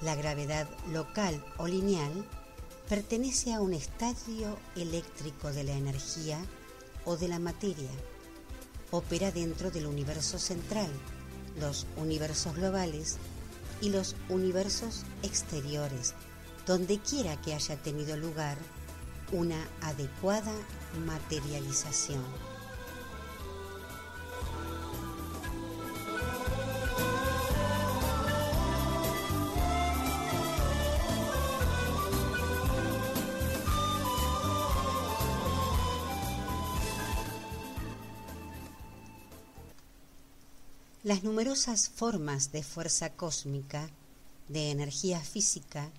La 0.00 0.14
gravedad 0.14 0.68
local 0.88 1.44
o 1.58 1.66
lineal 1.66 2.26
pertenece 2.88 3.52
a 3.52 3.60
un 3.60 3.74
estadio 3.74 4.58
eléctrico 4.74 5.52
de 5.52 5.64
la 5.64 5.72
energía 5.72 6.38
o 7.04 7.16
de 7.16 7.28
la 7.28 7.38
materia. 7.38 7.90
Opera 8.90 9.32
dentro 9.32 9.70
del 9.70 9.86
universo 9.86 10.38
central, 10.38 10.90
los 11.60 11.86
universos 11.96 12.54
globales 12.54 13.18
y 13.82 13.90
los 13.90 14.16
universos 14.30 15.04
exteriores 15.22 16.14
donde 16.66 16.98
quiera 16.98 17.40
que 17.40 17.54
haya 17.54 17.76
tenido 17.76 18.16
lugar 18.16 18.58
una 19.32 19.68
adecuada 19.80 20.52
materialización. 21.06 22.24
Las 41.04 41.22
numerosas 41.22 41.88
formas 41.88 42.50
de 42.50 42.64
fuerza 42.64 43.10
cósmica, 43.10 43.88
de 44.48 44.72
energía 44.72 45.20
física, 45.20 45.92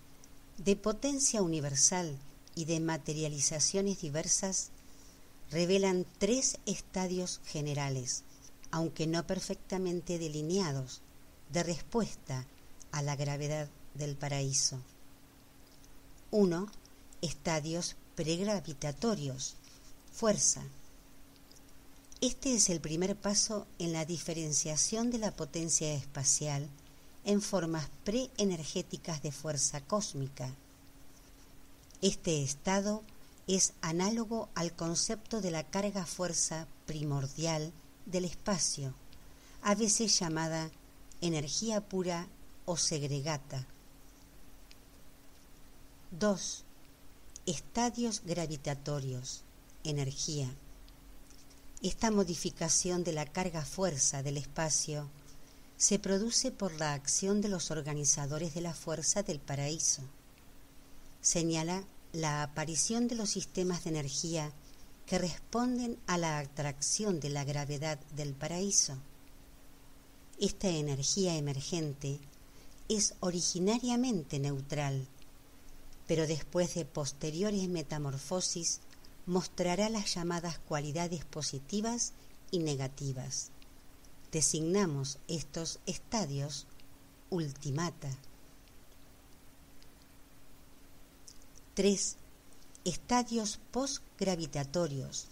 de 0.58 0.76
potencia 0.76 1.42
universal 1.42 2.18
y 2.56 2.66
de 2.66 2.80
materializaciones 2.80 4.02
diversas 4.02 4.70
revelan 5.52 6.06
tres 6.18 6.58
estadios 6.66 7.40
generales, 7.46 8.24
aunque 8.72 9.08
no 9.08 9.26
perfectamente 9.26 10.18
delineados, 10.18 11.02
de 11.52 11.64
respuesta 11.64 12.46
a 12.92 13.02
la 13.02 13.16
gravedad 13.16 13.70
del 13.94 14.16
paraíso. 14.16 14.80
1. 16.32 16.68
Estadios 17.22 17.96
pregravitatorios. 18.16 19.56
Fuerza. 20.12 20.64
Este 22.20 22.56
es 22.56 22.70
el 22.70 22.82
primer 22.82 23.16
paso 23.16 23.68
en 23.78 23.94
la 23.94 24.04
diferenciación 24.04 25.12
de 25.12 25.20
la 25.20 25.32
potencia 25.32 25.94
espacial 25.94 26.68
en 27.28 27.42
formas 27.42 27.90
preenergéticas 28.06 29.22
de 29.22 29.34
fuerza 29.34 29.82
cósmica. 29.82 30.50
Este 32.02 32.42
estado 32.42 33.04
es 33.48 33.74
análogo 33.82 34.48
al 34.56 34.72
concepto 34.72 35.42
de 35.42 35.52
la 35.52 35.66
carga-fuerza 35.66 36.68
primordial 36.86 37.74
del 38.06 38.24
espacio, 38.24 38.94
a 39.62 39.76
veces 39.76 40.18
llamada 40.18 40.72
energía 41.20 41.82
pura 41.82 42.28
o 42.66 42.78
segregata. 42.78 43.68
2. 46.12 46.64
Estadios 47.46 48.22
gravitatorios, 48.24 49.42
energía. 49.84 50.50
Esta 51.82 52.10
modificación 52.10 53.04
de 53.04 53.12
la 53.12 53.26
carga-fuerza 53.26 54.24
del 54.24 54.38
espacio 54.38 55.10
se 55.78 56.00
produce 56.00 56.52
por 56.52 56.74
la 56.74 56.94
acción 56.94 57.40
de 57.40 57.50
los 57.50 57.70
organizadores 57.70 58.56
de 58.56 58.62
la 58.62 58.74
fuerza 58.74 59.22
del 59.22 59.40
paraíso. 59.40 60.02
Señala 61.22 61.84
la 62.14 62.42
aparición 62.42 63.08
de 63.08 63.16
los 63.16 63.30
sistemas 63.30 63.84
de 63.84 63.92
energía 63.92 64.52
que 65.06 65.20
responden 65.20 65.98
a 66.08 66.18
la 66.18 66.40
atracción 66.40 67.20
de 67.20 67.30
la 67.30 67.44
gravedad 67.44 68.00
del 68.16 68.34
paraíso. 68.34 68.98
Esta 70.40 70.68
energía 70.68 71.36
emergente 71.36 72.20
es 72.90 73.14
originariamente 73.20 74.40
neutral, 74.40 75.08
pero 76.08 76.26
después 76.26 76.74
de 76.74 76.86
posteriores 76.86 77.70
metamorfosis 77.70 78.80
mostrará 79.28 79.90
las 79.90 80.16
llamadas 80.16 80.58
cualidades 80.58 81.24
positivas 81.26 82.14
y 82.50 82.60
negativas. 82.60 83.52
Designamos 84.38 85.18
estos 85.28 85.80
estadios 85.88 86.68
ultimata. 87.32 88.16
3. 91.74 92.16
Estadios 92.86 93.60
postgravitatorios, 93.72 95.26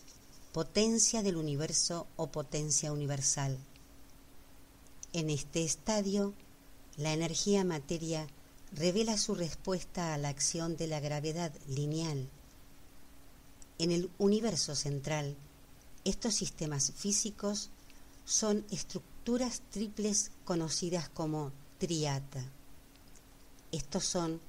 potencia 0.54 1.22
del 1.22 1.38
universo 1.38 2.08
o 2.16 2.32
potencia 2.32 2.92
universal. 2.92 3.60
En 5.14 5.30
este 5.30 5.64
estadio, 5.64 6.34
la 6.98 7.14
energía 7.14 7.64
materia 7.64 8.26
revela 8.72 9.20
su 9.20 9.36
respuesta 9.36 10.16
a 10.16 10.18
la 10.18 10.30
acción 10.30 10.78
de 10.78 10.88
la 10.88 11.00
gravedad 11.00 11.54
lineal 11.68 12.28
en 13.78 13.92
el 13.92 14.10
universo 14.18 14.74
central, 14.74 15.36
estos 16.06 16.34
sistemas 16.34 16.92
físicos 16.96 17.70
son 18.26 18.66
estructuras 18.72 19.62
triples 19.70 20.32
conocidas 20.44 21.10
como 21.10 21.54
triata. 21.78 22.44
Estos 23.72 24.04
son 24.06 24.42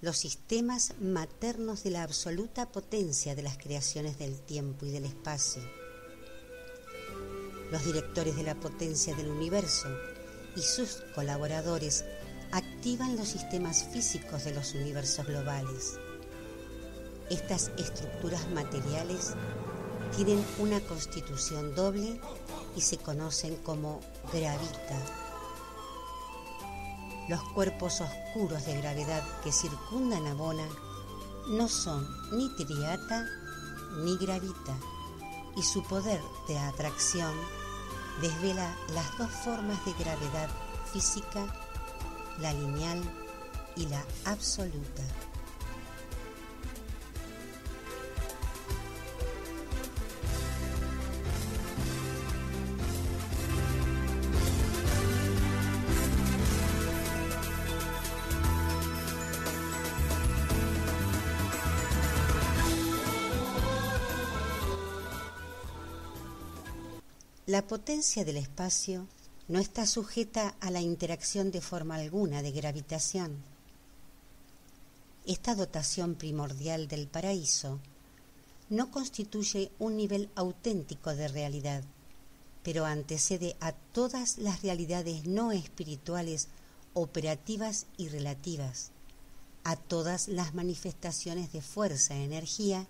los 0.00 0.16
sistemas 0.16 0.94
maternos 1.00 1.82
de 1.82 1.90
la 1.90 2.02
absoluta 2.02 2.70
potencia 2.70 3.34
de 3.34 3.42
las 3.42 3.58
creaciones 3.58 4.18
del 4.18 4.38
tiempo 4.40 4.86
y 4.86 4.90
del 4.90 5.04
espacio. 5.04 5.62
Los 7.72 7.84
directores 7.84 8.36
de 8.36 8.44
la 8.44 8.54
potencia 8.54 9.14
del 9.16 9.28
universo 9.28 9.88
y 10.54 10.60
sus 10.60 11.02
colaboradores 11.14 12.04
activan 12.52 13.16
los 13.16 13.28
sistemas 13.28 13.84
físicos 13.92 14.44
de 14.44 14.54
los 14.54 14.74
universos 14.74 15.26
globales. 15.26 15.98
Estas 17.28 17.72
estructuras 17.76 18.48
materiales 18.50 19.34
tienen 20.16 20.42
una 20.58 20.80
constitución 20.80 21.74
doble 21.74 22.18
y 22.74 22.80
se 22.80 22.96
conocen 22.96 23.56
como 23.56 24.00
gravita. 24.32 24.98
Los 27.28 27.42
cuerpos 27.52 28.00
oscuros 28.00 28.64
de 28.64 28.80
gravedad 28.80 29.22
que 29.44 29.52
circundan 29.52 30.26
a 30.26 30.32
Bona 30.32 30.66
no 31.48 31.68
son 31.68 32.08
ni 32.32 32.48
triata 32.56 33.26
ni 34.04 34.16
gravita 34.16 34.78
y 35.54 35.62
su 35.62 35.82
poder 35.82 36.20
de 36.48 36.58
atracción 36.58 37.34
desvela 38.22 38.74
las 38.94 39.18
dos 39.18 39.30
formas 39.44 39.84
de 39.84 39.92
gravedad 40.02 40.48
física, 40.92 41.46
la 42.38 42.54
lineal 42.54 43.02
y 43.76 43.86
la 43.86 44.02
absoluta. 44.24 45.02
La 67.48 67.64
potencia 67.64 68.24
del 68.24 68.38
espacio 68.38 69.06
no 69.46 69.60
está 69.60 69.86
sujeta 69.86 70.56
a 70.58 70.72
la 70.72 70.80
interacción 70.80 71.52
de 71.52 71.60
forma 71.60 71.94
alguna 71.94 72.42
de 72.42 72.50
gravitación. 72.50 73.36
Esta 75.24 75.54
dotación 75.54 76.16
primordial 76.16 76.88
del 76.88 77.06
paraíso 77.06 77.78
no 78.68 78.90
constituye 78.90 79.70
un 79.78 79.96
nivel 79.96 80.28
auténtico 80.34 81.14
de 81.14 81.28
realidad, 81.28 81.84
pero 82.64 82.84
antecede 82.84 83.54
a 83.60 83.70
todas 83.70 84.38
las 84.38 84.62
realidades 84.62 85.28
no 85.28 85.52
espirituales 85.52 86.48
operativas 86.94 87.86
y 87.96 88.08
relativas, 88.08 88.90
a 89.62 89.76
todas 89.76 90.26
las 90.26 90.52
manifestaciones 90.52 91.52
de 91.52 91.62
fuerza, 91.62 92.16
energía 92.16 92.88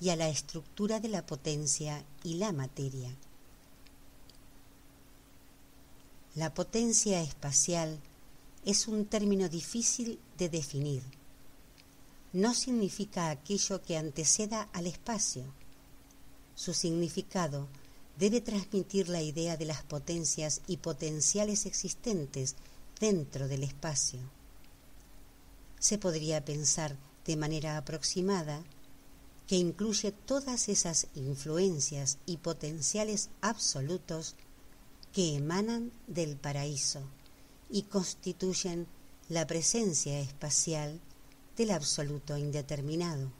y 0.00 0.08
a 0.08 0.16
la 0.16 0.28
estructura 0.28 0.98
de 0.98 1.10
la 1.10 1.24
potencia 1.24 2.04
y 2.24 2.34
la 2.34 2.50
materia. 2.50 3.16
La 6.38 6.54
potencia 6.54 7.20
espacial 7.20 7.98
es 8.64 8.86
un 8.86 9.06
término 9.06 9.48
difícil 9.48 10.20
de 10.36 10.48
definir. 10.48 11.02
No 12.32 12.54
significa 12.54 13.30
aquello 13.30 13.82
que 13.82 13.96
anteceda 13.96 14.68
al 14.72 14.86
espacio. 14.86 15.42
Su 16.54 16.74
significado 16.74 17.66
debe 18.20 18.40
transmitir 18.40 19.08
la 19.08 19.20
idea 19.20 19.56
de 19.56 19.64
las 19.64 19.82
potencias 19.82 20.60
y 20.68 20.76
potenciales 20.76 21.66
existentes 21.66 22.54
dentro 23.00 23.48
del 23.48 23.64
espacio. 23.64 24.20
Se 25.80 25.98
podría 25.98 26.44
pensar 26.44 26.96
de 27.26 27.36
manera 27.36 27.76
aproximada 27.76 28.62
que 29.48 29.56
incluye 29.56 30.12
todas 30.12 30.68
esas 30.68 31.08
influencias 31.16 32.18
y 32.26 32.36
potenciales 32.36 33.28
absolutos 33.40 34.36
que 35.18 35.34
emanan 35.34 35.90
del 36.06 36.36
paraíso 36.36 37.00
y 37.68 37.82
constituyen 37.82 38.86
la 39.28 39.48
presencia 39.48 40.20
espacial 40.20 41.00
del 41.56 41.72
absoluto 41.72 42.38
indeterminado. 42.38 43.32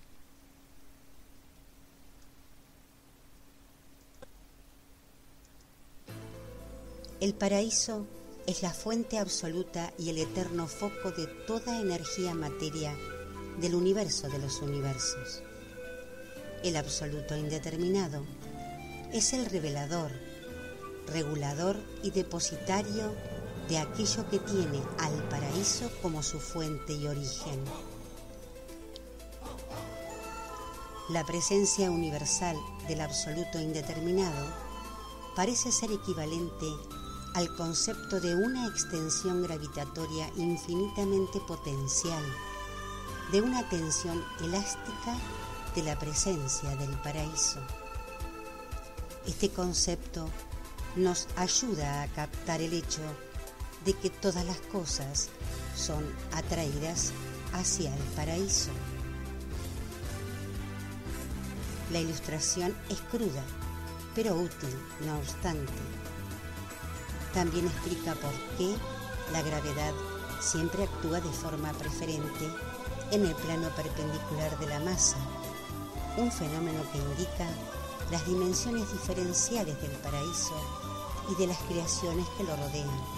El 7.20 7.34
paraíso 7.34 8.08
es 8.48 8.62
la 8.62 8.74
fuente 8.74 9.20
absoluta 9.20 9.92
y 10.00 10.10
el 10.10 10.18
eterno 10.18 10.66
foco 10.66 11.12
de 11.12 11.28
toda 11.46 11.80
energía 11.80 12.34
materia 12.34 12.92
del 13.60 13.76
universo 13.76 14.28
de 14.28 14.40
los 14.40 14.60
universos. 14.62 15.44
El 16.64 16.74
absoluto 16.74 17.36
indeterminado 17.36 18.24
es 19.12 19.32
el 19.32 19.46
revelador 19.46 20.27
regulador 21.12 21.76
y 22.02 22.10
depositario 22.10 23.14
de 23.68 23.78
aquello 23.78 24.28
que 24.30 24.38
tiene 24.38 24.82
al 24.98 25.28
paraíso 25.28 25.90
como 26.00 26.22
su 26.22 26.40
fuente 26.40 26.94
y 26.94 27.06
origen. 27.06 27.62
La 31.10 31.24
presencia 31.24 31.90
universal 31.90 32.56
del 32.86 33.00
absoluto 33.00 33.58
indeterminado 33.58 34.46
parece 35.34 35.72
ser 35.72 35.92
equivalente 35.92 36.66
al 37.34 37.54
concepto 37.56 38.20
de 38.20 38.34
una 38.34 38.66
extensión 38.66 39.42
gravitatoria 39.42 40.30
infinitamente 40.36 41.40
potencial, 41.46 42.22
de 43.32 43.40
una 43.42 43.68
tensión 43.68 44.24
elástica 44.40 45.16
de 45.74 45.82
la 45.82 45.98
presencia 45.98 46.74
del 46.76 46.90
paraíso. 47.02 47.60
Este 49.26 49.50
concepto 49.50 50.28
nos 50.98 51.28
ayuda 51.36 52.02
a 52.02 52.08
captar 52.08 52.60
el 52.60 52.72
hecho 52.72 53.00
de 53.84 53.92
que 53.94 54.10
todas 54.10 54.44
las 54.44 54.58
cosas 54.58 55.28
son 55.76 56.04
atraídas 56.32 57.12
hacia 57.52 57.94
el 57.94 58.02
paraíso. 58.16 58.70
La 61.92 62.00
ilustración 62.00 62.74
es 62.90 63.00
cruda, 63.12 63.42
pero 64.14 64.34
útil, 64.34 64.74
no 65.06 65.18
obstante. 65.18 65.72
También 67.32 67.66
explica 67.66 68.14
por 68.14 68.32
qué 68.58 68.74
la 69.32 69.42
gravedad 69.42 69.92
siempre 70.40 70.82
actúa 70.84 71.20
de 71.20 71.30
forma 71.30 71.72
preferente 71.74 72.50
en 73.12 73.24
el 73.24 73.34
plano 73.36 73.68
perpendicular 73.76 74.58
de 74.58 74.66
la 74.66 74.80
masa, 74.80 75.16
un 76.16 76.30
fenómeno 76.30 76.82
que 76.92 76.98
indica 76.98 77.46
las 78.10 78.26
dimensiones 78.26 78.90
diferenciales 78.92 79.80
del 79.80 79.92
paraíso 79.92 80.77
y 81.30 81.34
de 81.34 81.46
las 81.46 81.58
creaciones 81.58 82.26
que 82.36 82.44
lo 82.44 82.56
rodean. 82.56 83.17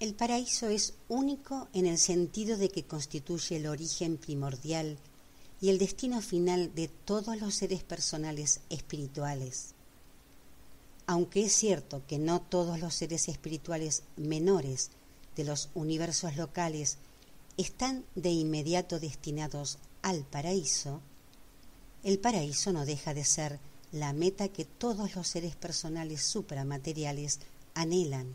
El 0.00 0.14
paraíso 0.14 0.68
es 0.68 0.94
único 1.08 1.68
en 1.72 1.86
el 1.86 1.96
sentido 1.96 2.58
de 2.58 2.68
que 2.68 2.84
constituye 2.84 3.56
el 3.56 3.66
origen 3.66 4.18
primordial 4.18 4.98
y 5.62 5.70
el 5.70 5.78
destino 5.78 6.20
final 6.20 6.74
de 6.74 6.88
todos 6.88 7.40
los 7.40 7.54
seres 7.54 7.82
personales 7.82 8.60
espirituales. 8.68 9.74
Aunque 11.06 11.44
es 11.44 11.54
cierto 11.54 12.02
que 12.06 12.18
no 12.18 12.42
todos 12.42 12.78
los 12.80 12.94
seres 12.94 13.28
espirituales 13.28 14.02
menores 14.16 14.90
de 15.36 15.44
los 15.44 15.70
universos 15.74 16.36
locales 16.36 16.98
están 17.56 18.04
de 18.14 18.30
inmediato 18.30 19.00
destinados 19.00 19.78
al 20.02 20.24
paraíso, 20.24 21.00
el 22.02 22.18
paraíso 22.18 22.72
no 22.74 22.84
deja 22.84 23.14
de 23.14 23.24
ser 23.24 23.58
la 23.94 24.12
meta 24.12 24.48
que 24.48 24.64
todos 24.64 25.14
los 25.14 25.28
seres 25.28 25.54
personales 25.54 26.20
supramateriales 26.20 27.38
anhelan. 27.74 28.34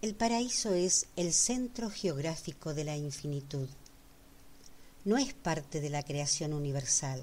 El 0.00 0.14
paraíso 0.14 0.72
es 0.72 1.06
el 1.16 1.34
centro 1.34 1.90
geográfico 1.90 2.72
de 2.72 2.84
la 2.84 2.96
infinitud. 2.96 3.68
No 5.04 5.18
es 5.18 5.34
parte 5.34 5.82
de 5.82 5.90
la 5.90 6.02
creación 6.02 6.54
universal, 6.54 7.22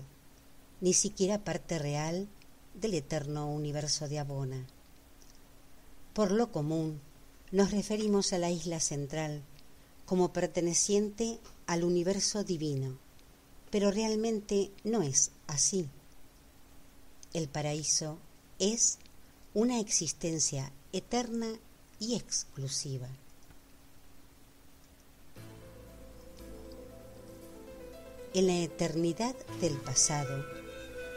ni 0.81 0.93
siquiera 0.93 1.43
parte 1.43 1.79
real 1.79 2.27
del 2.75 2.93
eterno 2.93 3.51
universo 3.51 4.07
de 4.07 4.19
Abona. 4.19 4.67
Por 6.13 6.29
lo 6.29 6.51
común, 6.51 7.01
nos 7.51 7.71
referimos 7.71 8.33
a 8.33 8.37
la 8.37 8.51
isla 8.51 8.79
central 8.79 9.41
como 10.05 10.31
perteneciente 10.31 11.39
al 11.65 11.83
universo 11.83 12.43
divino 12.43 13.06
pero 13.69 13.91
realmente 13.91 14.71
no 14.83 15.01
es 15.01 15.31
así. 15.47 15.87
El 17.33 17.47
paraíso 17.47 18.17
es 18.59 18.99
una 19.53 19.79
existencia 19.79 20.71
eterna 20.93 21.47
y 21.99 22.15
exclusiva. 22.15 23.07
En 28.33 28.47
la 28.47 28.57
eternidad 28.57 29.35
del 29.61 29.77
pasado, 29.77 30.45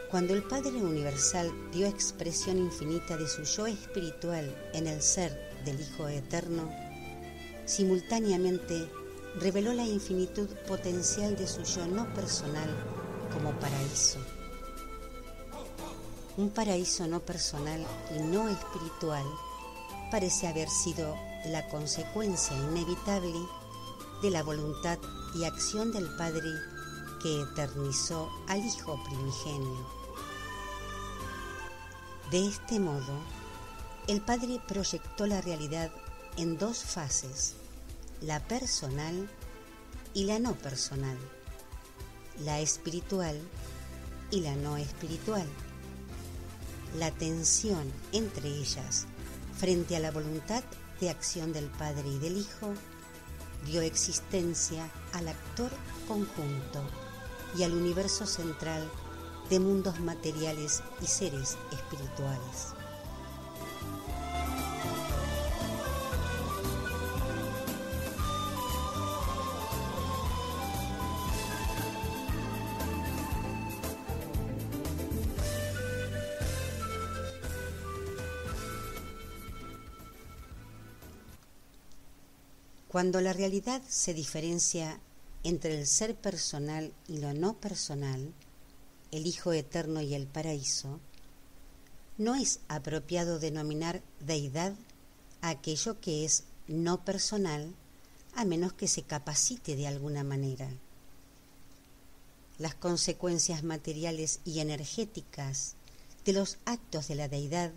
cuando 0.09 0.33
el 0.33 0.43
Padre 0.43 0.71
Universal 0.71 1.51
dio 1.71 1.87
expresión 1.87 2.57
infinita 2.57 3.15
de 3.15 3.27
su 3.27 3.43
yo 3.43 3.67
espiritual 3.67 4.71
en 4.73 4.87
el 4.87 5.01
ser 5.01 5.31
del 5.63 5.79
Hijo 5.79 6.07
Eterno, 6.07 6.69
simultáneamente 7.65 8.89
reveló 9.39 9.73
la 9.73 9.85
infinitud 9.85 10.47
potencial 10.67 11.35
de 11.35 11.47
su 11.47 11.63
yo 11.63 11.85
no 11.87 12.13
personal 12.13 12.69
como 13.33 13.51
paraíso. 13.59 14.19
Un 16.37 16.49
paraíso 16.49 17.07
no 17.07 17.19
personal 17.19 17.85
y 18.15 18.19
no 18.23 18.49
espiritual 18.49 19.25
parece 20.09 20.47
haber 20.47 20.69
sido 20.69 21.15
la 21.45 21.67
consecuencia 21.69 22.55
inevitable 22.57 23.39
de 24.21 24.29
la 24.29 24.43
voluntad 24.43 24.97
y 25.33 25.45
acción 25.45 25.91
del 25.91 26.09
Padre 26.17 26.49
que 27.21 27.41
eternizó 27.41 28.29
al 28.47 28.59
Hijo 28.65 29.01
primigenio. 29.03 29.87
De 32.31 32.47
este 32.47 32.79
modo, 32.79 33.19
el 34.07 34.21
Padre 34.21 34.59
proyectó 34.67 35.25
la 35.25 35.41
realidad 35.41 35.91
en 36.37 36.57
dos 36.57 36.77
fases 36.77 37.55
la 38.21 38.39
personal 38.39 39.27
y 40.13 40.25
la 40.25 40.37
no 40.37 40.53
personal, 40.53 41.17
la 42.45 42.59
espiritual 42.59 43.39
y 44.29 44.41
la 44.41 44.55
no 44.55 44.77
espiritual. 44.77 45.47
La 46.97 47.09
tensión 47.09 47.91
entre 48.11 48.47
ellas 48.47 49.07
frente 49.57 49.95
a 49.95 49.99
la 49.99 50.11
voluntad 50.11 50.63
de 50.99 51.09
acción 51.09 51.51
del 51.51 51.65
Padre 51.65 52.09
y 52.09 52.19
del 52.19 52.37
Hijo 52.37 52.73
dio 53.65 53.81
existencia 53.81 54.87
al 55.13 55.27
actor 55.27 55.71
conjunto 56.07 56.83
y 57.57 57.63
al 57.63 57.73
universo 57.73 58.27
central 58.27 58.87
de 59.49 59.59
mundos 59.59 59.99
materiales 59.99 60.83
y 61.01 61.07
seres 61.07 61.57
espirituales. 61.71 62.80
Cuando 82.91 83.21
la 83.21 83.31
realidad 83.31 83.81
se 83.87 84.13
diferencia 84.13 84.99
entre 85.45 85.79
el 85.79 85.87
ser 85.87 86.13
personal 86.13 86.91
y 87.07 87.19
lo 87.19 87.33
no 87.33 87.53
personal, 87.53 88.33
el 89.11 89.27
Hijo 89.27 89.53
Eterno 89.53 90.01
y 90.01 90.13
el 90.13 90.27
paraíso, 90.27 90.99
no 92.17 92.35
es 92.35 92.59
apropiado 92.67 93.39
denominar 93.39 94.01
deidad 94.19 94.73
aquello 95.39 96.01
que 96.01 96.25
es 96.25 96.43
no 96.67 97.05
personal 97.05 97.73
a 98.35 98.43
menos 98.43 98.73
que 98.73 98.89
se 98.89 99.03
capacite 99.03 99.77
de 99.77 99.87
alguna 99.87 100.25
manera. 100.25 100.69
Las 102.57 102.75
consecuencias 102.75 103.63
materiales 103.63 104.41
y 104.43 104.59
energéticas 104.59 105.75
de 106.25 106.33
los 106.33 106.57
actos 106.65 107.07
de 107.07 107.15
la 107.15 107.29
deidad 107.29 107.71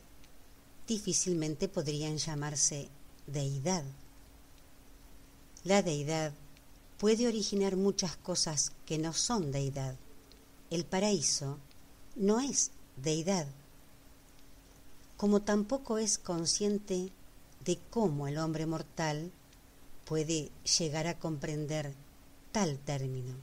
difícilmente 0.88 1.68
podrían 1.68 2.18
llamarse 2.18 2.88
deidad. 3.28 3.84
La 5.64 5.82
deidad 5.82 6.34
puede 6.98 7.26
originar 7.26 7.76
muchas 7.76 8.16
cosas 8.18 8.72
que 8.84 8.98
no 8.98 9.14
son 9.14 9.50
deidad. 9.50 9.96
El 10.68 10.84
paraíso 10.84 11.58
no 12.16 12.38
es 12.38 12.70
deidad, 12.96 13.46
como 15.16 15.40
tampoco 15.40 15.96
es 15.96 16.18
consciente 16.18 17.10
de 17.64 17.78
cómo 17.88 18.28
el 18.28 18.36
hombre 18.36 18.66
mortal 18.66 19.32
puede 20.04 20.50
llegar 20.78 21.06
a 21.06 21.18
comprender 21.18 21.94
tal 22.52 22.78
término. 22.78 23.34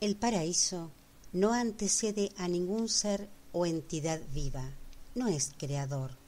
El 0.00 0.16
paraíso 0.16 0.90
no 1.34 1.52
antecede 1.52 2.32
a 2.38 2.48
ningún 2.48 2.88
ser 2.88 3.28
o 3.52 3.66
entidad 3.66 4.22
viva, 4.32 4.70
no 5.14 5.28
es 5.28 5.52
creador. 5.58 6.19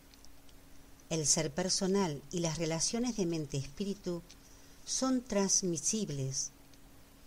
El 1.12 1.26
ser 1.26 1.52
personal 1.52 2.22
y 2.30 2.38
las 2.38 2.56
relaciones 2.56 3.18
de 3.18 3.26
mente-espíritu 3.26 4.22
son 4.86 5.20
transmisibles, 5.20 6.52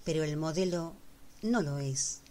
pero 0.03 0.23
el 0.23 0.37
modelo 0.37 0.95
no 1.43 1.61
lo 1.61 1.77
es. 1.77 2.21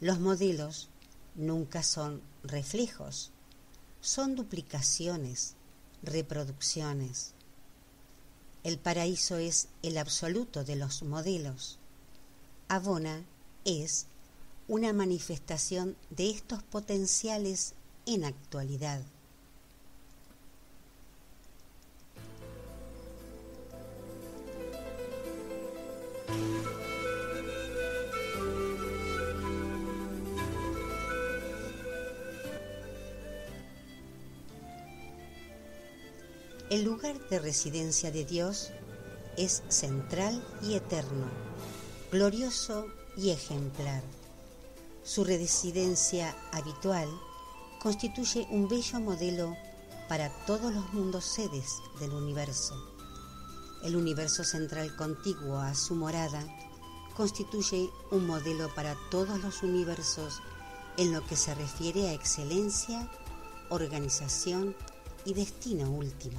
Los 0.00 0.20
modelos 0.20 0.88
nunca 1.34 1.82
son 1.82 2.22
reflejos, 2.42 3.30
son 4.00 4.36
duplicaciones, 4.36 5.52
reproducciones. 6.02 7.34
El 8.64 8.78
paraíso 8.78 9.36
es 9.36 9.68
el 9.82 9.98
absoluto 9.98 10.64
de 10.64 10.76
los 10.76 11.02
modelos. 11.02 11.78
Avona 12.68 13.22
es 13.66 14.06
una 14.66 14.94
manifestación 14.94 15.94
de 16.08 16.30
estos 16.30 16.62
potenciales 16.62 17.74
en 18.06 18.24
actualidad. 18.24 19.02
El 36.70 36.84
lugar 36.84 37.18
de 37.30 37.38
residencia 37.38 38.10
de 38.10 38.26
Dios 38.26 38.72
es 39.38 39.62
central 39.68 40.44
y 40.62 40.74
eterno, 40.74 41.30
glorioso 42.12 42.86
y 43.16 43.30
ejemplar. 43.30 44.02
Su 45.02 45.24
residencia 45.24 46.36
habitual 46.52 47.08
constituye 47.80 48.46
un 48.50 48.68
bello 48.68 49.00
modelo 49.00 49.56
para 50.08 50.28
todos 50.44 50.74
los 50.74 50.92
mundos 50.92 51.24
sedes 51.24 51.76
del 52.00 52.12
universo. 52.12 52.97
El 53.82 53.96
universo 53.96 54.44
central 54.44 54.94
contiguo 54.96 55.58
a 55.58 55.74
su 55.74 55.94
morada 55.94 56.44
constituye 57.16 57.90
un 58.10 58.26
modelo 58.26 58.74
para 58.74 58.96
todos 59.10 59.40
los 59.42 59.62
universos 59.62 60.40
en 60.96 61.12
lo 61.12 61.24
que 61.24 61.36
se 61.36 61.54
refiere 61.54 62.08
a 62.08 62.12
excelencia, 62.12 63.08
organización 63.70 64.74
y 65.24 65.34
destino 65.34 65.90
último. 65.90 66.38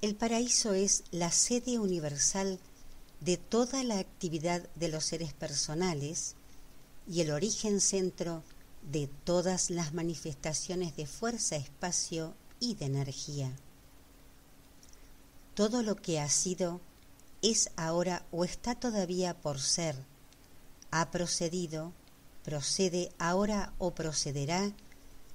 El 0.00 0.14
paraíso 0.14 0.72
es 0.72 1.04
la 1.10 1.30
sede 1.30 1.78
universal 1.78 2.58
de 3.20 3.36
toda 3.36 3.82
la 3.84 3.98
actividad 3.98 4.68
de 4.74 4.88
los 4.88 5.04
seres 5.04 5.32
personales 5.32 6.34
y 7.08 7.20
el 7.20 7.30
origen 7.30 7.80
centro 7.80 8.42
de 8.90 9.08
todas 9.24 9.70
las 9.70 9.92
manifestaciones 9.92 10.96
de 10.96 11.06
fuerza, 11.06 11.56
espacio 11.56 12.34
y 12.60 12.74
de 12.74 12.86
energía. 12.86 13.52
Todo 15.54 15.82
lo 15.82 15.96
que 15.96 16.20
ha 16.20 16.28
sido 16.30 16.80
es 17.42 17.70
ahora 17.76 18.24
o 18.30 18.44
está 18.44 18.74
todavía 18.74 19.34
por 19.34 19.60
ser, 19.60 19.96
ha 20.90 21.10
procedido, 21.10 21.92
procede 22.44 23.12
ahora 23.18 23.72
o 23.78 23.92
procederá 23.92 24.72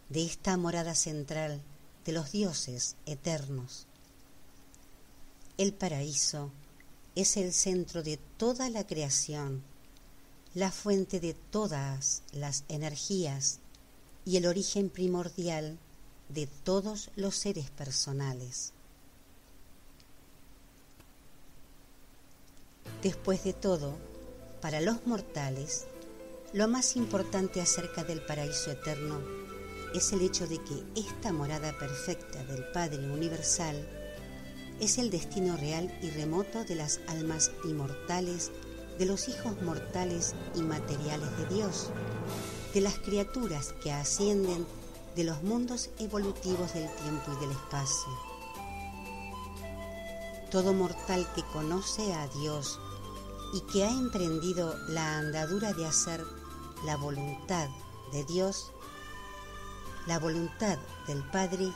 de 0.10 0.26
esta 0.26 0.58
morada 0.58 0.96
central 0.96 1.62
de 2.06 2.12
los 2.14 2.32
dioses 2.32 2.96
eternos 3.06 3.88
el 5.58 5.74
paraíso 5.74 6.52
es 7.16 7.38
el 7.38 7.54
centro 7.54 8.04
de 8.04 8.18
toda 8.38 8.70
la 8.70 8.86
creación, 8.86 9.64
la 10.54 10.72
fuente 10.72 11.20
de 11.20 11.34
todas 11.34 12.22
las 12.34 12.64
energías 12.68 13.60
y 14.26 14.38
el 14.38 14.46
origen 14.46 14.90
primordial 14.90 15.78
de 16.30 16.48
todos 16.48 17.10
los 17.16 17.36
seres 17.36 17.70
personales. 17.72 18.74
Después 23.02 23.44
de 23.44 23.54
todo, 23.54 23.96
para 24.62 24.82
los 24.82 25.06
mortales, 25.06 25.86
lo 26.54 26.68
más 26.68 26.96
importante 26.96 27.62
acerca 27.62 28.04
del 28.04 28.26
paraíso 28.26 28.72
eterno 28.72 29.22
es 29.94 30.12
el 30.12 30.22
hecho 30.22 30.48
de 30.48 30.58
que 30.58 30.84
esta 30.96 31.32
morada 31.32 31.78
perfecta 31.78 32.44
del 32.46 32.66
Padre 32.72 33.10
Universal 33.10 33.88
es 34.80 34.98
el 34.98 35.10
destino 35.10 35.58
real 35.58 35.98
y 36.02 36.10
remoto 36.10 36.64
de 36.64 36.76
las 36.76 37.00
almas 37.08 37.52
inmortales, 37.64 38.52
de 38.98 39.06
los 39.06 39.28
hijos 39.28 39.62
mortales 39.62 40.34
y 40.56 40.62
materiales 40.62 41.38
de 41.38 41.56
Dios, 41.56 41.92
de 42.74 42.82
las 42.82 42.98
criaturas 43.00 43.74
que 43.82 43.92
ascienden 43.92 44.66
de 45.16 45.24
los 45.24 45.42
mundos 45.44 45.90
evolutivos 46.00 46.74
del 46.74 46.90
tiempo 46.96 47.32
y 47.38 47.40
del 47.42 47.52
espacio. 47.52 48.10
Todo 50.52 50.74
mortal 50.74 51.28
que 51.36 51.44
conoce 51.54 52.14
a 52.14 52.28
Dios 52.28 52.80
y 53.54 53.62
que 53.72 53.86
ha 53.86 53.90
emprendido 53.90 54.76
la 54.90 55.18
andadura 55.18 55.74
de 55.74 55.86
hacer 55.86 56.24
la 56.86 56.98
voluntad 56.98 57.70
de 58.12 58.24
Dios, 58.26 58.72
la 60.08 60.20
voluntad 60.20 60.78
del 61.08 61.24
Padre, 61.32 61.72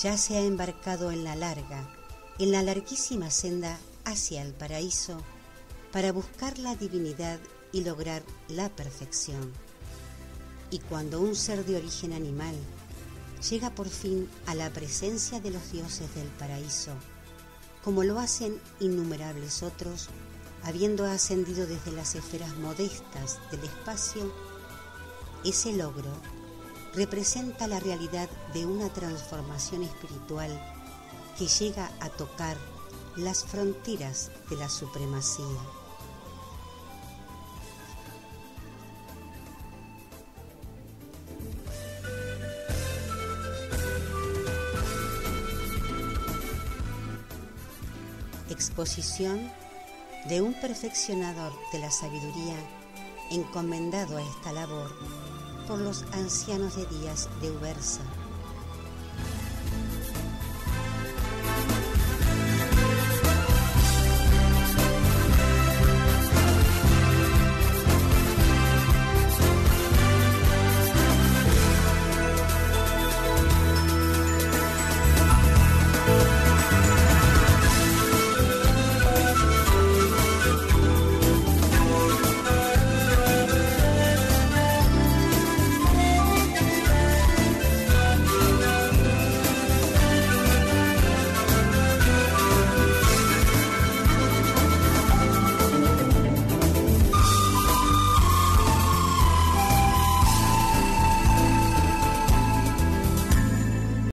ya 0.00 0.16
se 0.16 0.36
ha 0.36 0.40
embarcado 0.40 1.10
en 1.10 1.24
la 1.24 1.34
larga, 1.34 1.97
en 2.38 2.52
la 2.52 2.62
larguísima 2.62 3.30
senda 3.30 3.78
hacia 4.04 4.42
el 4.42 4.52
paraíso 4.52 5.20
para 5.92 6.12
buscar 6.12 6.58
la 6.58 6.76
divinidad 6.76 7.40
y 7.72 7.82
lograr 7.82 8.22
la 8.48 8.68
perfección. 8.68 9.52
Y 10.70 10.78
cuando 10.78 11.20
un 11.20 11.34
ser 11.34 11.64
de 11.64 11.76
origen 11.76 12.12
animal 12.12 12.54
llega 13.50 13.70
por 13.70 13.88
fin 13.88 14.28
a 14.46 14.54
la 14.54 14.70
presencia 14.70 15.40
de 15.40 15.50
los 15.50 15.72
dioses 15.72 16.14
del 16.14 16.28
paraíso, 16.28 16.92
como 17.82 18.04
lo 18.04 18.18
hacen 18.18 18.60
innumerables 18.80 19.62
otros, 19.62 20.08
habiendo 20.62 21.06
ascendido 21.06 21.66
desde 21.66 21.90
las 21.90 22.14
esferas 22.14 22.56
modestas 22.56 23.38
del 23.50 23.64
espacio, 23.64 24.32
ese 25.44 25.72
logro 25.72 26.12
representa 26.94 27.66
la 27.66 27.80
realidad 27.80 28.28
de 28.54 28.66
una 28.66 28.92
transformación 28.92 29.82
espiritual 29.82 30.50
que 31.38 31.46
llega 31.46 31.88
a 32.00 32.08
tocar 32.08 32.56
las 33.16 33.44
fronteras 33.44 34.30
de 34.50 34.56
la 34.56 34.68
supremacía. 34.68 35.44
Exposición 48.50 49.48
de 50.28 50.42
un 50.42 50.54
perfeccionador 50.54 51.52
de 51.72 51.78
la 51.78 51.92
sabiduría 51.92 52.56
encomendado 53.30 54.16
a 54.16 54.22
esta 54.22 54.52
labor 54.52 54.90
por 55.68 55.78
los 55.78 56.02
ancianos 56.12 56.74
de 56.74 56.86
días 56.86 57.28
de 57.40 57.52
Ubersa 57.52 58.02